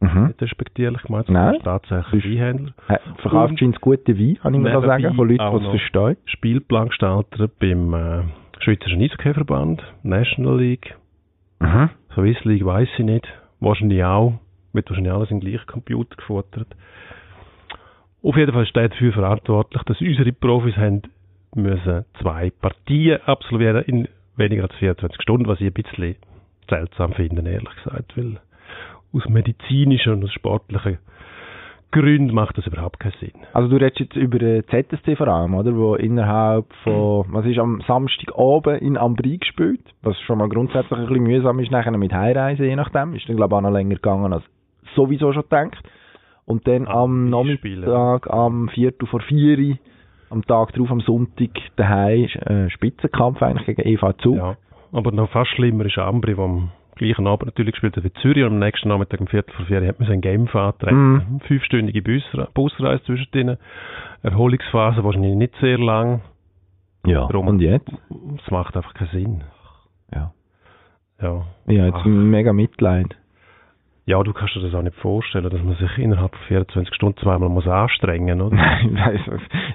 Mhm. 0.00 0.28
nicht 0.28 0.40
respektierlich 0.42 1.02
gemeint, 1.02 1.28
Nein. 1.28 1.54
sondern 1.62 1.62
tatsächlich 1.82 2.24
Ist- 2.24 2.30
Weinhändler. 2.30 2.72
Äh, 2.88 2.98
Verkauft 3.20 3.58
scheint 3.58 3.80
gute 3.80 4.18
Wein, 4.18 4.38
kann 4.42 4.54
ich 4.54 4.60
Nebenbei 4.60 4.86
sagen, 4.86 5.14
von 5.14 5.28
Leuten, 5.28 5.50
die 5.60 5.64
es 5.64 5.70
verstehen. 5.70 6.16
Spielplangestalter 6.24 7.48
beim 7.60 7.94
äh, 7.94 8.22
Schweizerischen 8.60 9.02
Eishockeyverband, 9.02 9.82
National 10.02 10.58
League, 10.58 10.96
Mhm. 11.60 11.90
Swiss 12.14 12.42
League 12.44 12.64
weiß 12.64 12.88
ich 12.98 13.04
nicht, 13.04 13.28
wahrscheinlich 13.60 14.02
auch, 14.02 14.32
wird 14.72 14.88
wahrscheinlich 14.88 15.12
alles 15.12 15.30
im 15.30 15.40
gleichen 15.40 15.66
Computer 15.66 16.16
gefuttert. 16.16 16.68
Auf 18.22 18.36
jeden 18.36 18.52
Fall 18.52 18.66
steht 18.66 18.92
dafür 18.92 19.12
verantwortlich, 19.12 19.82
dass 19.84 20.00
unsere 20.00 20.32
Profis 20.32 20.76
haben 20.76 21.02
müssen 21.54 22.04
zwei 22.20 22.50
Partien 22.50 23.20
absolvieren 23.26 23.82
in 23.84 24.08
weniger 24.36 24.64
als 24.64 24.74
24 24.76 25.20
Stunden, 25.22 25.46
was 25.48 25.60
ich 25.60 25.66
ein 25.66 25.72
bisschen 25.72 26.16
seltsam 26.68 27.12
finde, 27.12 27.42
ehrlich 27.50 27.74
gesagt, 27.84 28.16
weil 28.16 28.38
aus 29.12 29.28
medizinischen 29.28 30.14
und 30.14 30.24
aus 30.24 30.32
sportlichen 30.32 30.98
Gründen 31.92 32.32
macht 32.32 32.56
das 32.56 32.66
überhaupt 32.68 33.00
keinen 33.00 33.14
Sinn. 33.18 33.32
Also 33.52 33.68
du 33.68 33.76
redest 33.76 33.98
jetzt 33.98 34.14
über 34.14 34.38
den 34.38 34.62
ZSC 34.68 35.16
vor 35.16 35.26
allem, 35.26 35.54
oder? 35.54 35.74
Wo 35.74 35.96
innerhalb 35.96 36.66
von, 36.84 37.24
was 37.30 37.44
ist 37.46 37.58
am 37.58 37.82
Samstag 37.86 38.36
oben 38.38 38.76
in 38.78 38.96
Ambri 38.96 39.38
gespielt, 39.38 39.80
was 40.02 40.18
schon 40.20 40.38
mal 40.38 40.48
grundsätzlich 40.48 40.98
ein 41.00 41.06
bisschen 41.06 41.24
mühsam 41.24 41.58
ist, 41.58 41.72
nachher 41.72 41.90
mit 41.96 42.12
Heimreisen, 42.12 42.64
je 42.64 42.76
nachdem. 42.76 43.14
Ist 43.14 43.28
dann 43.28 43.36
glaube 43.36 43.54
ich 43.54 43.58
auch 43.58 43.62
noch 43.62 43.72
länger 43.72 43.96
gegangen 43.96 44.32
als 44.32 44.44
sowieso 44.94 45.32
schon 45.32 45.42
gedacht. 45.42 45.76
Und 46.46 46.66
dann 46.68 46.86
Ah, 46.86 47.02
am. 47.02 47.28
Nachmittag, 47.30 48.30
am 48.30 48.68
Viertel 48.68 49.06
vor 49.08 49.20
vier, 49.22 49.76
am 50.30 50.44
Tag 50.46 50.72
drauf, 50.72 50.90
am 50.92 51.00
Sonntag, 51.00 51.50
daheim, 51.76 52.24
äh, 52.24 52.70
Spitzenkampf 52.70 53.42
eigentlich 53.42 53.66
gegen 53.66 53.82
EV 53.88 54.12
Zug. 54.18 54.36
Ja, 54.36 54.56
aber 54.92 55.10
noch 55.10 55.30
fast 55.30 55.50
schlimmer 55.50 55.86
ist 55.86 55.98
Ambri, 55.98 56.34
am 56.34 56.70
gleichen 57.00 57.26
Abend 57.26 57.46
natürlich 57.46 57.72
gespielt 57.72 57.96
hat 57.96 58.04
wie 58.04 58.12
Zürich 58.14 58.44
und 58.44 58.52
am 58.52 58.58
nächsten 58.58 58.88
Nachmittag 58.88 59.20
um 59.20 59.26
Viertel 59.26 59.52
vor 59.54 59.66
vier 59.66 59.86
hat 59.86 59.98
man 59.98 60.08
sein 60.08 60.20
Game 60.20 60.48
antreten. 60.48 61.12
Mhm. 61.12 61.40
Fünfstündige 61.40 62.02
Busre 62.02 62.48
Busreise 62.54 63.02
zwischen 63.04 63.30
denen. 63.32 63.56
Erholungsphase 64.22 65.02
wahrscheinlich 65.02 65.34
nicht 65.34 65.54
sehr 65.60 65.78
lang. 65.78 66.20
Ja. 67.06 67.26
Drum. 67.28 67.48
Und 67.48 67.60
jetzt? 67.60 67.90
Es 68.44 68.50
macht 68.50 68.76
einfach 68.76 68.92
keinen 68.94 69.10
Sinn. 69.10 69.44
Ja. 70.14 70.32
Ja. 71.20 71.46
Ja, 71.66 71.86
jetzt 71.86 71.96
Ach. 71.96 72.04
mega 72.04 72.52
Mitleid. 72.52 73.16
Ja, 74.06 74.22
du 74.22 74.32
kannst 74.32 74.56
dir 74.56 74.60
das 74.60 74.74
auch 74.74 74.82
nicht 74.82 74.96
vorstellen, 74.96 75.48
dass 75.50 75.62
man 75.62 75.76
sich 75.76 75.98
innerhalb 75.98 76.34
von 76.34 76.44
24 76.48 76.94
Stunden 76.94 77.18
zweimal 77.18 77.48
muss 77.48 77.66
anstrengen, 77.68 78.40
oder? 78.40 78.56
Nein, 78.90 79.20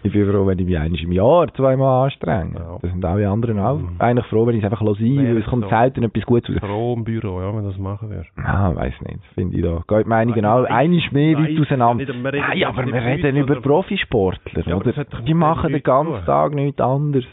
ich 0.03 0.11
bin 0.11 0.29
froh, 0.29 0.45
wenn 0.47 0.59
ich 0.59 0.65
mich 0.65 0.77
einmal 0.77 0.99
im 0.99 1.11
Jahr 1.11 1.53
zweimal 1.53 2.05
anstrenge. 2.05 2.55
Ja. 2.55 2.77
Das 2.81 2.91
sind 2.91 3.05
alle 3.05 3.29
anderen 3.29 3.59
auch. 3.59 3.77
Mhm. 3.77 3.95
Eigentlich 3.99 4.25
froh, 4.25 4.45
wenn 4.47 4.55
ich 4.57 4.63
es 4.63 4.69
einfach 4.71 4.81
sein, 4.85 4.97
Wäre 4.99 5.27
weil 5.35 5.37
es 5.37 5.45
kommt 5.45 5.63
so. 5.63 5.69
selten 5.69 6.03
etwas 6.03 6.25
Gutes 6.25 6.55
raus. 6.55 6.69
Froh 6.69 6.93
im 6.97 7.03
Büro, 7.03 7.39
ja, 7.41 7.55
wenn 7.55 7.63
du 7.63 7.69
das 7.69 7.77
machen 7.79 8.09
wirst. 8.09 8.29
Ah, 8.37 8.73
weiss 8.75 8.93
nicht, 9.01 9.19
finde 9.35 9.55
ich 9.57 9.63
da. 9.63 9.83
Geht 9.87 10.05
die 10.05 10.09
Meinungen 10.09 10.41
Nein, 10.41 10.51
auch 10.51 10.63
nein, 10.63 10.71
einiges 10.71 11.11
mehr 11.11 11.37
nein, 11.39 11.43
weit 11.55 11.61
auseinander. 11.61 12.05
Nein, 12.13 12.33
nicht 12.53 12.67
aber 12.67 12.85
wir 12.85 12.91
die 12.91 12.97
reden 12.97 13.37
über 13.37 13.61
Profisportler, 13.61 14.67
Ja, 14.67 14.75
aber 14.75 14.87
oder? 14.87 15.05
Die 15.25 15.33
machen 15.33 15.71
den 15.71 15.83
ganzen. 15.83 16.25
Tag 16.25 16.53
nichts 16.55 16.81
anderes 16.81 17.25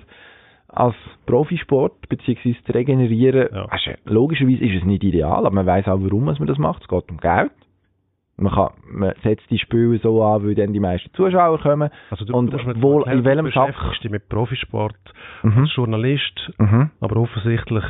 als 0.72 0.94
Profisport, 1.26 2.08
beziehungsweise 2.08 2.62
zu 2.64 2.72
regenerieren. 2.72 3.48
Ja. 3.54 3.66
Du, 3.66 4.12
logischerweise 4.12 4.64
ist 4.64 4.80
es 4.80 4.84
nicht 4.84 5.04
ideal, 5.04 5.38
aber 5.46 5.50
man 5.50 5.66
weiß 5.66 5.86
auch, 5.88 5.98
warum 6.00 6.24
man 6.24 6.36
das 6.46 6.58
macht. 6.58 6.82
Es 6.82 6.88
geht 6.88 7.10
um 7.10 7.18
Geld. 7.18 7.50
Man, 8.38 8.52
kann, 8.52 8.70
man 8.90 9.12
setzt 9.22 9.48
die 9.50 9.58
Spiele 9.58 9.98
so 9.98 10.24
an, 10.24 10.42
weil 10.44 10.54
dann 10.54 10.72
die 10.72 10.80
meisten 10.80 11.12
Zuschauer 11.14 11.60
kommen. 11.60 11.90
Also 12.10 12.24
du, 12.24 12.34
Und 12.34 12.50
du 12.50 12.56
mir 12.56 12.82
wohl 12.82 13.06
in 13.08 13.24
welchem 13.24 13.44
beschäftigst 13.44 14.02
dich 14.02 14.10
mit 14.10 14.28
Profisport 14.28 14.96
Mhm. 15.42 15.58
als 15.58 15.74
Journalist, 15.76 16.52
Mhm. 16.58 16.90
aber 17.00 17.16
offensichtlich 17.20 17.84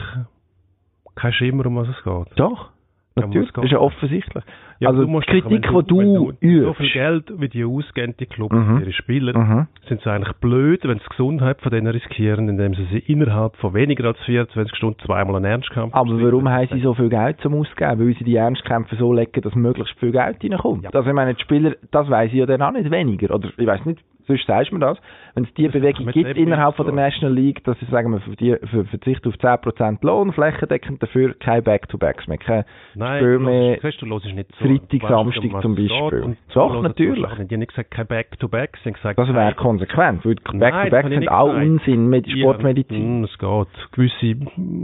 kein 1.15 1.33
Schimmer, 1.33 1.67
um 1.67 1.77
was 1.77 1.89
es 1.89 2.03
geht. 2.03 2.39
Doch, 2.39 2.71
natürlich. 3.17 3.51
das 3.53 3.65
ist 3.65 3.71
ja 3.73 3.79
offensichtlich. 3.79 4.45
Ja, 4.81 4.89
also 4.89 5.05
du 5.05 5.21
die 5.21 5.27
Kritik, 5.27 5.63
die 5.63 5.87
du, 5.87 5.99
wenn 5.99 6.63
So 6.65 6.75
viel. 6.75 6.91
Geld, 6.91 7.33
wie 7.39 7.49
die 7.49 7.65
ausgeben, 7.65 8.15
die 8.19 8.27
Clubs, 8.27 8.55
Mhm. 8.55 8.81
ihre 8.81 8.93
Spieler, 8.93 9.39
Mhm. 9.39 9.67
sind 9.89 10.01
sie 10.03 10.11
eigentlich 10.11 10.35
blöd, 10.39 10.81
wenn 10.85 10.99
sie 10.99 11.05
die 11.05 11.11
Gesundheit 11.11 11.61
von 11.61 11.71
denen 11.71 11.87
riskieren, 11.87 12.49
indem 12.49 12.75
sie 12.75 12.85
sie 12.91 12.99
innerhalb 12.99 13.55
von 13.57 13.75
weniger 13.75 14.07
als 14.07 14.19
24 14.21 14.75
Stunden 14.77 14.99
zweimal 15.05 15.37
einen 15.37 15.45
Ernstkampf 15.45 15.95
Aber 15.95 16.05
bestreiten. 16.05 16.27
warum 16.33 16.49
haben 16.49 16.69
sie 16.73 16.81
so 16.81 16.95
viel 16.95 17.09
Geld 17.11 17.41
zum 17.43 17.55
Ausgeben? 17.55 18.01
Weil 18.01 18.15
sie 18.17 18.25
die 18.25 18.37
Ernstkämpfe 18.37 18.97
so 18.97 19.13
legen, 19.13 19.41
dass 19.41 19.55
möglichst 19.55 19.97
viel 20.01 20.11
Geld 20.11 20.43
reinkommt. 20.43 20.83
Ja. 20.85 20.91
Also 20.93 21.09
ich 21.09 21.15
meine, 21.15 21.35
die 21.35 21.43
Spieler, 21.43 21.75
das 21.93 22.11
weiss 22.11 22.33
ich 22.33 22.39
ja 22.39 22.47
dann 22.47 22.63
auch 22.63 22.73
nicht 22.73 22.91
weniger. 22.91 23.35
Oder 23.35 23.51
ich 23.57 23.67
weiß 23.67 23.85
nicht, 23.87 24.01
sonst 24.27 24.47
sagst 24.47 24.71
du 24.71 24.75
mir 24.77 24.81
das. 24.81 24.99
Wenn 25.35 25.45
es 25.45 25.55
die 25.55 25.65
Das 25.65 25.75
hat 25.75 25.81
Bewegung 25.81 26.07
gibt 26.13 26.37
innerhalb 26.37 26.77
von 26.77 26.87
der. 26.87 26.95
National 26.95 27.35
League, 27.35 27.65
dass 27.65 27.79
sie 27.81 27.87
sagen, 27.87 28.13
wir 28.13 28.21
für 28.21 28.37
die, 28.37 28.55
Verzicht 28.91 29.27
auf 29.27 29.35
10% 29.35 29.99
Lohn, 30.03 30.33
flächendeckend 30.33 31.03
dafür 31.03 31.35
kein 31.35 31.63
Back-to-Backs 31.63 32.27
mehr, 32.29 32.39
kein 32.39 32.65
Nein, 32.95 33.19
Spiel 33.21 33.33
du 33.39 33.45
mehr. 33.45 33.79
hörst, 33.83 34.03
du 34.03 34.07
hörst 34.07 34.27
nicht 34.35 34.51
so. 34.59 34.65
Freitag, 34.67 35.09
Samstag 35.09 35.45
um 35.45 35.63
zum 35.63 35.75
Beispiel. 35.75 36.37
Doch, 36.53 36.83
natürlich. 36.83 37.25
Die 37.49 37.55
haben 37.55 37.59
nicht 37.61 37.69
gesagt, 37.71 37.91
kein 37.91 38.07
Back-to-Back, 38.07 38.77
sie 38.83 38.91
haben 38.91 38.95
gesagt, 38.95 39.19
Das 39.19 39.29
wäre 39.29 39.37
nein, 39.37 39.57
konsequent, 39.57 40.25
weil 40.25 40.35
Back-to-Backs 40.35 41.09
sind 41.09 41.29
auch. 41.31 41.55
Unsinn 41.55 42.09
mit 42.09 42.31
Sportmedizin. 42.31 43.21
mm, 43.23 43.25
Es 43.25 43.39
geht. 43.39 43.93
Gewisse, 43.93 44.37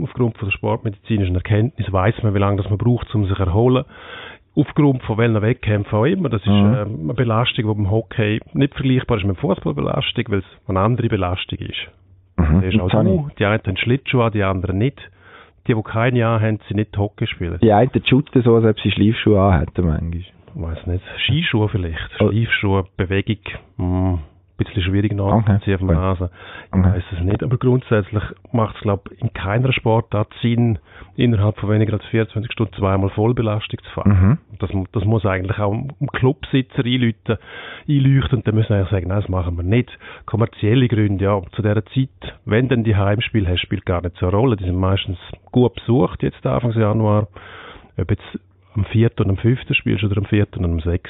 aufgrund 0.03 0.37
von 0.37 0.47
der 0.47 0.53
sportmedizinischen 0.55 1.35
Erkenntnis 1.35 1.91
weiß 1.91 2.23
man, 2.23 2.33
wie 2.33 2.39
lange 2.39 2.57
das 2.57 2.69
man 2.69 2.77
braucht, 2.79 3.13
um 3.13 3.25
sich 3.25 3.35
zu 3.37 3.43
erholen. 3.43 3.85
Aufgrund 4.59 5.03
von 5.03 5.17
welchen 5.17 5.41
Wettkämpfen 5.41 5.97
auch 5.97 6.05
immer. 6.05 6.29
Das 6.29 6.41
ist 6.41 6.47
Mhm. 6.47 6.73
ähm, 6.75 6.99
eine 7.03 7.13
Belastung, 7.13 7.65
die 7.67 7.73
beim 7.73 7.89
Hockey 7.91 8.39
nicht 8.53 8.73
vergleichbar 8.75 9.17
ist 9.17 9.25
mit 9.25 9.37
Fußballbelastung, 9.37 10.25
weil 10.29 10.39
es 10.39 10.45
eine 10.67 10.79
andere 10.79 11.07
Belastung 11.07 11.59
ist. 11.59 11.87
Mhm. 12.37 12.61
Das 12.61 12.73
ist 12.73 12.79
auch 12.81 12.89
du. 12.89 13.29
Die 13.37 13.45
einen 13.45 13.61
haben 13.65 13.77
Schlittschuhe, 13.77 14.31
die 14.31 14.43
anderen 14.43 14.77
nicht. 14.77 14.99
Die, 15.67 15.73
die 15.75 15.81
keine 15.83 16.25
haben, 16.25 16.59
sind 16.67 16.77
nicht 16.77 16.97
Hockey 16.97 17.27
spielen. 17.27 17.59
Die 17.61 17.71
einen 17.71 17.91
shooten 18.05 18.41
so, 18.41 18.55
als 18.55 18.65
ob 18.65 18.79
sie 18.79 18.91
Schleifschuhe 18.91 19.39
anhätten 19.39 19.85
manchmal. 19.85 20.19
Ich 20.19 20.33
weiß 20.55 20.87
nicht. 20.87 21.03
Skischuhe 21.25 21.69
vielleicht. 21.69 22.09
Oh. 22.19 22.31
Schleifschuhe, 22.31 22.85
Bewegung. 22.97 23.37
Mm. 23.77 24.15
Bisschen 24.65 24.83
schwierig 24.83 25.13
nachzuziehen 25.13 25.73
auf 25.75 25.79
dem 25.81 25.89
Okay. 25.89 25.97
Rasen. 25.97 26.29
Ich 26.67 26.73
Okay. 26.77 26.83
weiß 26.93 27.03
es 27.13 27.19
nicht, 27.21 27.43
aber 27.43 27.57
grundsätzlich 27.57 28.23
macht 28.51 28.75
es, 28.75 28.81
glaube 28.81 29.11
ich, 29.13 29.21
in 29.21 29.33
keiner 29.33 29.73
Sportart 29.73 30.31
Sinn, 30.41 30.77
innerhalb 31.15 31.57
von 31.59 31.69
weniger 31.69 31.93
als 31.93 32.05
24 32.05 32.51
Stunden 32.51 32.73
zweimal 32.73 33.09
Vollbelastung 33.09 33.79
zu 33.83 33.89
fahren. 33.91 34.37
Mhm. 34.51 34.57
Das, 34.59 34.69
das 34.91 35.05
muss 35.05 35.25
eigentlich 35.25 35.57
auch 35.59 35.71
dem 35.73 36.07
Clubsitzer 36.07 36.85
einleuchten, 36.85 37.37
einleuchten 37.87 38.37
und 38.39 38.47
dann 38.47 38.55
müssen 38.55 38.69
wir 38.69 38.77
eigentlich 38.77 38.89
sagen, 38.91 39.07
nein, 39.07 39.21
das 39.21 39.29
machen 39.29 39.57
wir 39.57 39.63
nicht. 39.63 39.89
Kommerzielle 40.25 40.87
Gründe, 40.87 41.25
ja, 41.25 41.41
zu 41.53 41.61
dieser 41.61 41.85
Zeit, 41.85 42.37
wenn 42.45 42.69
dann 42.69 42.83
die 42.83 42.95
Heimspiele 42.95 43.49
hast, 43.49 43.61
spielt 43.61 43.85
gar 43.85 44.01
nicht 44.01 44.17
so 44.17 44.27
eine 44.27 44.35
Rolle. 44.35 44.55
Die 44.57 44.65
sind 44.65 44.75
meistens 44.77 45.17
gut 45.51 45.75
besucht 45.75 46.21
jetzt 46.23 46.45
Anfang 46.45 46.71
Januar. 46.73 47.27
Ob 47.97 48.09
jetzt 48.11 48.39
am 48.75 48.85
4. 48.85 49.11
und 49.19 49.29
am 49.29 49.37
5. 49.37 49.59
spielst 49.71 50.03
oder 50.03 50.17
am 50.17 50.25
4. 50.25 50.47
und 50.57 50.65
am 50.65 50.79
6. 50.79 51.09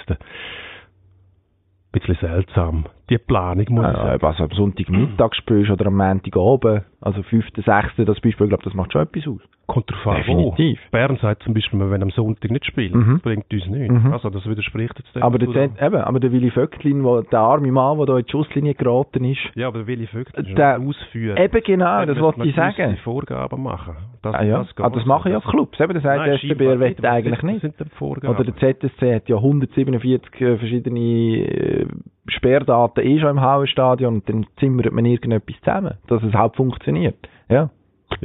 Bisschen 1.92 2.16
seltsam. 2.22 2.86
Die 3.10 3.18
Planung 3.18 3.66
muss 3.70 3.86
ich 3.88 3.94
Ja, 3.94 4.04
sagen. 4.04 4.16
ob 4.16 4.24
also 4.24 4.44
am 4.44 4.52
Sonntagmittag 4.52 5.36
spielst 5.36 5.72
oder 5.72 5.88
am 5.88 5.96
Montagabend, 5.98 6.84
also 7.02 7.24
5., 7.24 7.46
6., 7.56 7.66
das 7.98 8.20
Beispiel, 8.22 8.46
ich 8.46 8.50
glaube, 8.50 8.64
das 8.64 8.74
macht 8.74 8.94
schon 8.94 9.02
etwas 9.02 9.28
aus. 9.28 9.42
Kommt 9.68 9.90
drauf 9.92 10.08
an, 10.08 10.24
wo. 10.28 10.52
Definitiv. 10.56 10.80
Bern 10.92 11.18
sagt 11.22 11.44
zum 11.44 11.54
Beispiel, 11.54 11.78
wir 11.80 11.90
wollen 11.92 12.02
am 12.02 12.10
Sonntag 12.10 12.50
nicht 12.50 12.66
spielen. 12.66 12.98
Mhm. 12.98 13.14
Das 13.14 13.22
bringt 13.22 13.54
uns 13.54 13.68
nichts. 13.68 13.94
Mhm. 14.04 14.14
Also 14.14 14.30
das 14.32 14.48
widerspricht 14.50 14.98
jetzt 14.98 15.16
dem. 15.16 15.22
Aber 15.22 15.34
was 15.36 15.40
der, 15.40 15.48
du 15.48 15.54
Zent, 15.54 15.82
eben, 15.82 16.02
aber 16.02 16.20
der 16.20 16.32
Willi 16.32 16.50
Vöcklin, 16.50 17.04
wo, 17.04 17.22
der 17.22 17.40
arme 17.40 17.72
Mann, 17.72 17.98
der 17.98 18.06
da 18.08 18.18
in 18.18 18.26
die 18.26 18.32
Schusslinie 18.32 18.74
geraten 18.74 19.24
ist, 19.26 19.40
Ja, 19.56 19.68
aber 19.68 19.80
der 19.80 19.88
Willi 19.88 20.08
Vögt 20.08 20.36
ist 20.38 20.58
Der- 20.58 20.80
Ausführer. 20.80 21.40
eben 21.40 21.62
genau, 21.64 22.04
das 22.06 22.20
wollte 22.20 22.48
ich 22.48 22.56
sagen. 22.56 22.98
Vorgaben 23.04 23.62
machen. 23.62 23.96
Das, 24.24 24.34
Ah, 24.36 24.44
ja. 24.44 24.58
das, 24.60 24.68
ah, 24.78 24.90
das 24.90 25.06
machen 25.06 25.32
ja 25.32 25.40
Clubs, 25.40 25.80
eben, 25.80 25.94
das 25.94 26.04
sagt 26.04 26.26
der 26.26 26.34
SCB, 26.40 26.60
will 26.60 27.06
eigentlich 27.06 27.44
nicht. 27.44 27.64
Das. 27.78 28.02
Oder 28.02 28.44
der 28.44 28.56
ZSC 28.58 29.16
hat 29.16 29.30
ja 29.30 29.36
147 29.38 30.42
äh, 30.42 30.58
verschiedene 30.58 31.00
äh, 31.00 31.86
Sperrdaten 32.32 33.04
eh 33.06 33.20
schon 33.20 33.30
im 33.32 33.42
Hauenstadion 33.42 34.16
und 34.16 34.30
dann 34.30 34.46
zimmert 34.60 34.92
man 34.92 35.06
irgendetwas 35.06 35.56
zusammen, 35.64 35.94
dass 36.08 36.24
es 36.24 36.34
halt 36.34 36.56
funktioniert. 36.56 37.16
Ja. 37.50 37.70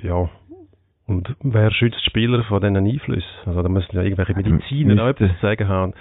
ja. 0.03 0.29
Und 1.07 1.37
wer 1.43 1.71
schützt 1.71 1.99
die 2.01 2.09
Spieler 2.09 2.43
vor 2.45 2.61
diesen 2.61 2.79
Einflüssen? 2.79 3.29
Also 3.45 3.63
da 3.63 3.69
müssen 3.69 3.95
ja 3.95 4.03
irgendwelche 4.03 4.35
Mediziner 4.35 5.03
auch 5.03 5.07
müsste- 5.09 5.25
etwas 5.25 5.39
zu 5.39 5.47
sagen 5.47 5.69
haben. 5.69 5.93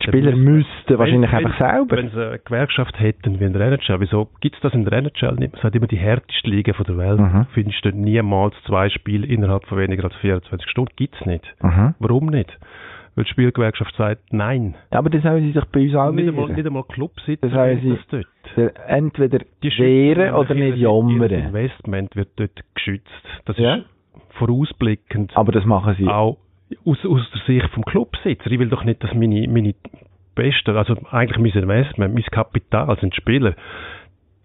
Die 0.00 0.06
Spieler 0.06 0.36
müssten 0.36 0.98
wahrscheinlich 0.98 1.32
wenn, 1.32 1.44
einfach 1.46 1.58
selber. 1.58 1.96
Wenn 1.96 2.10
sie 2.10 2.24
eine 2.28 2.38
Gewerkschaft 2.38 3.00
hätten 3.00 3.40
wie 3.40 3.44
in 3.44 3.52
der 3.54 3.62
NHL, 3.62 3.98
wieso 3.98 4.28
gibt 4.40 4.54
es 4.54 4.62
das 4.62 4.72
in 4.72 4.84
der 4.84 4.92
NHL 4.92 5.34
nicht? 5.34 5.54
Es 5.56 5.64
hat 5.64 5.74
immer 5.74 5.88
die 5.88 5.96
härteste 5.96 6.48
Liga 6.48 6.74
von 6.74 6.86
der 6.86 6.96
Welt. 6.96 7.18
Mhm. 7.18 7.46
Findest 7.54 7.84
du 7.84 7.90
niemals 7.90 8.54
zwei 8.64 8.88
Spiele 8.88 9.26
innerhalb 9.26 9.66
von 9.66 9.78
weniger 9.78 10.04
als 10.04 10.14
24 10.16 10.70
Stunden? 10.70 10.92
Gibt 10.94 11.16
es 11.20 11.26
nicht. 11.26 11.44
Mhm. 11.60 11.94
Warum 11.98 12.26
nicht? 12.26 12.56
Weil 13.14 13.24
die 13.24 13.30
Spielgewerkschaft 13.30 13.94
sagt, 13.96 14.32
nein. 14.32 14.74
Aber 14.90 15.10
das 15.10 15.22
sollen 15.22 15.44
sie 15.46 15.52
sich 15.52 15.64
bei 15.66 15.80
uns 15.82 15.94
auch 15.94 16.12
Nicht 16.12 16.28
einmal, 16.28 16.48
nicht 16.48 16.66
einmal 16.66 16.84
Clubsitzer 16.84 17.46
Das 17.48 17.52
heißt, 17.56 17.82
das 17.84 17.98
dort. 18.10 18.26
Der- 18.56 18.88
Entweder 18.88 19.40
Die 19.62 19.70
wehren 19.78 20.34
oder 20.34 20.54
nicht 20.54 20.78
jammern. 20.78 21.30
Investment 21.30 22.16
wird 22.16 22.30
dort 22.36 22.58
geschützt. 22.74 23.10
Das 23.44 23.58
Ja. 23.58 23.76
ist 23.76 23.84
vorausblickend. 24.30 25.36
Aber 25.36 25.52
das 25.52 25.64
machen 25.64 25.94
sie. 25.98 26.06
Auch 26.08 26.38
aus, 26.86 27.04
aus 27.04 27.30
der 27.34 27.40
Sicht 27.46 27.68
vom 27.72 27.84
Clubsitzer. 27.84 28.50
Ich 28.50 28.58
will 28.58 28.68
doch 28.68 28.84
nicht, 28.84 29.02
dass 29.04 29.12
meine, 29.14 29.46
meine 29.48 29.74
besten, 30.34 30.74
also 30.76 30.94
eigentlich 31.10 31.38
mein 31.38 31.62
Investment, 31.62 32.14
mein 32.14 32.24
Kapital 32.24 32.98
sind 33.00 33.14
Spieler. 33.14 33.54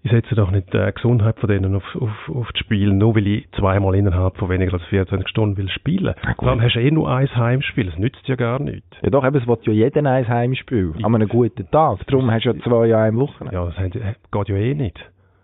Ich 0.03 0.11
setze 0.11 0.35
doch 0.35 0.51
nicht 0.51 0.71
die 0.73 0.91
Gesundheit 0.95 1.37
von 1.39 1.49
denen 1.49 1.75
auf, 1.75 1.83
auf, 1.99 2.29
auf 2.33 2.49
das 2.53 2.59
Spiel, 2.59 2.93
nur 2.93 3.15
weil 3.15 3.27
ich 3.27 3.51
zweimal 3.51 3.95
innerhalb 3.95 4.37
von 4.37 4.47
weniger 4.49 4.73
als 4.75 4.83
24 4.85 5.27
Stunden 5.27 5.57
will 5.57 5.67
spielen. 5.69 6.13
gut. 6.37 6.47
Dann 6.47 6.61
hast 6.61 6.75
du 6.75 6.79
eh 6.81 6.91
nur 6.91 7.09
ein 7.11 7.27
Heimspiel, 7.35 7.87
das 7.87 7.97
nützt 7.97 8.25
ja 8.27 8.35
gar 8.35 8.59
nichts. 8.61 8.87
Ja 9.01 9.09
doch, 9.09 9.25
eben, 9.25 9.35
es 9.35 9.47
will 9.47 9.57
ja 9.63 9.73
jeder 9.73 10.09
ein 10.09 10.27
Heimspiel. 10.27 10.93
An 11.03 11.13
einem 11.15 11.27
guten 11.27 11.69
Tag. 11.71 12.05
Darum 12.07 12.31
hast 12.31 12.45
du 12.45 12.51
ja 12.51 12.59
zwei 12.63 12.93
an 12.95 13.01
einem 13.01 13.17
Wochenende. 13.17 13.55
Ja, 13.55 13.65
das 13.65 13.77
haben- 13.77 13.91
geht 13.91 14.49
ja 14.49 14.55
eh 14.55 14.73
nicht. 14.75 14.97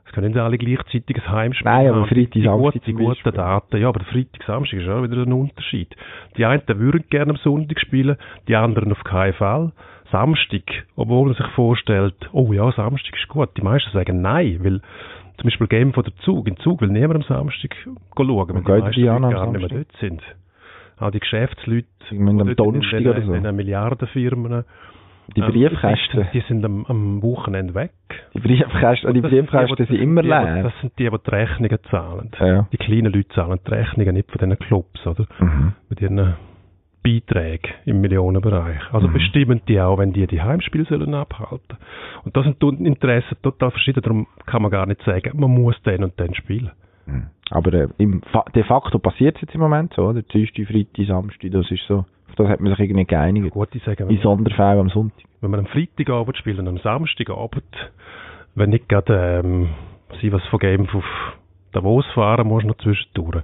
Es 0.05 0.11
können 0.13 0.27
nicht 0.31 0.39
alle 0.39 0.57
gleichzeitig 0.59 1.17
ein 1.17 1.31
Heimspiel 1.31 1.65
Nein, 1.71 1.87
aber 1.87 2.01
haben. 2.01 2.07
Freitag, 2.07 2.31
die, 2.31 2.43
Samstag 2.43 2.73
gute, 2.85 2.93
guten. 2.93 3.31
Daten. 3.35 3.77
Ja, 3.81 3.89
aber 3.89 3.99
der 3.99 4.07
Freitag, 4.09 4.43
Samstag 4.45 4.79
ist 4.79 4.87
auch 4.87 5.01
wieder 5.01 5.17
ein 5.23 5.33
Unterschied. 5.33 5.93
Die 6.37 6.45
einen 6.45 6.61
würden 6.67 7.03
gerne 7.09 7.31
am 7.31 7.37
Sonntag 7.37 7.79
spielen, 7.79 8.15
die 8.47 8.55
anderen 8.55 8.91
auf 8.91 9.03
keinen 9.03 9.33
Fall. 9.33 9.71
Samstag, 10.13 10.85
obwohl 10.95 11.25
man 11.25 11.33
sich 11.35 11.47
vorstellt, 11.55 12.15
oh 12.31 12.53
ja, 12.53 12.71
Samstag 12.71 13.15
ist 13.19 13.27
gut. 13.27 13.49
Die 13.57 13.61
meisten 13.63 13.91
sagen 13.91 14.21
nein, 14.21 14.59
weil 14.61 14.79
zum 15.37 15.43
Beispiel 15.45 15.67
Game 15.67 15.91
von 15.93 16.03
der 16.03 16.15
Zug. 16.17 16.47
In 16.47 16.55
Zug 16.57 16.81
will 16.81 16.89
niemand 16.89 17.15
am 17.15 17.23
Samstag 17.23 17.75
schauen, 18.15 18.53
weil 18.53 18.63
die 18.63 18.81
meisten 18.83 19.01
die 19.01 19.05
gar 19.05 19.19
nicht 19.19 19.29
mehr 19.29 19.37
Samstag? 19.39 19.69
dort 19.71 19.91
sind. 19.99 20.21
Auch 20.99 21.09
die 21.11 21.19
Geschäftsleute, 21.19 21.87
müssen 22.11 22.39
am 22.41 22.47
die 22.47 22.55
dort 22.55 22.67
in 22.67 22.73
Donnerstag 22.73 22.99
den- 22.99 23.07
oder 23.09 23.21
so. 23.23 23.33
in 23.33 23.43
den 23.43 23.55
Milliardenfirmen, 23.55 24.63
Die 25.35 25.41
ähm, 25.41 25.47
Briefkästen. 25.51 26.27
die 26.33 26.41
sind 26.41 26.63
am, 26.63 26.85
am 26.85 27.21
Wochenende 27.23 27.73
weg. 27.73 27.91
Die 28.35 28.39
Briefkästen, 28.39 29.13
die 29.15 29.21
Das 29.21 29.31
sind 29.31 29.49
Briefkästen 29.49 29.75
die, 29.87 29.91
sind 29.93 30.01
immer 30.01 30.21
die, 30.21 30.27
leer. 30.27 30.63
Das 30.63 30.73
sind 30.81 30.93
die, 30.99 31.09
die 31.09 31.17
die 31.25 31.29
Rechnungen 31.31 31.79
zahlen. 31.89 32.29
Ja. 32.39 32.67
Die 32.71 32.77
kleinen 32.77 33.11
Leute 33.11 33.29
zahlen 33.29 33.59
die 33.67 33.71
Rechnungen 33.73 34.13
nicht 34.13 34.29
von 34.29 34.37
diesen 34.37 34.59
Clubs, 34.59 35.07
oder? 35.07 35.25
Mhm. 35.39 35.73
Mit 35.89 36.01
ihren 36.01 36.35
Beiträgen 37.03 37.73
im 37.85 38.01
Millionenbereich. 38.01 38.79
Also 38.93 39.07
Mhm. 39.07 39.13
bestimmen 39.13 39.61
die 39.67 39.79
auch, 39.81 39.97
wenn 39.97 40.13
die 40.13 40.25
die 40.27 40.41
Heimspiele 40.41 40.85
sollen 40.85 41.13
abhalten. 41.13 41.77
Und 42.23 42.35
das 42.37 42.45
sind 42.45 42.61
Interessen 42.85 43.37
total 43.43 43.71
verschieden. 43.71 44.01
Darum 44.01 44.27
kann 44.45 44.61
man 44.61 44.71
gar 44.71 44.85
nicht 44.85 45.01
sagen, 45.03 45.31
man 45.39 45.51
muss 45.51 45.79
den 45.83 46.03
und 46.03 46.17
den 46.19 46.33
spielen. 46.35 46.71
Mhm. 47.05 47.27
Aber 47.51 47.73
äh, 47.73 47.87
im 47.97 48.21
Fa 48.31 48.45
de 48.55 48.63
facto 48.63 48.97
passiert 48.99 49.35
es 49.35 49.41
jetzt 49.41 49.53
im 49.55 49.61
Moment 49.61 49.93
so, 49.93 50.03
oder? 50.07 50.21
Dienstag, 50.21 50.65
Freitag, 50.67 51.05
Samstag, 51.05 51.51
das 51.51 51.69
ist 51.69 51.85
so. 51.87 51.97
Auf 52.29 52.35
das 52.37 52.47
hat 52.47 52.61
man 52.61 52.71
sich 52.73 52.79
irgendwie 52.89 53.05
geeinigt. 53.05 53.51
Gut, 53.51 53.75
ich 53.75 53.83
sage, 53.83 54.05
In 54.05 54.17
Sonderfällen 54.21 54.79
am 54.79 54.89
Sonntag. 54.89 55.23
wenn 55.41 55.51
man 55.51 55.59
am 55.59 55.65
Freitagabend 55.67 56.37
spielt 56.37 56.57
und 56.59 56.67
am 56.69 56.77
Samstagabend, 56.77 57.63
wenn 58.55 58.69
nicht 58.69 58.87
gerade 58.89 59.41
ähm, 59.43 59.69
sie 60.21 60.31
was 60.31 60.43
von 60.45 60.59
Game 60.59 60.87
auf 60.93 61.03
Davos 61.73 62.05
fahren 62.13 62.47
muss, 62.47 62.63
noch 62.63 62.77
zwischendurch, 62.77 63.43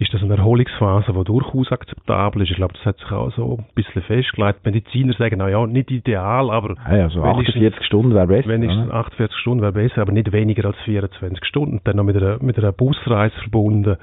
ist 0.00 0.14
das 0.14 0.22
eine 0.22 0.36
Erholungsphase, 0.36 1.12
die 1.12 1.24
durchaus 1.24 1.72
akzeptabel 1.72 2.42
ist. 2.42 2.50
Ich 2.50 2.56
glaube, 2.56 2.74
das 2.74 2.84
hat 2.86 2.98
sich 2.98 3.10
auch 3.10 3.32
so 3.32 3.56
ein 3.58 3.66
bisschen 3.74 4.02
festgelegt. 4.02 4.64
Mediziner 4.64 5.12
sagen, 5.14 5.36
na 5.38 5.48
ja, 5.48 5.66
nicht 5.66 5.90
ideal, 5.90 6.50
aber 6.50 6.76
Ja, 6.88 6.96
ja, 6.96 7.08
so 7.08 7.22
wenigstens- 7.22 7.56
48 7.56 7.84
Stunden 7.86 8.14
wäre 8.14 8.26
besser. 8.28 8.48
wenigstens 8.48 8.86
oder? 8.86 8.94
48 8.94 9.36
Stunden 9.38 9.62
wäre 9.62 9.72
besser, 9.72 10.02
aber 10.02 10.12
nicht 10.12 10.30
weniger 10.32 10.66
als 10.66 10.76
24 10.84 11.44
Stunden. 11.44 11.80
Dann 11.84 11.96
noch 11.96 12.04
mit 12.04 12.16
einer, 12.16 12.40
mit 12.40 12.56
einer 12.58 12.70
Busreise 12.72 13.34
verbunden, 13.40 13.96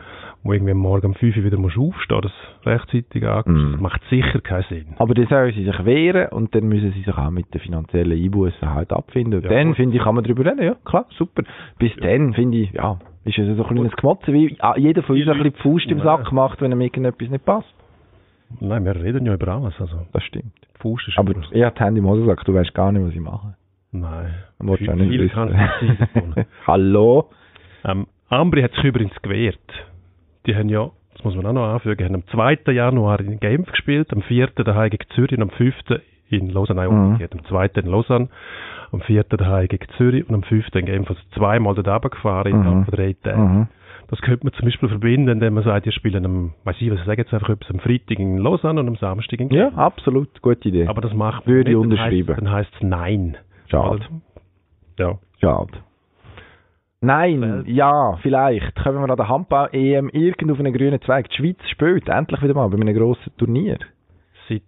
wo 0.44 0.52
irgendwie 0.54 0.74
am 0.74 0.80
Morgen 0.80 1.08
um 1.08 1.14
5 1.16 1.38
Uhr 1.38 1.44
wieder 1.46 1.58
musst 1.58 1.78
aufstehen, 1.78 2.22
das 2.22 2.32
rechtzeitig 2.66 3.26
ankommst. 3.26 3.64
Mhm. 3.64 3.72
Das 3.72 3.82
macht 3.82 4.02
sicher 4.10 4.42
keinen 4.42 4.64
Sinn. 4.64 4.86
Aber 4.98 5.14
dann 5.14 5.28
sollen 5.28 5.54
sie 5.54 5.64
sich 5.64 5.86
wehren 5.86 6.28
und 6.30 6.54
dann 6.54 6.66
müssen 6.68 6.92
sie 6.92 7.04
sich 7.04 7.18
auch 7.18 7.30
mit 7.30 7.54
den 7.54 7.62
finanziellen 7.62 8.22
Einbußen 8.22 8.74
halt 8.74 8.92
abfinden. 8.92 9.36
Und 9.36 9.44
Ja, 9.46 9.50
dann, 9.50 9.76
finde 9.76 9.96
ich, 9.96 10.04
kann 10.04 10.16
man 10.16 10.24
darüber 10.26 10.46
reden. 10.46 10.62
Ja, 10.64 10.76
klar, 10.84 11.06
super. 11.18 11.44
Bis 11.80 11.96
dann, 12.02 12.34
finde 12.34 12.58
ich, 12.58 12.74
ja, 12.74 13.00
ist 13.24 13.40
es 13.40 13.58
so 13.58 13.64
ein 13.64 13.68
kleines 13.74 13.96
Gemotze, 13.96 14.32
wie 14.34 14.56
ah, 14.60 14.76
jeder 14.78 15.02
von 15.02 15.16
uns 15.16 15.28
ein 15.28 15.38
bisschen 15.42 15.54
die 15.58 15.62
Faust 15.86 15.91
im 15.91 16.02
Sack 16.04 16.32
macht, 16.32 16.62
wenn 16.62 16.71
ihm 16.71 16.82
irgendetwas 16.82 17.30
nicht 17.30 17.45
passt. 17.45 17.74
Nein, 18.60 18.86
wir 18.86 18.95
reden 18.95 19.26
ja 19.26 19.34
über 19.34 19.48
alles. 19.50 19.74
Also, 19.80 19.98
Das 20.13 20.24
stimmt. 20.24 20.54
Fuß 20.80 21.08
ist 21.08 21.17
Aber 21.17 21.34
immer- 21.34 21.45
ich 21.52 21.63
habe 21.63 21.76
die 21.78 21.84
Hände 21.84 22.00
im 22.00 22.06
Hosensack, 22.08 22.43
du 22.45 22.54
weißt 22.54 22.74
gar 22.74 22.91
nicht, 22.91 23.06
was 23.06 23.13
ich 23.13 23.19
mache. 23.19 23.56
Nein. 23.91 24.34
Will 24.60 24.89
auch 24.89 24.95
nicht 24.95 25.10
Viel 25.10 25.30
kann 25.30 25.50
nicht. 25.52 26.48
Hallo? 26.67 27.30
ähm, 27.86 28.08
Ambri 28.30 28.62
hat 28.62 28.71
sich 28.74 28.84
übrigens 28.84 29.19
gewehrt. 29.21 29.60
Die 30.45 30.56
haben 30.56 30.69
ja, 30.69 30.89
das 31.13 31.24
muss 31.24 31.36
man 31.36 31.45
auch 31.48 31.54
noch 31.54 31.74
anfügen, 31.74 32.06
haben 32.06 32.15
am 32.15 32.28
2. 32.28 32.71
Januar 32.74 33.19
in 33.21 33.39
Genf 33.39 33.71
gespielt, 33.71 34.12
am 34.13 34.21
4. 34.21 34.48
daheim 34.63 34.89
gegen 34.89 35.08
Zürich 35.15 35.38
und 35.38 35.43
am 35.43 35.50
5. 35.52 35.74
in 36.30 36.50
Lausanne, 36.50 36.82
nein, 36.82 36.89
Mhm. 36.91 37.04
umgekehrt, 37.06 37.34
am 37.34 37.45
2. 37.45 37.65
in 37.82 37.86
Lausanne, 37.88 38.30
am 38.91 39.02
4. 39.02 39.24
daheim 39.38 39.67
gegen 39.67 39.88
Zürich 39.98 40.28
und 40.28 40.36
am 40.36 40.43
5. 40.43 40.76
in 40.76 40.86
Genf, 40.86 41.10
also 41.10 41.21
zweimal 41.36 41.74
dort 41.76 41.88
runtergefahren 41.88 42.60
Mhm. 42.60 42.63
von 42.63 42.86
drei 42.86 43.13
Tagen. 43.13 43.41
Mhm. 43.60 43.67
Das 44.08 44.22
könnte 44.22 44.46
man 44.46 44.54
zum 44.54 44.65
Beispiel 44.65 44.88
verbinden, 44.89 45.28
indem 45.30 45.56
man 45.56 45.63
sagt, 45.63 45.86
ihr 45.86 45.91
spielen 45.91 46.26
am, 46.26 46.54
weiß 46.63 46.76
ich 46.80 46.91
was, 46.91 47.00
ich 47.00 47.06
sage 47.06 47.22
jetzt 47.24 47.34
einfach 47.34 47.50
etwas, 47.50 47.70
am 47.72 47.80
Freitag 47.80 48.20
in 48.20 48.38
Lausanne 48.38 48.80
und 48.80 48.88
am 48.88 48.96
Samstag 48.98 49.39
in 49.39 49.50
Ja, 49.50 49.65
Genf. 49.70 49.78
absolut, 49.78 50.41
gute 50.41 50.70
Idee. 50.70 50.88
Aber 50.88 51.02
das 51.02 51.13
macht 51.13 51.46
man 51.48 51.56
Würde 51.56 51.72
ich 51.72 51.78
nicht, 51.78 51.84
unterschreiben. 51.86 52.36
Dann 52.36 52.52
heisst 52.52 52.72
es 52.76 52.82
Nein. 52.84 53.38
Schade. 53.68 54.02
Ja. 55.00 55.18
Schade. 55.41 55.72
Nein, 57.02 57.63
ja, 57.68 58.18
vielleicht. 58.22 58.76
Kommen 58.82 59.00
wir 59.02 59.10
an 59.10 59.18
der 59.18 59.28
Handball-EM 59.30 60.10
irgend 60.10 60.52
auf 60.52 60.60
einen 60.60 60.74
grünen 60.74 61.00
Zweig. 61.02 61.30
Die 61.30 61.36
Schweiz 61.36 61.58
spielt 61.70 62.08
endlich 62.10 62.41
wieder 62.41 62.54
mal 62.54 62.68
bei 62.70 62.78
einem 62.80 62.96
grossen 62.96 63.32
Turnier. 63.38 63.78
Seit, 64.50 64.62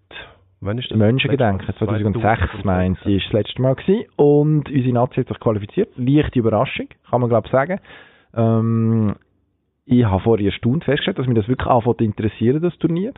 wann 0.61 0.77
ist 0.77 0.91
das? 0.91 0.97
Menschengedenken, 0.97 1.73
2006 1.79 2.63
meint 2.63 2.99
sie, 3.05 3.15
ist 3.17 3.25
das 3.27 3.33
letzte 3.33 3.61
Mal 3.61 3.75
gewesen. 3.75 4.05
Und 4.17 4.69
unsere 4.69 4.93
Nazi 4.93 5.15
hat 5.21 5.27
sich 5.29 5.39
qualifiziert. 5.39 5.89
Leichte 5.95 6.39
Überraschung, 6.39 6.87
kann 7.09 7.21
man 7.21 7.29
glaube 7.29 7.47
ich 7.47 7.51
sagen. 7.51 7.79
Ähm, 8.35 9.15
ich 9.87 10.03
habe 10.05 10.21
vorher 10.21 10.45
erstaunt 10.45 10.83
festgestellt, 10.83 11.17
dass 11.17 11.27
mich 11.27 11.37
das 11.37 11.47
wirklich 11.47 11.67
anfängt 11.67 11.97
zu 11.97 12.03
interessieren, 12.03 12.61
das 12.61 12.77
Turnier. 12.77 13.13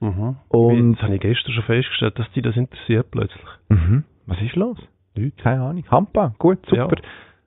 Mhm. 0.00 0.36
Und- 0.48 0.90
Jetzt 0.92 1.02
habe 1.02 1.14
ich 1.14 1.20
gestern 1.20 1.52
schon 1.52 1.64
festgestellt, 1.64 2.18
dass 2.18 2.30
die 2.32 2.42
das 2.42 2.56
interessiert 2.56 3.10
plötzlich. 3.10 3.42
Mhm. 3.70 4.04
Was 4.26 4.40
ist 4.42 4.54
los? 4.54 4.78
Nichts. 5.14 5.42
Keine 5.42 5.62
Ahnung. 5.62 5.84
Handball, 5.90 6.32
gut, 6.38 6.58
super. 6.66 6.96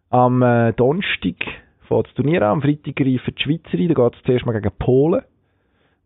Am 0.10 0.42
äh, 0.42 0.74
Donnerstag 0.74 1.36
fängt 1.88 2.08
das 2.08 2.14
Turnier 2.16 2.42
an, 2.42 2.54
am 2.54 2.62
Freitag 2.62 2.96
greifen 2.96 3.36
die 3.38 3.44
Schweizer 3.44 3.78
ein, 3.78 3.88
da 3.90 3.94
geht 3.94 4.16
es 4.16 4.24
zuerst 4.26 4.46
mal 4.46 4.54
gegen 4.60 4.74
Polen. 4.80 5.22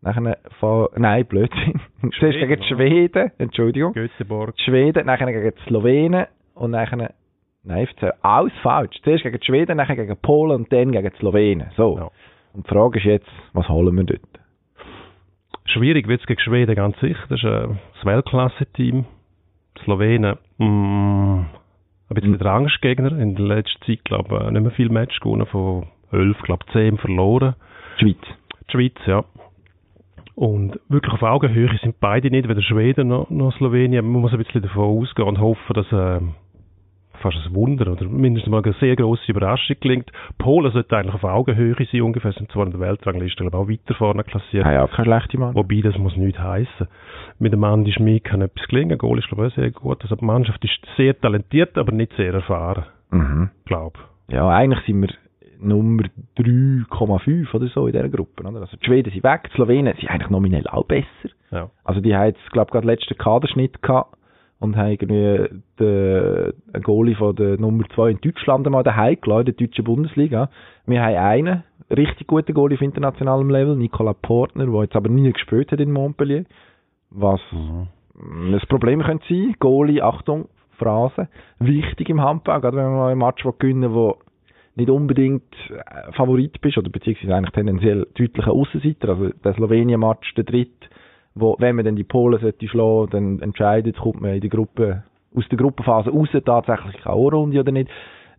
Nachher 0.02 0.38
von, 0.58 0.88
nein, 0.96 1.24
Blödsinn. 1.26 1.80
Zuerst 2.18 2.38
gegen 2.38 2.60
die? 2.60 2.66
Schweden, 2.66 3.30
Entschuldigung. 3.38 3.92
Göteborg. 3.92 4.54
Schweden, 4.60 5.06
nachher 5.06 5.32
gegen 5.32 5.54
die 5.56 5.62
Slowenen 5.68 6.26
und 6.54 6.72
nachher 6.72 7.14
Nein, 7.64 7.86
alles 8.22 8.52
falsch. 8.62 9.00
Zuerst 9.04 9.22
gegen 9.22 9.38
die 9.38 9.46
Schweden, 9.46 9.78
dann 9.78 9.86
gegen 9.86 10.16
Polen 10.16 10.62
und 10.62 10.72
dann 10.72 10.90
gegen 10.90 11.08
die 11.08 11.16
Slowenen. 11.18 11.70
So. 11.76 11.96
Ja. 11.96 12.10
Und 12.52 12.66
die 12.66 12.70
Frage 12.70 12.98
ist 12.98 13.04
jetzt, 13.04 13.30
was 13.52 13.68
holen 13.68 13.96
wir 13.96 14.04
dort? 14.04 14.20
Schwierig 15.64 16.08
wird 16.08 16.20
es 16.20 16.26
gegen 16.26 16.40
Schweden, 16.40 16.74
ganz 16.74 16.98
sicher. 17.00 17.24
Das 17.28 17.38
ist 17.38 17.44
äh, 17.44 17.68
das 17.94 18.04
Weltklasse-Team. 18.04 19.04
Slowenen, 19.84 20.36
mm, 20.58 21.40
ein 22.10 22.14
bisschen 22.14 22.38
der 22.38 22.52
Angstgegner. 22.52 23.18
In 23.18 23.34
der 23.36 23.46
letzten 23.46 23.82
Zeit, 23.84 24.04
glaube 24.04 24.44
ich, 24.44 24.50
nicht 24.50 24.62
mehr 24.62 24.70
viel 24.72 24.90
Match 24.90 25.18
gewonnen. 25.20 25.46
Von 25.46 25.86
11, 26.12 26.42
glaube 26.42 26.64
ich, 26.66 26.72
10 26.72 26.98
verloren. 26.98 27.54
Die 27.98 28.04
Schweiz. 28.04 28.36
Die 28.68 28.72
Schweiz, 28.72 29.06
ja. 29.06 29.24
Und 30.34 30.78
wirklich 30.88 31.12
auf 31.12 31.22
Augenhöhe 31.22 31.78
sind 31.82 32.00
beide 32.00 32.30
nicht, 32.30 32.48
weder 32.48 32.62
Schweden 32.62 33.08
noch, 33.08 33.30
noch 33.30 33.54
Slowenien. 33.56 34.04
Man 34.04 34.22
muss 34.22 34.32
ein 34.32 34.38
bisschen 34.38 34.62
davon 34.62 35.00
ausgehen 35.00 35.28
und 35.28 35.40
hoffen, 35.40 35.74
dass 35.74 35.92
äh, 35.92 36.20
fast 37.20 37.36
ein 37.46 37.54
Wunder 37.54 37.90
oder 37.92 38.04
mindestens 38.06 38.50
mal 38.50 38.62
eine 38.62 38.74
sehr 38.74 38.96
grosse 38.96 39.30
Überraschung 39.30 39.76
gelingt. 39.80 40.10
Polen 40.38 40.72
sollte 40.72 40.96
eigentlich 40.96 41.14
auf 41.14 41.24
Augenhöhe 41.24 41.74
sein, 41.90 42.02
ungefähr, 42.02 42.32
sind 42.32 42.50
zwar 42.50 42.66
in 42.66 42.72
der 42.72 42.80
Weltrangliste 42.80 43.44
ich, 43.44 43.52
auch 43.52 43.68
weiter 43.68 43.94
vorne 43.94 44.24
klassiert. 44.24 44.64
Ja, 44.64 44.72
ja, 44.72 44.86
keine 44.86 45.06
schlechte 45.06 45.38
Mann. 45.38 45.54
Wobei, 45.54 45.80
das 45.82 45.96
muss 45.98 46.16
nichts 46.16 46.40
heißen. 46.40 46.88
Mit 47.38 47.52
dem 47.52 47.64
Andi 47.64 47.92
Schmid 47.92 48.24
kann 48.24 48.42
etwas 48.42 48.66
gelingen. 48.68 48.98
Goal 48.98 49.18
ist, 49.18 49.28
glaube 49.28 49.48
ich, 49.48 49.54
sehr 49.54 49.70
gut. 49.70 50.02
Also 50.02 50.16
die 50.16 50.24
Mannschaft 50.24 50.64
ist 50.64 50.72
sehr 50.96 51.18
talentiert, 51.20 51.76
aber 51.78 51.92
nicht 51.92 52.12
sehr 52.16 52.32
erfahren, 52.32 52.84
Mhm. 53.10 53.50
glaube 53.66 53.98
Ja, 54.28 54.48
eigentlich 54.48 54.84
sind 54.86 55.02
wir 55.02 55.10
Nummer 55.60 56.04
3,5 56.36 57.54
oder 57.54 57.66
so 57.68 57.86
in 57.86 57.92
dieser 57.92 58.08
Gruppe. 58.08 58.42
Oder? 58.42 58.60
Also 58.60 58.76
die 58.76 58.84
Schweden 58.84 59.12
sind 59.12 59.22
weg, 59.22 59.48
die 59.50 59.54
Slowenen 59.54 59.94
sind 59.96 60.10
eigentlich 60.10 60.30
nominell 60.30 60.66
auch 60.66 60.86
besser. 60.86 61.06
Ja. 61.50 61.70
Also 61.84 62.00
die 62.00 62.14
haben 62.16 62.26
jetzt, 62.26 62.50
glaube 62.50 62.68
ich, 62.68 62.72
gerade 62.72 62.86
den 62.86 62.90
letzten 62.90 63.16
Kaderschnitt 63.16 63.82
gehabt 63.82 64.16
und 64.62 64.76
haben 64.76 64.90
irgendwie 64.90 65.60
den, 65.80 66.52
einen 66.72 66.82
Goalie 66.82 67.16
von 67.16 67.34
der 67.34 67.58
Nummer 67.58 67.84
2 67.94 68.10
in 68.12 68.20
Deutschland 68.20 68.64
einmal 68.64 68.84
daheim 68.84 69.18
gelassen, 69.20 69.48
in 69.48 69.56
der 69.56 69.66
deutschen 69.66 69.84
Bundesliga. 69.84 70.48
Wir 70.86 71.02
haben 71.02 71.16
einen 71.16 71.62
richtig 71.90 72.28
guten 72.28 72.54
Goalie 72.54 72.76
auf 72.76 72.82
internationalem 72.82 73.50
Level, 73.50 73.76
Nicola 73.76 74.12
Portner, 74.12 74.66
der 74.66 74.82
jetzt 74.82 74.94
aber 74.94 75.08
nie 75.08 75.32
gespielt 75.32 75.72
hat 75.72 75.80
in 75.80 75.90
Montpellier. 75.90 76.44
Was 77.10 77.40
Mhm. 77.50 78.52
das 78.52 78.64
Problem 78.66 79.02
könnte 79.02 79.26
sein, 79.28 79.56
Goalie, 79.58 80.00
Achtung, 80.00 80.48
Phrase, 80.78 81.28
wichtig 81.58 82.08
im 82.08 82.20
Handball, 82.20 82.60
gerade 82.60 82.76
wenn 82.76 82.84
man 82.84 82.96
mal 82.96 83.12
ein 83.12 83.18
Match 83.18 83.44
gewinnen 83.58 83.92
wo 83.92 84.16
nicht 84.74 84.88
unbedingt 84.88 85.52
äh, 85.70 86.12
Favorit 86.12 86.60
bist, 86.60 86.78
oder 86.78 86.88
beziehungsweise 86.88 87.34
eigentlich 87.34 87.52
tendenziell 87.52 88.06
deutlicher 88.14 88.52
Aussenseiter, 88.52 89.10
also 89.10 89.28
der 89.44 89.54
Slowenien-Match, 89.54 90.34
der 90.34 90.44
dritte, 90.44 90.88
wo, 91.34 91.56
wenn 91.58 91.76
man 91.76 91.84
dann 91.84 91.96
die 91.96 92.04
Polen 92.04 92.40
sollte 92.40 92.68
schlagen, 92.68 93.10
dann 93.10 93.40
entscheidet, 93.40 93.96
kommt 93.96 94.20
man 94.20 94.34
in 94.34 94.40
der 94.40 94.50
Gruppe, 94.50 95.02
aus 95.34 95.48
der 95.48 95.58
Gruppenphase 95.58 96.10
raus, 96.10 96.28
tatsächlich 96.44 97.06
eine 97.06 97.14
Runde 97.14 97.60
oder 97.60 97.72
nicht. 97.72 97.90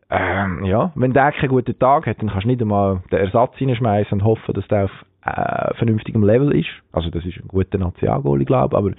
Ähm, 0.10 0.66
ja, 0.66 0.91
wenn 0.96 1.14
der 1.14 1.32
keinen 1.32 1.50
guten 1.50 1.78
Tag 1.80 2.06
hat, 2.06 2.22
dann 2.22 2.30
kannst 2.30 2.44
du 2.44 2.50
nicht 2.50 2.62
einmal 2.62 3.02
den 3.12 3.20
Ersatz 3.20 3.54
reinschmeißen 3.60 4.20
und 4.20 4.26
hoffen, 4.26 4.54
dass 4.54 4.68
der 4.68 4.86
auf 4.86 4.91
äh, 5.26 5.74
vernünftigem 5.76 6.24
Level 6.24 6.52
ist. 6.56 6.70
Also 6.91 7.10
das 7.10 7.26
ist 7.26 7.38
ein 7.38 7.48
guter 7.48 7.78
Nationalgoalie, 7.80 8.46
glaube 8.46 8.76
ich, 8.76 8.78
aber 8.78 8.91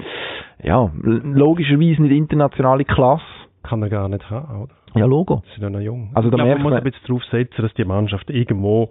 ja, 0.62 0.90
logischerweise 1.02 2.02
nicht 2.02 2.16
internationale 2.16 2.84
Klasse. 2.84 3.22
Kann 3.62 3.82
er 3.82 3.90
gar 3.90 4.08
nicht 4.08 4.28
haben, 4.28 4.62
oder? 4.62 4.74
Ja, 4.96 5.06
Logo. 5.06 5.42
Sie 5.46 5.60
sind 5.60 5.62
ja 5.62 5.70
noch 5.70 5.80
jung. 5.80 6.10
Also 6.14 6.30
da 6.30 6.36
ich 6.36 6.42
glaube, 6.42 6.54
man 6.54 6.62
muss 6.62 6.72
ein 6.72 6.84
bisschen 6.84 7.06
darauf 7.06 7.24
setzen, 7.24 7.62
dass 7.62 7.74
die 7.74 7.84
Mannschaft 7.84 8.30
irgendwo 8.30 8.90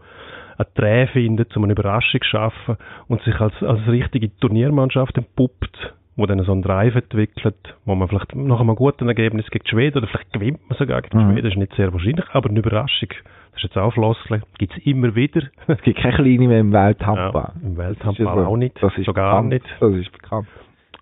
eine 0.57 0.67
Dreh 0.75 1.07
findet, 1.07 1.55
um 1.57 1.63
eine 1.63 1.73
Überraschung 1.73 2.21
zu 2.21 2.27
schaffen 2.27 2.77
und 3.07 3.21
sich 3.23 3.39
als, 3.39 3.53
als 3.63 3.87
richtige 3.87 4.35
Turniermannschaft 4.39 5.17
entpuppt, 5.17 5.93
wo 6.15 6.25
dann 6.25 6.43
so 6.43 6.51
einen 6.51 6.61
Drive 6.61 6.95
entwickelt, 6.95 7.55
wo 7.85 7.95
man 7.95 8.07
vielleicht 8.07 8.35
nach 8.35 8.59
einem 8.59 8.75
guten 8.75 9.07
Ergebnis 9.07 9.49
gegen 9.49 9.65
Schweden 9.67 9.97
oder 9.99 10.07
vielleicht 10.07 10.31
gewinnt 10.33 10.59
man 10.69 10.77
sogar 10.77 11.01
gegen 11.01 11.17
Mhm. 11.17 11.31
Schweden, 11.33 11.47
ist 11.51 11.57
nicht 11.57 11.73
sehr 11.75 11.91
wahrscheinlich, 11.93 12.25
aber 12.33 12.49
eine 12.49 12.59
Überraschung, 12.59 13.09
das 13.51 13.57
ist 13.57 13.63
jetzt 13.63 13.77
auch 13.77 13.93
Floskel, 13.93 14.41
gibt 14.57 14.73
es 14.77 14.85
immer 14.85 15.15
wieder. 15.15 15.41
Es 15.67 15.81
gibt 15.81 15.99
keine 15.99 16.15
Kleine 16.15 16.47
mehr 16.47 16.59
im 16.59 16.71
Welthandball. 16.73 17.53
Ja, 17.55 17.67
Im 17.67 17.75
Das 17.75 17.85
Welthandball 17.87 18.45
auch 18.45 18.57
nicht, 18.57 18.81
Das 18.81 18.95
ist 18.97 19.05
so 19.05 19.13
gar 19.13 19.41
bekannt. 19.41 19.49
nicht. 19.53 19.65
Das 19.79 19.93
ist 19.93 20.11
bekannt. 20.11 20.47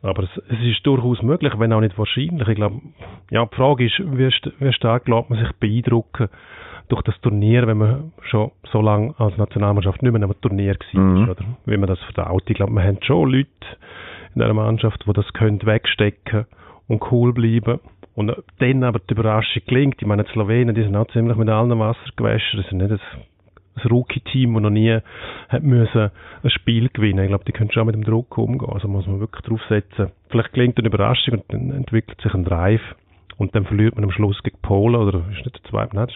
Aber 0.04 0.24
es, 0.24 0.30
es 0.50 0.60
ist 0.66 0.86
durchaus 0.88 1.22
möglich, 1.22 1.54
wenn 1.60 1.72
auch 1.74 1.80
nicht 1.82 1.96
wahrscheinlich. 1.98 2.48
Ich 2.48 2.56
glaube, 2.56 2.82
ja, 3.30 3.46
die 3.46 3.56
Frage 3.56 3.86
ist, 3.86 4.00
wie, 4.00 4.32
st 4.32 4.52
wie 4.60 4.74
stark 4.74 5.08
lässt 5.08 5.30
man 5.30 5.38
sich 5.40 5.52
beeindrucken 5.60 6.28
durch 6.92 7.04
das 7.04 7.20
Turnier, 7.22 7.66
wenn 7.68 7.78
man 7.78 8.12
schon 8.24 8.52
so 8.72 8.82
lange 8.82 9.14
als 9.18 9.38
Nationalmannschaft 9.38 10.02
nicht 10.04 10.12
mehr 10.12 10.22
am 10.24 10.42
Turnier 10.42 10.76
war, 10.94 11.02
Mhm. 11.02 11.30
oder 11.30 11.44
wie 11.66 11.78
man 11.78 11.88
das 11.88 12.00
verdaut. 12.04 12.44
Ich 12.50 12.56
glaube, 12.56 12.74
wir 12.74 12.84
haben 12.84 12.98
schon 13.02 13.32
Leute 13.32 13.48
in 14.36 14.42
dieser 14.42 14.54
Mannschaft, 14.54 15.04
die 15.08 15.14
das 15.14 15.32
können 15.34 15.66
wegstecken 15.66 16.46
und 16.88 17.02
cool 17.12 17.34
bleiben. 17.34 17.80
Und 18.14 18.36
dann 18.60 18.84
aber 18.84 19.00
die 19.00 19.14
Überraschung 19.14 19.62
gelingt. 19.66 19.96
Ich 20.02 20.08
meine, 20.08 20.26
die 20.26 20.32
Slowenen, 20.32 20.76
die 20.76 20.84
sind 20.84 20.96
auch 20.98 21.08
ziemlich 21.08 21.38
mit 21.38 21.48
allen 21.50 21.80
Wasser 21.80 22.00
gewaschen. 22.18 22.60
Das 22.60 22.68
sind 22.70 22.80
nicht 22.80 22.92
ein, 22.92 23.00
ein 23.76 23.90
Rookie-Team, 23.90 24.54
das 24.54 24.64
noch 24.64 24.70
nie 24.70 25.00
hat 25.48 25.64
müssen 25.64 26.12
ein 26.44 26.50
Spiel 26.50 26.90
gewinnen. 26.90 27.20
Ich 27.24 27.30
glaube, 27.30 27.46
die 27.46 27.54
können 27.54 27.72
schon 27.72 27.86
mit 27.86 27.96
dem 27.96 28.04
Druck 28.04 28.38
umgehen. 28.38 28.70
Also 28.70 28.90
muss 28.90 29.08
man 29.08 29.22
wirklich 29.22 29.46
drauf 29.46 29.62
setzen. 29.70 30.12
Vielleicht 30.30 30.52
gelingt 30.54 30.78
eine 30.78 30.88
Überraschung 30.90 31.36
und 31.36 31.44
dann 31.54 31.72
entwickelt 31.72 32.20
sich 32.22 32.34
ein 32.34 32.44
Drive. 32.44 32.82
Und 33.38 33.56
dann 33.56 33.66
verliert 33.66 33.96
man 33.96 34.04
am 34.04 34.12
Schluss 34.12 34.42
gegen 34.44 34.58
Polen, 34.62 34.96
oder 34.96 35.20
ist 35.32 35.46
nicht 35.46 35.56
der 35.56 35.70
zweite? 35.70 35.96
Nein, 35.96 36.08
das 36.08 36.16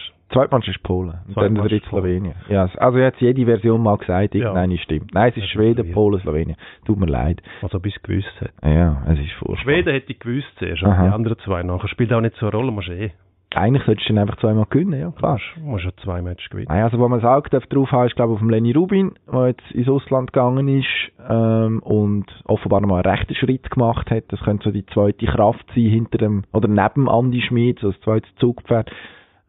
ist 0.68 0.82
Polen. 0.82 1.14
Und 1.28 1.36
dann 1.36 1.54
Polen. 1.54 1.80
Slowenien. 1.88 2.34
Ja, 2.48 2.68
also 2.78 2.98
jetzt 2.98 3.20
jede 3.20 3.44
Version 3.44 3.82
mal 3.82 3.96
gesagt, 3.96 4.34
Ja. 4.34 4.40
irgendeine 4.40 4.78
stimmt. 4.78 5.14
Nein, 5.14 5.30
es 5.30 5.36
ist 5.36 5.48
Schweden. 5.50 5.92
Polen, 5.92 6.20
Slowenien. 6.20 6.56
Tut 6.84 6.98
mir 6.98 7.06
leid. 7.06 7.40
also 7.62 7.78
bis 7.80 7.94
gewusst 8.02 8.28
hat. 8.40 8.50
Ja, 8.64 9.02
es 9.08 9.18
ist 9.18 9.32
furchtbar. 9.32 9.62
Schweden 9.62 9.92
hätte 9.92 10.12
ich 10.12 10.18
gewusst 10.18 10.48
zuerst, 10.58 10.82
die 10.82 10.86
anderen 10.86 11.38
zwei 11.38 11.62
nachher. 11.62 11.88
Spielt 11.88 12.12
auch 12.12 12.20
nicht 12.20 12.36
so 12.36 12.46
eine 12.46 12.56
Rolle, 12.56 12.70
musst 12.72 12.88
eh. 12.88 13.12
Eigentlich 13.56 13.84
solltest 13.84 14.08
du 14.08 14.12
dann 14.12 14.22
einfach 14.22 14.38
zweimal 14.38 14.66
gewinnen, 14.68 15.00
ja 15.00 15.10
klar. 15.10 15.32
Musst, 15.32 15.64
musst 15.64 15.84
ja 15.86 15.90
zwei 16.04 16.20
Matches 16.20 16.50
gewinnen. 16.50 16.66
Nein, 16.68 16.82
also 16.82 16.98
wo 16.98 17.08
man 17.08 17.20
das 17.20 17.28
Auge 17.28 17.48
darf 17.48 17.66
drauf 17.66 17.90
haben, 17.90 18.06
ist 18.06 18.14
glaube 18.14 18.32
ich 18.32 18.34
auf 18.34 18.40
dem 18.40 18.50
Lenny 18.50 18.72
Rubin, 18.72 19.14
der 19.32 19.48
jetzt 19.48 19.70
ins 19.72 19.88
Ausland 19.88 20.32
gegangen 20.32 20.68
ist 20.68 20.86
ähm, 21.26 21.78
und 21.80 22.26
offenbar 22.44 22.82
nochmal 22.82 23.02
einen 23.02 23.16
rechten 23.16 23.34
Schritt 23.34 23.70
gemacht 23.70 24.10
hat. 24.10 24.24
Das 24.28 24.40
könnte 24.40 24.64
so 24.64 24.70
die 24.70 24.84
zweite 24.86 25.24
Kraft 25.24 25.64
sein 25.74 25.84
hinter 25.84 26.18
dem, 26.18 26.44
oder 26.52 26.68
neben 26.68 27.08
Andi 27.08 27.40
Schmid, 27.40 27.78
so 27.80 27.92
das 27.92 28.00
zweite 28.02 28.28
Zugpferd. 28.38 28.90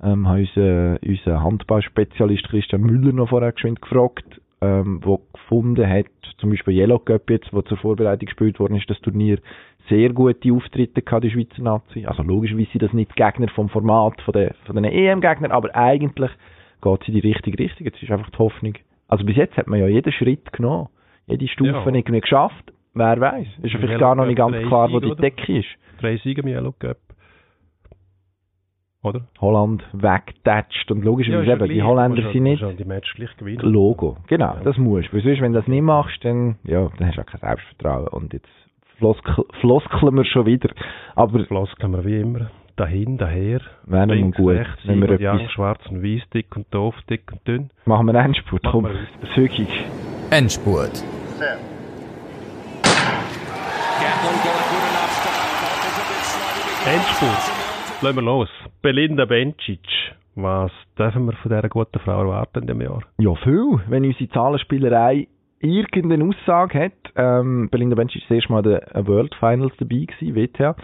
Ähm, 0.01 0.27
haben 0.27 0.47
unser, 0.55 0.99
unser 1.03 1.43
Handballspezialist 1.43 2.47
Christian 2.47 2.83
Müller 2.83 3.11
noch 3.11 3.29
vorher 3.29 3.51
geschwind 3.51 3.81
gefragt, 3.81 4.39
ähm, 4.61 4.99
wo 5.03 5.21
gefunden 5.33 5.87
hat, 5.87 6.05
zum 6.37 6.49
Beispiel 6.49 6.73
Yellow 6.75 6.99
Cup 6.99 7.29
jetzt, 7.29 7.53
wo 7.53 7.61
zur 7.61 7.77
Vorbereitung 7.77 8.25
gespielt 8.25 8.59
worden 8.59 8.75
ist, 8.75 8.89
das 8.89 8.99
Turnier, 9.01 9.39
sehr 9.89 10.09
gute 10.09 10.51
Auftritte 10.51 11.01
gehabt, 11.01 11.23
die 11.23 11.31
Schweizer 11.31 11.61
Nazi. 11.61 12.05
Also 12.05 12.23
logischerweise 12.23 12.69
sind 12.71 12.83
das 12.83 12.93
nicht 12.93 13.15
Gegner 13.15 13.47
vom 13.49 13.69
Format 13.69 14.21
von 14.21 14.33
den, 14.33 14.51
von 14.65 14.75
den 14.75 14.85
EM-Gegnern, 14.85 15.51
aber 15.51 15.73
eigentlich 15.75 16.31
geht 16.81 17.01
es 17.01 17.07
in 17.07 17.13
die 17.13 17.19
richtige 17.21 17.57
Richtung. 17.59 17.85
Jetzt 17.85 18.01
ist 18.01 18.11
einfach 18.11 18.29
die 18.29 18.37
Hoffnung. 18.37 18.73
Also 19.07 19.23
bis 19.25 19.37
jetzt 19.37 19.55
hat 19.57 19.67
man 19.67 19.79
ja 19.79 19.87
jeden 19.87 20.11
Schritt 20.11 20.51
genommen, 20.51 20.89
jede 21.27 21.47
Stufe 21.47 21.71
Ja. 21.71 21.85
irgendwie 21.87 22.21
geschafft. 22.21 22.73
Wer 22.93 23.19
weiß? 23.19 23.47
Ist 23.61 23.73
ja 23.73 23.79
vielleicht 23.79 23.99
gar 23.99 24.15
noch 24.15 24.25
nicht 24.25 24.37
ganz 24.37 24.57
klar, 24.67 24.91
wo 24.91 24.99
die 24.99 25.15
Decke 25.15 25.59
ist. 25.59 25.67
Drei 26.01 26.17
Siege 26.17 26.41
im 26.41 26.47
Yellow 26.47 26.73
Cup. 26.77 26.97
Oder? 29.07 29.21
Holland 29.41 29.83
wegtatscht 29.93 30.91
und 30.91 31.03
logischerweise 31.03 31.41
ist 31.43 31.47
ja 31.47 31.55
eben, 31.65 31.69
die. 31.73 31.83
Holländer 31.83 32.21
Musst 32.21 32.33
sind 32.33 32.45
ja- 32.45 32.51
nicht 32.53 32.61
musst 32.61 32.71
ja 32.79 32.83
die 32.83 32.87
Match 32.89 33.13
gleich 33.15 33.37
gewinnen. 33.37 33.59
Logo. 33.61 34.17
Genau, 34.27 34.55
Ja. 34.55 34.61
das 34.63 34.77
musst 34.77 35.09
du. 35.09 35.13
Weil 35.17 35.23
sonst, 35.23 35.41
wenn 35.41 35.53
du 35.53 35.59
das 35.59 35.67
nicht 35.67 35.81
machst, 35.81 36.23
dann, 36.23 36.55
ja, 36.63 36.89
dann 36.97 37.07
hast 37.07 37.17
du 37.17 37.21
auch 37.21 37.25
kein 37.25 37.41
Selbstvertrauen. 37.41 38.07
Und 38.09 38.33
jetzt 38.33 38.47
floskel, 38.97 39.45
floskeln 39.61 40.15
wir 40.15 40.25
schon 40.25 40.45
wieder. 40.45 40.69
Aber 41.15 41.43
Floskeln 41.45 41.91
wir 41.93 42.05
wie 42.05 42.19
immer. 42.19 42.51
Dahin, 42.75 43.17
daher. 43.17 43.61
wäre 43.87 44.05
Links, 44.13 44.37
gut, 44.37 44.53
rechts, 44.53 44.79
wenn 44.85 45.01
wir 45.01 45.19
Yang, 45.19 45.39
etwas 45.39 45.51
schwarz 45.53 45.81
und 45.89 46.03
weiß, 46.03 46.21
dick 46.31 46.55
und 46.55 46.67
doof, 46.71 46.93
dick 47.09 47.23
und 47.31 47.47
dünn. 47.47 47.69
machen 47.85 48.05
wir 48.05 48.13
einen 48.15 48.25
Endspurt. 48.35 48.63
Machen 48.65 48.83
Komm, 48.83 49.29
zügig. 49.33 49.67
Endspurt. 50.29 51.03
Endspurt. 56.85 57.66
Lassen 58.01 58.15
wir 58.15 58.21
los. 58.21 58.49
Belinda 58.83 59.25
Bencic. 59.25 59.79
Was 60.35 60.71
dürfen 60.99 61.25
wir 61.25 61.33
von 61.33 61.49
dieser 61.49 61.67
guten 61.67 61.97
Frau 61.99 62.21
erwarten 62.21 62.59
in 62.59 62.67
diesem 62.67 62.81
Jahr? 62.81 63.01
Ja, 63.17 63.33
viel. 63.35 63.79
Wenn 63.87 64.05
unsere 64.05 64.29
Zahlenspielerei 64.29 65.27
irgendeine 65.61 66.23
Aussage 66.25 66.79
hat, 66.79 66.93
ähm, 67.15 67.69
Belinda 67.71 67.95
Bench 67.95 68.15
ist 68.15 68.25
das 68.29 68.35
erste 68.35 68.51
Mal 68.51 68.61
der 68.61 68.95
äh, 68.95 69.07
World 69.07 69.33
Finals 69.39 69.73
dabei 69.79 70.05
gewesen, 70.05 70.35
WTA. 70.35 70.75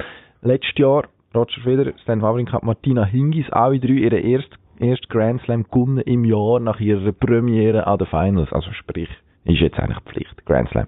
Letztes 0.42 0.76
Jahr 0.78 1.04
Roger 1.36 1.62
Federer, 1.62 1.94
Stan 2.02 2.22
Wawrinka, 2.22 2.60
Martina 2.64 3.06
Hingis, 3.06 3.48
alle 3.52 3.80
drei 3.80 3.94
ihre 3.94 4.18
erste 4.18 4.56
erst 4.80 5.08
Grand 5.10 5.40
Slam 5.44 5.66
gewonnen 5.66 6.00
im 6.00 6.26
Jahr 6.26 6.60
nach 6.60 6.80
ihrer 6.80 7.12
Premiere 7.12 7.86
an 7.86 8.00
den 8.00 8.08
Finals. 8.08 8.52
Also 8.52 8.72
sprich, 8.74 9.10
ist 9.46 9.60
jetzt 9.60 9.80
eigentlich 9.80 10.04
Pflicht, 10.06 10.46
Grand 10.46 10.70
Slam. 10.70 10.86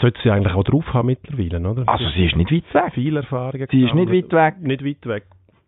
Sollte 0.00 0.20
sie 0.22 0.30
eigentlich 0.30 0.54
auch 0.54 0.64
drauf 0.64 0.84
haben 0.92 1.06
mittlerweile, 1.06 1.68
oder? 1.68 1.82
Also 1.86 2.04
sie 2.10 2.26
ist 2.26 2.36
nicht 2.36 2.52
weit 2.52 2.74
weg. 2.74 2.92
Viel 2.94 3.16
Erfahrung. 3.16 3.66
Sie 3.70 3.82
ist 3.82 3.94
nicht 3.94 4.12
weit 4.12 4.32
weg. 4.32 4.60
Nicht 4.60 4.84
weit 4.84 5.06
weg. 5.06 5.24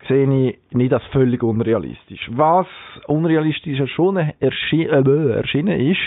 sehe 0.07 0.25
ich 0.25 0.75
nicht 0.75 0.93
als 0.93 1.05
völlig 1.07 1.43
unrealistisch. 1.43 2.31
Was 2.33 2.67
unrealistisch 3.07 3.81
schon 3.93 4.17
erschi 4.17 4.85
äh, 4.85 5.31
erschienen 5.33 5.81
ist, 5.81 5.99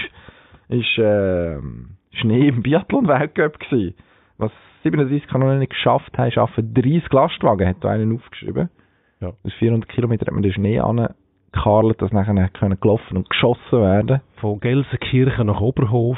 ist 0.69 0.97
äh, 0.97 1.57
Schnee 2.13 2.47
im 2.47 2.63
Biathlon-Weltcup 2.63 3.59
gewesen. 3.59 3.95
Was 4.38 4.51
37 4.84 5.28
Kanonen 5.28 5.59
nicht 5.59 5.71
geschafft 5.71 6.17
haben, 6.17 6.32
schaffen 6.32 6.74
30 6.74 7.11
Lastwagen, 7.11 7.67
hat 7.67 7.78
da 7.82 7.89
einen 7.89 8.15
aufgeschrieben. 8.15 8.69
Ja. 9.19 9.30
Aus 9.43 9.53
400 9.59 9.89
Kilometern 9.89 10.28
hat 10.28 10.34
man 10.34 10.43
den 10.43 10.53
Schnee 10.53 10.80
angekarlt, 10.80 12.01
dass 12.01 12.11
nachher 12.11 12.49
können 12.49 12.80
gelaufen 12.80 13.17
und 13.17 13.30
geschossen 13.30 13.82
werden. 13.82 14.21
Von 14.38 14.59
Gelsenkirchen 14.59 15.47
nach 15.47 15.61
Oberhof 15.61 16.17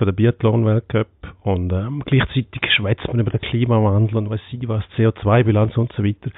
für 0.00 0.06
den 0.06 0.16
Biathlon-Weltcup 0.16 1.08
und 1.42 1.70
ähm, 1.74 2.02
gleichzeitig 2.06 2.62
schwätzt 2.74 3.06
man 3.08 3.20
über 3.20 3.32
den 3.32 3.40
Klimawandel 3.42 4.16
und 4.16 4.30
weiß 4.30 4.40
ich 4.50 4.66
was, 4.66 4.82
CO2-Bilanz 4.96 5.76
und 5.76 5.92
so 5.92 6.02
weiter. 6.02 6.30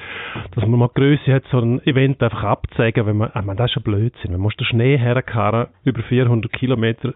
Dass 0.56 0.66
man 0.66 0.80
mal 0.80 0.88
Größe 0.88 1.32
hat, 1.32 1.44
so 1.52 1.60
ein 1.60 1.80
Event 1.86 2.20
einfach 2.24 2.42
abzeigen, 2.42 3.06
wenn 3.06 3.18
man, 3.18 3.28
ich 3.28 3.44
meine, 3.44 3.54
das 3.54 3.70
ist 3.70 3.76
ja 3.76 3.82
Blödsinn. 3.82 4.32
Man 4.32 4.40
muss 4.40 4.56
den 4.56 4.66
Schnee 4.66 4.98
herkarren, 4.98 5.68
über 5.84 6.02
400 6.02 6.52
Kilometer. 6.52 7.10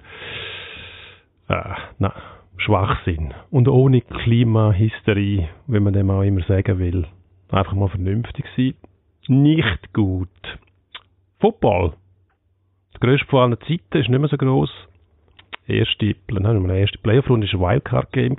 Äh, 1.48 1.74
nein, 1.98 2.12
Schwachsinn. 2.58 3.34
Und 3.50 3.66
ohne 3.66 4.02
Klimahysterie, 4.02 5.48
wie 5.66 5.80
man 5.80 5.94
dem 5.94 6.10
auch 6.10 6.22
immer 6.22 6.42
sagen 6.42 6.78
will. 6.78 7.08
Einfach 7.50 7.72
mal 7.72 7.88
vernünftig 7.88 8.44
sein. 8.56 8.74
Nicht 9.26 9.92
gut. 9.92 10.28
Football. 11.40 11.94
Der 12.94 13.00
grösste 13.00 13.26
von 13.26 13.40
allen 13.40 13.60
Zeiten 13.62 13.98
ist 13.98 14.08
nicht 14.08 14.20
mehr 14.20 14.28
so 14.28 14.36
gross. 14.36 14.70
Erste, 15.68 16.14
nein, 16.30 16.62
meine 16.62 16.78
erste 16.78 16.98
Playoff-Runde 16.98 17.46
war 17.54 17.70
ein 17.70 17.76
Wildcard-Game. 17.76 18.36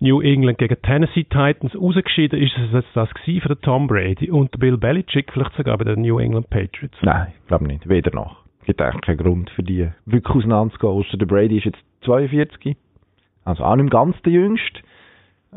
New 0.00 0.20
England 0.20 0.58
gegen 0.58 0.76
Tennessee 0.82 1.24
Titans. 1.24 1.74
Ausgeschieden 1.74 2.40
ist 2.40 2.56
es 2.58 2.72
jetzt 2.72 2.88
das 2.94 3.08
gewesen 3.14 3.40
für 3.40 3.48
den 3.54 3.62
Tom 3.62 3.86
Brady 3.86 4.30
und 4.30 4.50
Bill 4.58 4.76
Belichick, 4.76 5.32
vielleicht 5.32 5.54
sogar 5.56 5.78
bei 5.78 5.84
den 5.84 6.02
New 6.02 6.18
England 6.18 6.50
Patriots. 6.50 6.96
Nein, 7.02 7.32
glaube 7.46 7.66
nicht. 7.66 7.88
Weder 7.88 8.10
noch. 8.14 8.44
Es 8.60 8.66
gibt 8.66 8.82
eigentlich 8.82 9.00
keinen 9.02 9.18
Grund 9.18 9.50
für 9.50 9.62
die 9.62 9.88
wirklich 10.04 10.36
auseinanderzugehen. 10.36 10.92
Ausser 10.92 11.16
der 11.16 11.26
Brady 11.26 11.58
ist 11.58 11.64
jetzt 11.64 11.78
42. 12.02 12.76
Also 13.44 13.64
auch 13.64 13.76
nicht 13.76 13.90
ganz 13.90 14.20
der 14.22 14.32
Jüngste. 14.32 14.80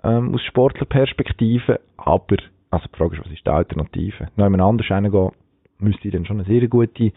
Ähm, 0.04 0.36
aus 0.36 0.42
Sportlerperspektive. 0.44 1.80
Aber, 1.98 2.38
also 2.70 2.88
die 2.88 2.98
Frage 2.98 3.16
ist, 3.16 3.26
was 3.26 3.32
ist 3.32 3.46
die 3.46 3.50
Alternative? 3.50 4.28
Noch 4.36 4.46
jemand 4.46 4.64
anders 4.64 4.90
reingehen, 4.90 5.32
müsste 5.80 6.12
dann 6.12 6.26
schon 6.26 6.40
eine 6.40 6.48
sehr 6.48 6.68
gute, 6.68 7.12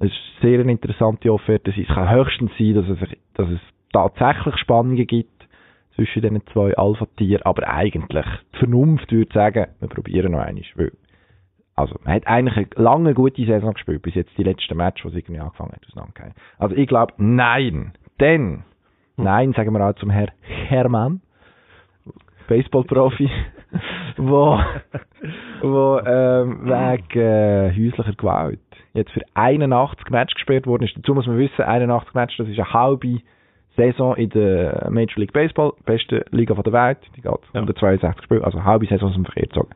eine 0.00 0.10
sehr 0.40 0.60
interessante 0.60 1.32
Offerte. 1.32 1.70
Es 1.70 1.88
kann 1.88 2.10
höchstens 2.10 2.50
sein, 2.58 2.74
dass 2.74 2.88
es, 2.88 2.98
dass 3.34 3.48
es 3.48 3.60
tatsächlich 3.92 4.56
Spannungen 4.56 5.06
gibt 5.06 5.46
zwischen 5.94 6.22
diesen 6.22 6.46
zwei 6.52 6.74
Alpha-Tieren. 6.74 7.42
Aber 7.42 7.68
eigentlich, 7.68 8.26
die 8.54 8.58
Vernunft 8.58 9.12
würde 9.12 9.32
sagen, 9.32 9.66
wir 9.78 9.88
probieren 9.88 10.32
noch 10.32 10.40
einmal. 10.40 10.64
Weil 10.74 10.92
also, 11.76 11.96
man 12.04 12.14
hat 12.14 12.26
eigentlich 12.26 12.56
eine 12.56 12.84
lange 12.84 13.14
gute 13.14 13.44
Saison 13.44 13.72
gespielt, 13.72 14.02
bis 14.02 14.14
jetzt 14.14 14.36
die 14.36 14.42
letzten 14.42 14.76
Match, 14.76 15.04
was 15.04 15.14
irgendwie 15.14 15.40
angefangen 15.40 15.72
hat, 15.72 15.86
auseinandergehen. 15.86 16.34
Also, 16.58 16.76
ich 16.76 16.86
glaube, 16.86 17.14
nein. 17.16 17.92
Denn, 18.18 18.64
nein, 19.16 19.52
sagen 19.54 19.72
wir 19.72 19.86
auch 19.86 19.94
zum 19.94 20.10
Herr 20.10 20.28
Hermann, 20.40 21.22
Baseballprofi, 22.48 23.30
wo, 24.16 24.58
wo 25.62 25.98
ähm, 26.04 26.64
wegen 26.64 27.20
äh, 27.20 27.70
häuslicher 27.70 28.14
Gewalt 28.14 28.60
jetzt 28.94 29.12
für 29.12 29.22
81 29.34 30.10
Match 30.10 30.34
gespielt 30.34 30.66
worden 30.66 30.84
ist. 30.84 30.96
Dazu 30.96 31.14
muss 31.14 31.26
man 31.26 31.38
wissen, 31.38 31.62
81 31.62 32.14
Match, 32.14 32.36
das 32.36 32.48
ist 32.48 32.58
eine 32.58 32.72
halbe 32.72 33.20
Saison 33.76 34.16
in 34.16 34.30
der 34.30 34.88
Major 34.90 35.18
League 35.18 35.32
Baseball, 35.32 35.72
beste 35.84 36.24
Liga 36.30 36.54
von 36.54 36.64
der 36.64 36.72
Welt, 36.72 36.98
die 37.16 37.22
geht 37.22 37.30
Ja. 37.54 37.60
162 37.60 38.24
Spiele, 38.24 38.44
also 38.44 38.58
eine 38.58 38.66
halbe 38.66 38.86
Saison 38.86 39.12
zum 39.12 39.24
Verkehr 39.24 39.44
gezogen. 39.44 39.70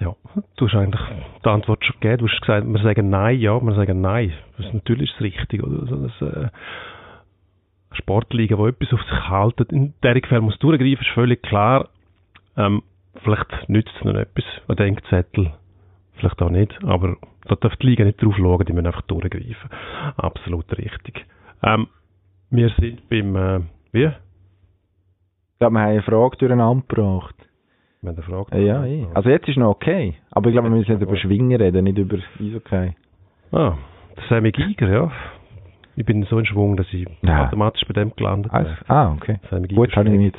Ja, 0.00 0.14
du 0.56 0.66
hast 0.66 0.74
eigentlich 0.74 1.00
die 1.44 1.48
Antwort 1.48 1.84
schon 1.84 2.00
gegeben. 2.00 2.18
Du 2.18 2.28
hast 2.28 2.40
gesagt, 2.40 2.66
wir 2.66 2.82
sagen 2.82 3.10
Nein, 3.10 3.38
ja, 3.38 3.60
wir 3.60 3.74
sagen 3.74 4.00
Nein. 4.00 4.32
Das 4.56 4.66
ist 4.66 4.72
natürlich 4.72 5.12
das 5.12 5.20
Richtige. 5.20 5.62
Oder? 5.62 5.80
Also 5.80 6.08
das, 6.08 6.22
äh, 6.22 6.48
Sportliga, 7.92 8.56
die 8.56 8.62
etwas 8.68 8.92
auf 8.94 9.02
sich 9.02 9.28
halten, 9.28 9.66
in 9.74 9.94
der 10.02 10.18
Fall 10.28 10.40
muss 10.40 10.58
durchgreifen, 10.58 11.04
ist 11.04 11.12
völlig 11.12 11.42
klar. 11.42 11.88
Ähm, 12.56 12.82
vielleicht 13.24 13.68
nützt 13.68 13.92
es 13.98 14.04
noch 14.04 14.14
etwas, 14.14 14.44
ein 14.68 14.76
Denkzettel. 14.76 15.52
Vielleicht 16.16 16.42
auch 16.42 16.50
nicht, 16.50 16.72
aber 16.84 17.16
da 17.46 17.54
darf 17.56 17.74
die 17.76 17.86
Liga 17.86 18.04
nicht 18.04 18.22
drauf 18.22 18.34
schauen, 18.36 18.64
die 18.66 18.72
müssen 18.72 18.86
einfach 18.86 19.02
durchgreifen. 19.02 19.70
Absolut 20.16 20.66
richtig. 20.76 21.24
Ähm, 21.62 21.86
wir 22.50 22.68
sind 22.78 23.08
beim, 23.08 23.36
äh, 23.36 23.60
wie? 23.92 24.04
Ich 24.04 25.58
glaube, 25.58 25.74
wir 25.74 25.80
haben 25.80 25.90
eine 25.90 26.02
Frage 26.02 26.36
durcheinander 26.38 26.84
gebracht. 26.86 27.34
Wir 28.02 28.10
haben 28.10 28.16
eine 28.16 28.22
Frage. 28.26 28.56
Äh, 28.56 28.66
Ja, 28.66 28.84
eh. 28.84 29.06
Also 29.14 29.28
jetzt 29.30 29.48
ist 29.48 29.56
noch 29.58 29.70
okay. 29.70 30.14
Aber 30.30 30.48
ich 30.48 30.54
glaube, 30.54 30.68
wir 30.70 30.76
müssen 30.76 30.92
nicht 30.92 31.02
über 31.02 31.16
Schwingen 31.16 31.60
reden, 31.60 31.84
nicht 31.84 31.98
über 31.98 32.16
Eishockey. 32.38 32.92
Ah, 33.52 33.74
der 34.16 34.24
Sammy 34.28 34.52
Giger, 34.52 34.88
ja. 34.88 35.12
Ich 35.96 36.06
bin 36.06 36.22
so 36.24 36.38
in 36.38 36.46
Schwung, 36.46 36.76
dass 36.76 36.86
ich 36.92 37.06
Ja. 37.22 37.46
automatisch 37.46 37.82
bei 37.86 37.92
dem 37.94 38.14
gelandet 38.16 38.52
Also, 38.52 38.70
bin. 38.70 38.78
ah, 38.88 39.12
okay. 39.12 39.38
Gut, 39.74 39.94
habe 39.96 40.08
ich 40.08 40.18
nicht 40.18 40.38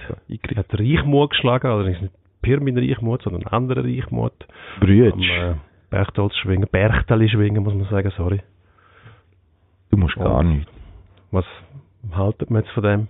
Er 0.50 0.58
hat 0.58 0.74
Reichmut 0.74 1.32
geschlagen, 1.32 1.68
allerdings 1.68 2.02
nicht 2.02 2.14
Pirmin 2.42 2.78
Reichmut, 2.78 3.22
sondern 3.24 3.44
einen 3.44 3.54
anderen 3.54 3.86
Reichmut. 3.86 4.34
Brütsch. 4.80 5.30
äh, 5.30 5.56
Berchtolz 5.90 6.36
schwingen, 6.38 6.68
Berchtali 6.72 7.30
schwingen, 7.30 7.64
muss 7.64 7.74
man 7.74 7.86
sagen, 7.86 8.12
sorry. 8.16 8.42
Du 9.92 9.98
musst 9.98 10.16
gar 10.16 10.42
nicht. 10.44 10.68
Was 11.32 11.46
haltet 12.12 12.50
man 12.50 12.64
jetzt 12.64 12.74
von 12.74 12.84
dem? 12.84 13.08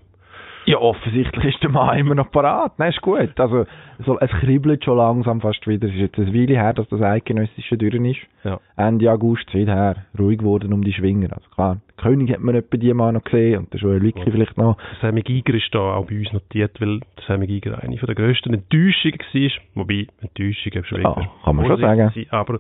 Ja, 0.66 0.78
offensichtlich 0.78 1.56
ist 1.56 1.64
der 1.64 1.72
Mann 1.72 1.98
immer 1.98 2.16
noch 2.16 2.32
parat. 2.32 2.78
Nein, 2.78 2.92
ist 2.92 3.02
gut. 3.02 3.40
Also, 3.40 3.66
so, 4.06 4.20
es 4.20 4.30
kribbelt 4.30 4.84
schon 4.84 4.98
langsam 4.98 5.42
fast 5.42 5.66
wieder. 5.68 5.88
Es 5.88 5.94
ist 5.94 6.00
jetzt 6.00 6.20
eine 6.20 6.34
Weile 6.34 6.54
her, 6.56 6.74
dass 6.74 6.88
das 6.90 7.02
Eidgenössische 7.02 7.78
durch 7.78 7.94
ist. 7.96 8.20
Ja. 8.44 8.60
Ende 8.78 9.12
August 9.12 9.48
ist 9.48 9.56
wieder 9.56 9.74
her. 9.74 9.96
Ruhig 10.20 10.40
geworden 10.40 10.72
um 10.74 10.84
die 10.84 10.94
Schwinger. 10.94 11.30
Also 11.34 11.50
klar, 11.50 11.78
der 11.98 12.04
König 12.04 12.32
hat 12.32 12.42
man 12.42 12.56
etwa 12.56 12.78
die 12.78 12.94
mal 12.94 13.12
noch 13.12 13.24
gesehen 13.24 13.60
und 13.60 13.74
der 13.74 13.80
Joel 13.80 14.02
Wicki 14.04 14.20
Ja. 14.20 14.32
vielleicht 14.32 14.58
noch. 14.58 14.78
Sammy 15.02 15.22
Giger 15.22 15.54
ist 15.56 15.74
da 15.74 15.96
auch 15.96 16.06
bei 16.06 16.20
uns 16.20 16.32
notiert, 16.32 16.80
weil 16.80 17.00
der 17.00 17.24
Sammy 17.28 17.48
Giger 17.48 17.82
eine 17.82 17.98
von 17.98 18.08
der 18.08 18.16
grössten 18.16 18.54
Enttäuschungen 18.54 19.20
war. 19.20 19.52
Wobei, 19.76 20.08
Enttäuschungen 20.22 20.86
schon 20.86 21.02
Ja, 21.02 21.14
kann 21.44 21.56
man 21.56 21.66
schon 21.66 21.80
vorsichtig 21.80 22.28
sein, 22.30 22.40
Aber 22.40 22.60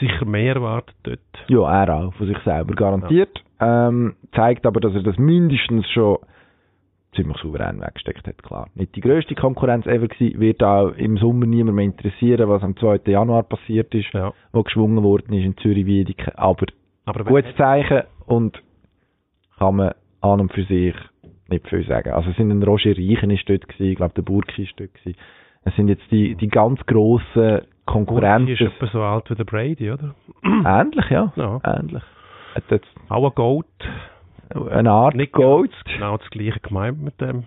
sicher 0.00 0.24
mehr 0.24 0.54
erwartet 0.54 0.96
dort. 1.02 1.18
Ja, 1.48 1.84
er 1.84 1.94
auch, 1.94 2.14
von 2.14 2.26
sich 2.26 2.38
selber 2.38 2.74
garantiert. 2.74 3.42
Ähm, 3.60 4.14
zeigt 4.32 4.64
aber, 4.66 4.80
dass 4.80 4.94
er 4.94 5.02
das 5.02 5.18
mindestens 5.18 5.88
schon 5.90 6.18
ziemlich 7.18 7.36
souverän 7.38 7.80
weggesteckt 7.80 8.26
hat, 8.26 8.42
klar. 8.42 8.68
Nicht 8.74 8.94
die 8.96 9.00
grösste 9.00 9.34
Konkurrenz 9.34 9.86
ever 9.86 10.08
gewesen, 10.08 10.40
wird 10.40 10.62
auch 10.62 10.90
im 10.96 11.16
Sommer 11.18 11.46
niemand 11.46 11.76
mehr 11.76 11.84
interessieren, 11.84 12.48
was 12.48 12.62
am 12.62 12.76
2. 12.76 13.00
Januar 13.10 13.42
passiert 13.42 13.94
ist, 13.94 14.12
Ja. 14.12 14.32
wo 14.52 14.62
geschwungen 14.62 15.02
worden 15.02 15.32
ist 15.34 15.44
in 15.44 15.56
Zürich-Wiedeke. 15.58 16.38
Aber 16.38 16.66
Aber 17.04 17.20
wenn- 17.26 17.32
gutes 17.34 17.54
Zeichen 17.56 18.02
und 18.26 18.62
kann 19.58 19.76
man 19.76 19.92
an 20.20 20.40
und 20.40 20.52
für 20.52 20.64
sich 20.64 20.94
nicht 21.48 21.66
viel 21.68 21.84
sagen. 21.86 22.10
Also 22.12 22.30
es 22.30 22.36
sind 22.36 22.50
ein 22.50 22.62
Roger 22.62 22.90
Reichen 22.96 23.30
ist 23.30 23.48
dort 23.48 23.66
gewesen, 23.68 23.90
ich 23.92 23.96
glaube 23.96 24.14
der 24.14 24.22
Burki 24.22 24.62
ist 24.64 24.78
dort 24.78 24.94
gewesen. 24.94 25.16
Es 25.64 25.74
sind 25.76 25.88
jetzt 25.88 26.04
die, 26.10 26.34
die 26.36 26.48
ganz 26.48 26.78
grossen 26.86 27.32
Burki 27.34 27.64
ist 27.64 27.86
Konkurrenten. 27.86 28.52
etwa 28.66 28.86
so 28.92 29.00
alt 29.02 29.30
wie 29.30 29.34
der 29.34 29.44
Brady, 29.44 29.90
oder? 29.90 30.14
Ähnlich, 30.44 31.08
ja. 31.10 31.32
Ja. 31.36 31.60
Ähnlich. 31.64 32.02
Hat 32.54 32.64
jetzt 32.70 32.86
Auch 33.08 33.24
ein 33.24 33.34
Goat. 33.34 33.66
Eine 34.70 34.90
Art 34.90 35.14
Nicht 35.14 35.32
Goat. 35.32 35.70
ganz 35.70 35.84
genau 35.98 36.16
das 36.16 36.30
gleiche 36.30 36.60
gemeint 36.60 37.02
mit 37.02 37.20
dem. 37.20 37.44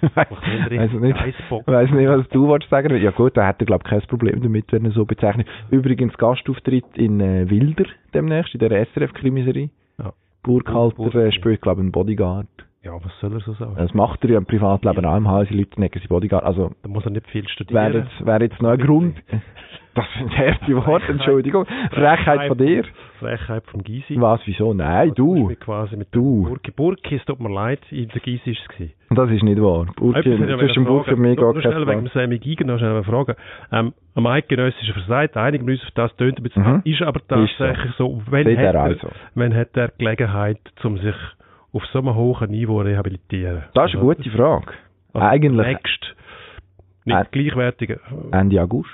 Weiß 0.14 1.90
nicht, 1.90 2.08
was 2.08 2.28
du 2.28 2.46
wolltest 2.46 2.70
sagen. 2.70 2.96
Ja 3.02 3.10
gut, 3.10 3.36
da 3.36 3.46
hätte 3.46 3.64
er 3.64 3.66
glaube 3.66 3.82
ich 3.84 3.90
kein 3.90 4.00
Problem 4.02 4.40
damit, 4.42 4.72
wenn 4.72 4.84
er 4.84 4.92
so 4.92 5.04
bezeichnet. 5.04 5.46
Übrigens 5.70 6.16
Gastauftritt 6.16 6.84
in 6.94 7.20
äh, 7.20 7.48
Wilder 7.50 7.84
demnächst, 8.14 8.54
in 8.54 8.60
der 8.60 8.86
SRF-Krimiserie. 8.86 9.70
Ja. 9.98 10.12
Burghalter 10.42 10.96
Burg- 10.96 11.14
äh, 11.14 11.32
spielt 11.32 11.62
glaube 11.62 11.80
ich 11.80 11.84
einen 11.84 11.92
Bodyguard. 11.92 12.46
Ja, 12.84 12.92
was 12.94 13.10
soll 13.20 13.32
er 13.32 13.40
so 13.40 13.54
sagen? 13.54 13.74
Das 13.76 13.92
macht 13.92 14.22
er 14.24 14.30
ja 14.30 14.38
im 14.38 14.46
Privatleben 14.46 15.04
auch 15.04 15.16
im 15.16 15.28
Haus, 15.28 15.48
die 15.48 15.58
Leute 15.58 15.80
necken 15.80 16.00
sie 16.00 16.06
Bodyguard. 16.08 16.44
Also 16.44 16.70
Da 16.82 16.88
muss 16.88 17.04
er 17.04 17.10
nicht 17.10 17.26
viel 17.28 17.42
wäre 17.42 17.50
studieren. 17.52 17.92
jetzt, 17.94 18.24
wär 18.26 18.40
jetzt 18.40 18.62
noch 18.62 18.70
ein 18.70 18.78
Grund. 18.78 19.16
Das 19.98 20.06
sind 20.16 20.38
harte 20.38 20.86
Worte, 20.86 21.10
Entschuldigung. 21.12 21.66
Frechheit 21.90 22.46
von 22.48 22.56
dir. 22.58 22.84
Frechheit 23.18 23.64
vom 23.66 23.82
Gysi. 23.82 24.14
Was, 24.20 24.40
wieso? 24.44 24.72
Nein, 24.72 25.12
du. 25.16 25.48
Mit 25.48 25.60
quasi 25.60 25.96
mit 25.96 26.08
Du. 26.14 26.44
Burki. 26.44 26.70
Burki, 26.70 27.16
es 27.16 27.24
tut 27.24 27.40
mir 27.40 27.52
leid, 27.52 27.80
in 27.90 28.08
der 28.08 28.20
Gysi 28.20 28.50
ist 28.52 28.60
es. 28.78 28.90
Das 29.10 29.28
ist 29.30 29.42
nicht 29.42 29.60
wahr. 29.60 29.86
Burki, 29.96 30.22
zwischen 30.22 30.84
Burki 30.84 31.14
und 31.14 31.20
mir 31.20 31.34
geht 31.34 31.62
schnell 31.62 31.72
kein 31.84 31.88
wegen 31.88 32.04
dem 32.04 32.08
Sammy 32.08 32.38
Giger 32.38 32.64
noch 32.64 32.78
schnell 32.78 32.92
eine 32.92 33.02
Frage. 33.02 33.34
Ähm, 33.72 33.92
am 34.14 34.26
eidgenössischen 34.26 34.94
Verseit, 34.94 35.36
einigen 35.36 35.68
uns 35.68 35.82
auf 35.82 35.90
das 35.94 36.14
tönt 36.16 36.38
ein 36.38 36.42
bisschen 36.44 36.62
Mhm. 36.62 36.82
ist 36.84 37.02
aber 37.02 37.18
Ist 37.20 37.28
so. 37.58 37.64
tatsächlich 37.64 37.92
so, 37.96 38.22
wenn, 38.30 38.44
Seht 38.46 38.58
hat 38.58 38.74
er 38.74 38.80
also. 38.82 39.08
wenn 39.34 39.54
hat 39.54 39.76
er 39.76 39.88
Gelegenheit, 39.98 40.60
um 40.84 40.98
sich 40.98 41.16
auf 41.72 41.84
so 41.86 41.98
einem 41.98 42.14
hohen 42.14 42.50
Niveau 42.50 42.80
rehabilitieren? 42.82 43.64
Das 43.74 43.88
ist 43.88 43.94
eine 43.96 44.04
gute 44.04 44.30
Frage. 44.30 44.66
Also 45.12 45.26
Eigentlich 45.26 45.66
Next, 45.66 46.14
nicht 47.04 47.16
Äh, 47.16 47.24
gleichwertige. 47.32 48.00
Ende 48.30 48.62
August. 48.62 48.90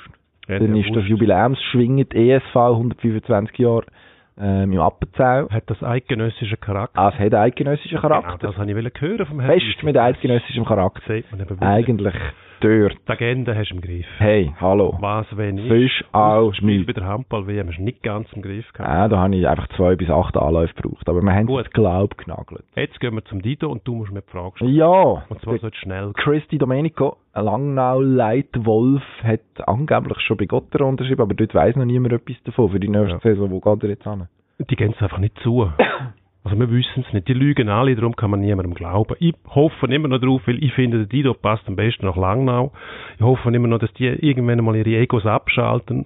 Ende 0.48 0.68
Dann 0.68 0.76
ist 0.76 0.88
das 0.88 0.96
August. 0.96 1.08
Jubiläumsschwingen, 1.08 2.08
die 2.08 2.30
ESV, 2.30 2.54
125 2.56 3.58
Jahre 3.58 3.84
ähm, 4.38 4.72
im 4.72 4.80
Appenzell. 4.80 5.48
Hat 5.50 5.64
das 5.68 5.82
eidgenössische 5.82 6.56
Charakter? 6.56 6.98
Ah, 6.98 7.12
es 7.14 7.18
hat 7.18 7.34
eidgenössischen 7.34 8.00
Genau, 8.00 8.08
Charakter. 8.20 8.48
das 8.48 8.56
habe 8.56 8.70
ich 8.70 9.00
hören 9.00 9.26
vom 9.26 9.40
Herrn 9.40 9.60
Fest 9.60 9.82
mit 9.82 9.96
eidgenössischem 9.96 10.64
Charakter. 10.64 11.14
Eigentlich 11.60 12.14
dort. 12.64 12.96
Die 13.06 13.12
Agenda 13.12 13.54
hast 13.54 13.70
du 13.70 13.74
im 13.76 13.80
Griff. 13.80 14.06
Hey, 14.18 14.52
hallo. 14.60 14.96
Was, 15.00 15.26
wenn 15.36 15.58
ich? 15.58 15.68
Sonst 15.68 16.14
auch 16.14 16.52
Spiel 16.54 16.84
bei 16.84 16.92
der 16.92 17.04
Handball-WM 17.06 17.68
hast 17.68 17.78
du 17.78 17.82
nicht 17.82 18.02
ganz 18.02 18.32
im 18.32 18.42
Griff 18.42 18.72
gehabt. 18.72 18.88
Ja, 18.88 19.08
da 19.08 19.18
habe 19.18 19.36
ich 19.36 19.46
einfach 19.46 19.68
zwei 19.76 19.94
bis 19.96 20.08
acht 20.10 20.36
Anläufe 20.36 20.74
gebraucht. 20.74 21.08
Aber 21.08 21.20
wir 21.22 21.32
haben 21.32 21.46
Gut. 21.46 21.72
Glaub 21.74 22.16
genagelt. 22.18 22.64
Jetzt 22.76 22.98
gehen 23.00 23.14
wir 23.14 23.24
zum 23.24 23.42
Dido 23.42 23.70
und 23.70 23.86
du 23.86 23.94
musst 23.96 24.12
mir 24.12 24.22
die 24.22 24.30
Frage 24.30 24.52
stellen. 24.56 24.74
Ja, 24.74 25.24
Und 25.28 25.40
zwar 25.42 25.58
so 25.58 25.68
schnell. 25.72 26.12
Christy 26.14 26.58
Domenico, 26.58 27.16
ein 27.32 27.44
Langnau-Leitwolf, 27.44 29.02
hat 29.22 29.40
angeblich 29.66 30.18
schon 30.20 30.36
bei 30.36 30.46
Gotter 30.46 30.84
unterschrieben, 30.86 31.22
aber 31.22 31.34
dort 31.34 31.54
weiss 31.54 31.76
noch 31.76 31.84
niemand 31.84 32.12
etwas 32.14 32.36
davon 32.44 32.70
für 32.70 32.80
die 32.80 32.88
nächste 32.88 33.12
Ja. 33.14 33.20
Saison. 33.20 33.50
Wo 33.50 33.60
geht 33.60 33.82
er 33.82 33.88
jetzt 33.90 34.04
hin? 34.04 34.26
Die 34.70 34.76
gehen 34.76 34.92
es 34.96 35.02
einfach 35.02 35.18
nicht 35.18 35.38
zu. 35.40 35.70
Also 36.44 36.58
wir 36.58 36.70
wissen 36.70 37.04
es 37.06 37.12
nicht. 37.14 37.26
Die 37.26 37.32
lügen 37.32 37.70
alle, 37.70 37.96
darum 37.96 38.14
kann 38.16 38.30
man 38.30 38.40
niemandem 38.40 38.74
glauben. 38.74 39.16
Ich 39.18 39.34
hoffe 39.48 39.86
immer 39.86 40.08
noch 40.08 40.20
drauf, 40.20 40.42
weil 40.44 40.62
ich 40.62 40.74
finde, 40.74 40.98
der 40.98 41.06
Dido 41.06 41.32
passt 41.32 41.66
am 41.66 41.76
besten 41.76 42.04
nach 42.04 42.16
Langnau. 42.16 42.70
Ich 43.16 43.22
hoffe 43.22 43.48
immer 43.48 43.66
noch, 43.66 43.78
dass 43.78 43.92
die 43.94 44.04
irgendwann 44.04 44.62
mal 44.62 44.76
ihre 44.76 44.94
Egos 45.00 45.24
abschalten 45.24 46.04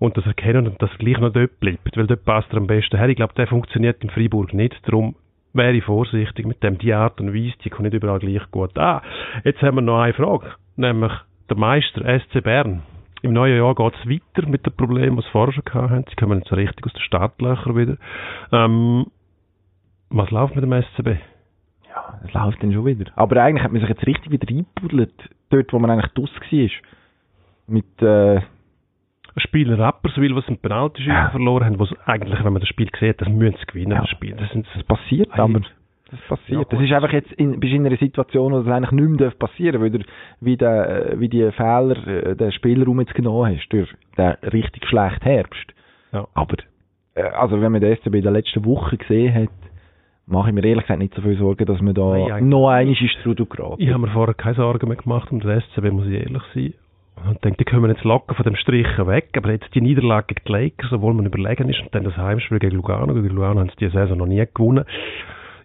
und 0.00 0.16
das 0.16 0.26
erkennen 0.26 0.66
und 0.66 0.82
dass 0.82 0.90
er 0.90 0.98
gleich 0.98 1.18
noch 1.18 1.32
dort 1.32 1.60
bleibt, 1.60 1.96
weil 1.96 2.08
dort 2.08 2.24
passt 2.24 2.50
er 2.50 2.58
am 2.58 2.66
besten 2.66 2.98
her. 2.98 3.08
Ich 3.08 3.16
glaube, 3.16 3.34
der 3.34 3.46
funktioniert 3.46 4.02
in 4.02 4.10
Freiburg 4.10 4.52
nicht, 4.54 4.76
darum 4.86 5.14
wäre 5.52 5.72
ich 5.72 5.84
vorsichtig 5.84 6.46
mit 6.46 6.62
dem, 6.64 6.78
die 6.78 6.92
Art 6.92 7.20
und 7.20 7.32
Weise, 7.32 7.54
die 7.64 7.70
kommt 7.70 7.84
nicht 7.84 7.94
überall 7.94 8.18
gleich 8.18 8.42
gut 8.50 8.76
an. 8.76 9.02
Jetzt 9.44 9.62
haben 9.62 9.76
wir 9.76 9.82
noch 9.82 10.00
eine 10.00 10.12
Frage, 10.12 10.52
nämlich 10.74 11.12
der 11.48 11.56
Meister 11.56 12.02
SC 12.20 12.42
Bern. 12.42 12.82
Im 13.22 13.32
neuen 13.32 13.56
Jahr 13.56 13.74
geht 13.74 13.94
es 13.94 14.10
weiter 14.10 14.48
mit 14.48 14.66
den 14.66 14.76
Problemen, 14.76 15.16
die 15.16 15.22
sie 15.22 15.30
vorher 15.30 15.52
schon 15.52 15.74
haben. 15.74 16.04
Sie 16.08 16.16
kommen 16.16 16.42
so 16.46 16.54
richtig 16.54 16.84
aus 16.84 16.92
den 16.92 17.00
Startlöchern 17.00 17.76
wieder. 17.76 17.96
Ähm, 18.52 19.06
was 20.10 20.30
läuft 20.30 20.54
mit 20.54 20.64
dem 20.64 20.72
SCB? 20.72 21.18
Ja, 21.88 22.20
es 22.26 22.32
läuft 22.32 22.62
dann 22.62 22.72
schon 22.72 22.84
wieder. 22.86 23.06
Aber 23.16 23.42
eigentlich 23.42 23.64
hat 23.64 23.72
man 23.72 23.80
sich 23.80 23.88
jetzt 23.90 24.06
richtig 24.06 24.30
wieder 24.30 24.48
reingebuddelt, 24.48 25.12
dort 25.50 25.72
wo 25.72 25.78
man 25.78 25.90
eigentlich 25.90 26.12
draus 26.12 26.30
war. 26.34 26.70
Mit, 27.68 28.02
äh, 28.02 28.40
Ein 29.34 29.40
Spiel 29.42 29.68
in 29.70 29.74
Rapperswil, 29.80 30.34
was 30.34 30.48
ein 30.48 30.56
Penalty 30.58 31.02
Ja. 31.02 31.28
verloren 31.30 31.66
haben, 31.66 31.78
was 31.78 31.92
eigentlich, 32.06 32.42
wenn 32.42 32.54
man 32.54 32.60
das 32.60 32.68
Spiel 32.70 32.88
sieht, 32.98 33.20
das 33.20 33.28
müssen 33.28 33.58
sie 33.60 33.66
gewinnen, 33.66 33.92
Ja. 33.92 34.00
das 34.00 34.08
Spiel. 34.10 34.34
Das 34.34 34.48
sind 34.50 34.66
das 34.74 34.82
passiert, 34.84 35.30
Ei. 35.34 35.38
aber 35.42 35.60
das 36.10 36.20
passiert. 36.28 36.58
Ja, 36.60 36.64
das 36.70 36.80
ist 36.80 36.92
einfach 36.92 37.12
jetzt, 37.12 37.32
in, 37.32 37.60
bist 37.60 37.74
in 37.74 37.84
einer 37.84 37.96
Situation, 37.98 38.52
wo 38.54 38.62
das 38.62 38.72
eigentlich 38.72 38.92
nicht 38.92 39.08
mehr 39.10 39.18
darf 39.28 39.38
passieren 39.38 39.82
weil 39.82 39.90
du 39.90 39.98
wie, 40.40 40.56
der, 40.56 41.10
äh, 41.12 41.20
wie 41.20 41.28
die 41.28 41.50
Fehler 41.52 42.06
äh, 42.06 42.34
den 42.36 42.50
Spielraum 42.52 42.98
jetzt 43.00 43.14
genommen 43.14 43.54
hast, 43.54 43.68
durch 43.68 43.92
den 44.16 44.30
richtig 44.52 44.86
schlechten 44.86 45.22
Herbst. 45.24 45.74
Ja. 46.12 46.26
Aber, 46.32 46.56
äh, 47.14 47.22
also 47.22 47.60
wenn 47.60 47.72
man 47.72 47.82
den 47.82 47.94
SCB 47.96 48.14
in 48.14 48.22
der 48.22 48.32
letzten 48.32 48.64
Woche 48.64 48.96
gesehen 48.96 49.34
hat, 49.34 49.50
mache 50.26 50.48
ich 50.48 50.54
mir 50.54 50.64
ehrlich 50.64 50.84
gesagt 50.84 51.00
nicht 51.00 51.14
so 51.14 51.22
viel 51.22 51.38
Sorgen, 51.38 51.64
dass 51.64 51.80
man 51.80 51.94
da 51.94 52.16
Nein, 52.16 52.48
noch 52.48 52.68
einmal 52.68 52.88
in 52.88 53.08
Strudel 53.08 53.46
geraten. 53.46 53.80
Ich 53.80 53.88
habe 53.90 54.00
mir 54.00 54.12
vorher 54.12 54.34
keine 54.34 54.56
Sorgen 54.56 54.88
mehr 54.88 54.96
gemacht 54.96 55.30
um 55.30 55.40
den 55.40 55.60
SCB, 55.60 55.90
muss 55.92 56.06
ich 56.06 56.14
ehrlich 56.14 56.42
sein. 56.54 56.74
Und 57.28 57.42
denke, 57.44 57.64
die 57.64 57.64
kommen 57.64 57.90
jetzt 57.90 58.04
locker 58.04 58.34
von 58.34 58.44
dem 58.44 58.56
Strichen 58.56 59.06
weg, 59.06 59.30
aber 59.36 59.50
jetzt 59.50 59.74
die 59.74 59.80
Niederlage 59.80 60.34
gegen 60.34 60.42
die 60.46 60.52
Lakers, 60.52 60.92
obwohl 60.92 61.14
man 61.14 61.26
überlegen 61.26 61.68
ist, 61.68 61.80
und 61.80 61.94
dann 61.94 62.04
das 62.04 62.16
Heimspiel 62.16 62.58
gegen 62.58 62.76
Lugano, 62.76 63.14
gegen 63.14 63.34
Lugano 63.34 63.60
haben 63.60 63.70
sie 63.70 63.76
diese 63.80 63.92
Saison 63.92 64.18
noch 64.18 64.26
nie 64.26 64.44
gewonnen. 64.52 64.84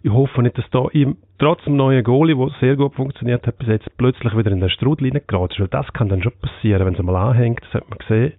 Ich 0.02 0.10
hoffe 0.10 0.42
nicht, 0.42 0.56
dass 0.56 0.68
da 0.70 0.86
ihm, 0.92 1.16
trotz 1.38 1.62
dem 1.64 1.76
neuen 1.76 2.02
Goalie, 2.02 2.34
der 2.34 2.48
sehr 2.58 2.76
gut 2.76 2.94
funktioniert 2.94 3.46
hat, 3.46 3.58
bis 3.58 3.68
jetzt 3.68 3.96
plötzlich 3.98 4.36
wieder 4.36 4.50
in 4.50 4.60
den 4.60 4.70
Strudel 4.70 5.10
reingeraten 5.10 5.54
ist, 5.54 5.60
weil 5.60 5.68
das 5.68 5.92
kann 5.92 6.08
dann 6.08 6.22
schon 6.22 6.32
passieren, 6.40 6.86
wenn 6.86 6.94
es 6.94 7.02
mal 7.02 7.16
anhängt, 7.16 7.60
das 7.62 7.74
hat 7.74 7.90
man 7.90 7.98
gesehen. 7.98 8.32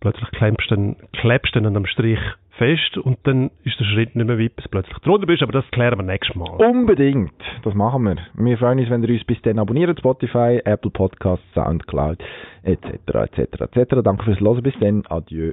Plötzlich 0.00 0.30
klebst 0.30 0.70
du 0.70 0.74
dann, 0.74 0.96
klebst 1.12 1.54
du 1.54 1.60
dann 1.60 1.66
an 1.66 1.74
dem 1.74 1.86
Strich 1.86 2.18
fest 2.56 2.98
und 2.98 3.18
dann 3.24 3.50
ist 3.64 3.78
der 3.78 3.84
Schritt 3.84 4.16
nicht 4.16 4.26
mehr 4.26 4.38
weit, 4.38 4.56
bis 4.56 4.68
plötzlich 4.68 4.98
drunter 4.98 5.26
bist, 5.26 5.42
aber 5.42 5.52
das 5.52 5.70
klären 5.70 5.98
wir 5.98 6.04
nächstes 6.04 6.36
Mal. 6.36 6.50
Unbedingt, 6.56 7.32
das 7.62 7.74
machen 7.74 8.04
wir. 8.04 8.16
Wir 8.34 8.58
freuen 8.58 8.78
uns, 8.78 8.90
wenn 8.90 9.02
ihr 9.02 9.10
uns 9.10 9.24
bis 9.24 9.40
dann 9.42 9.58
abonniert, 9.58 9.98
Spotify, 9.98 10.60
Apple 10.64 10.90
Podcasts, 10.90 11.46
Soundcloud, 11.54 12.18
etc., 12.62 12.84
etc., 13.14 13.76
etc. 13.76 13.96
Danke 14.02 14.24
fürs 14.24 14.40
Hören, 14.40 14.62
bis 14.62 14.74
dann, 14.80 15.04
adieu. 15.06 15.52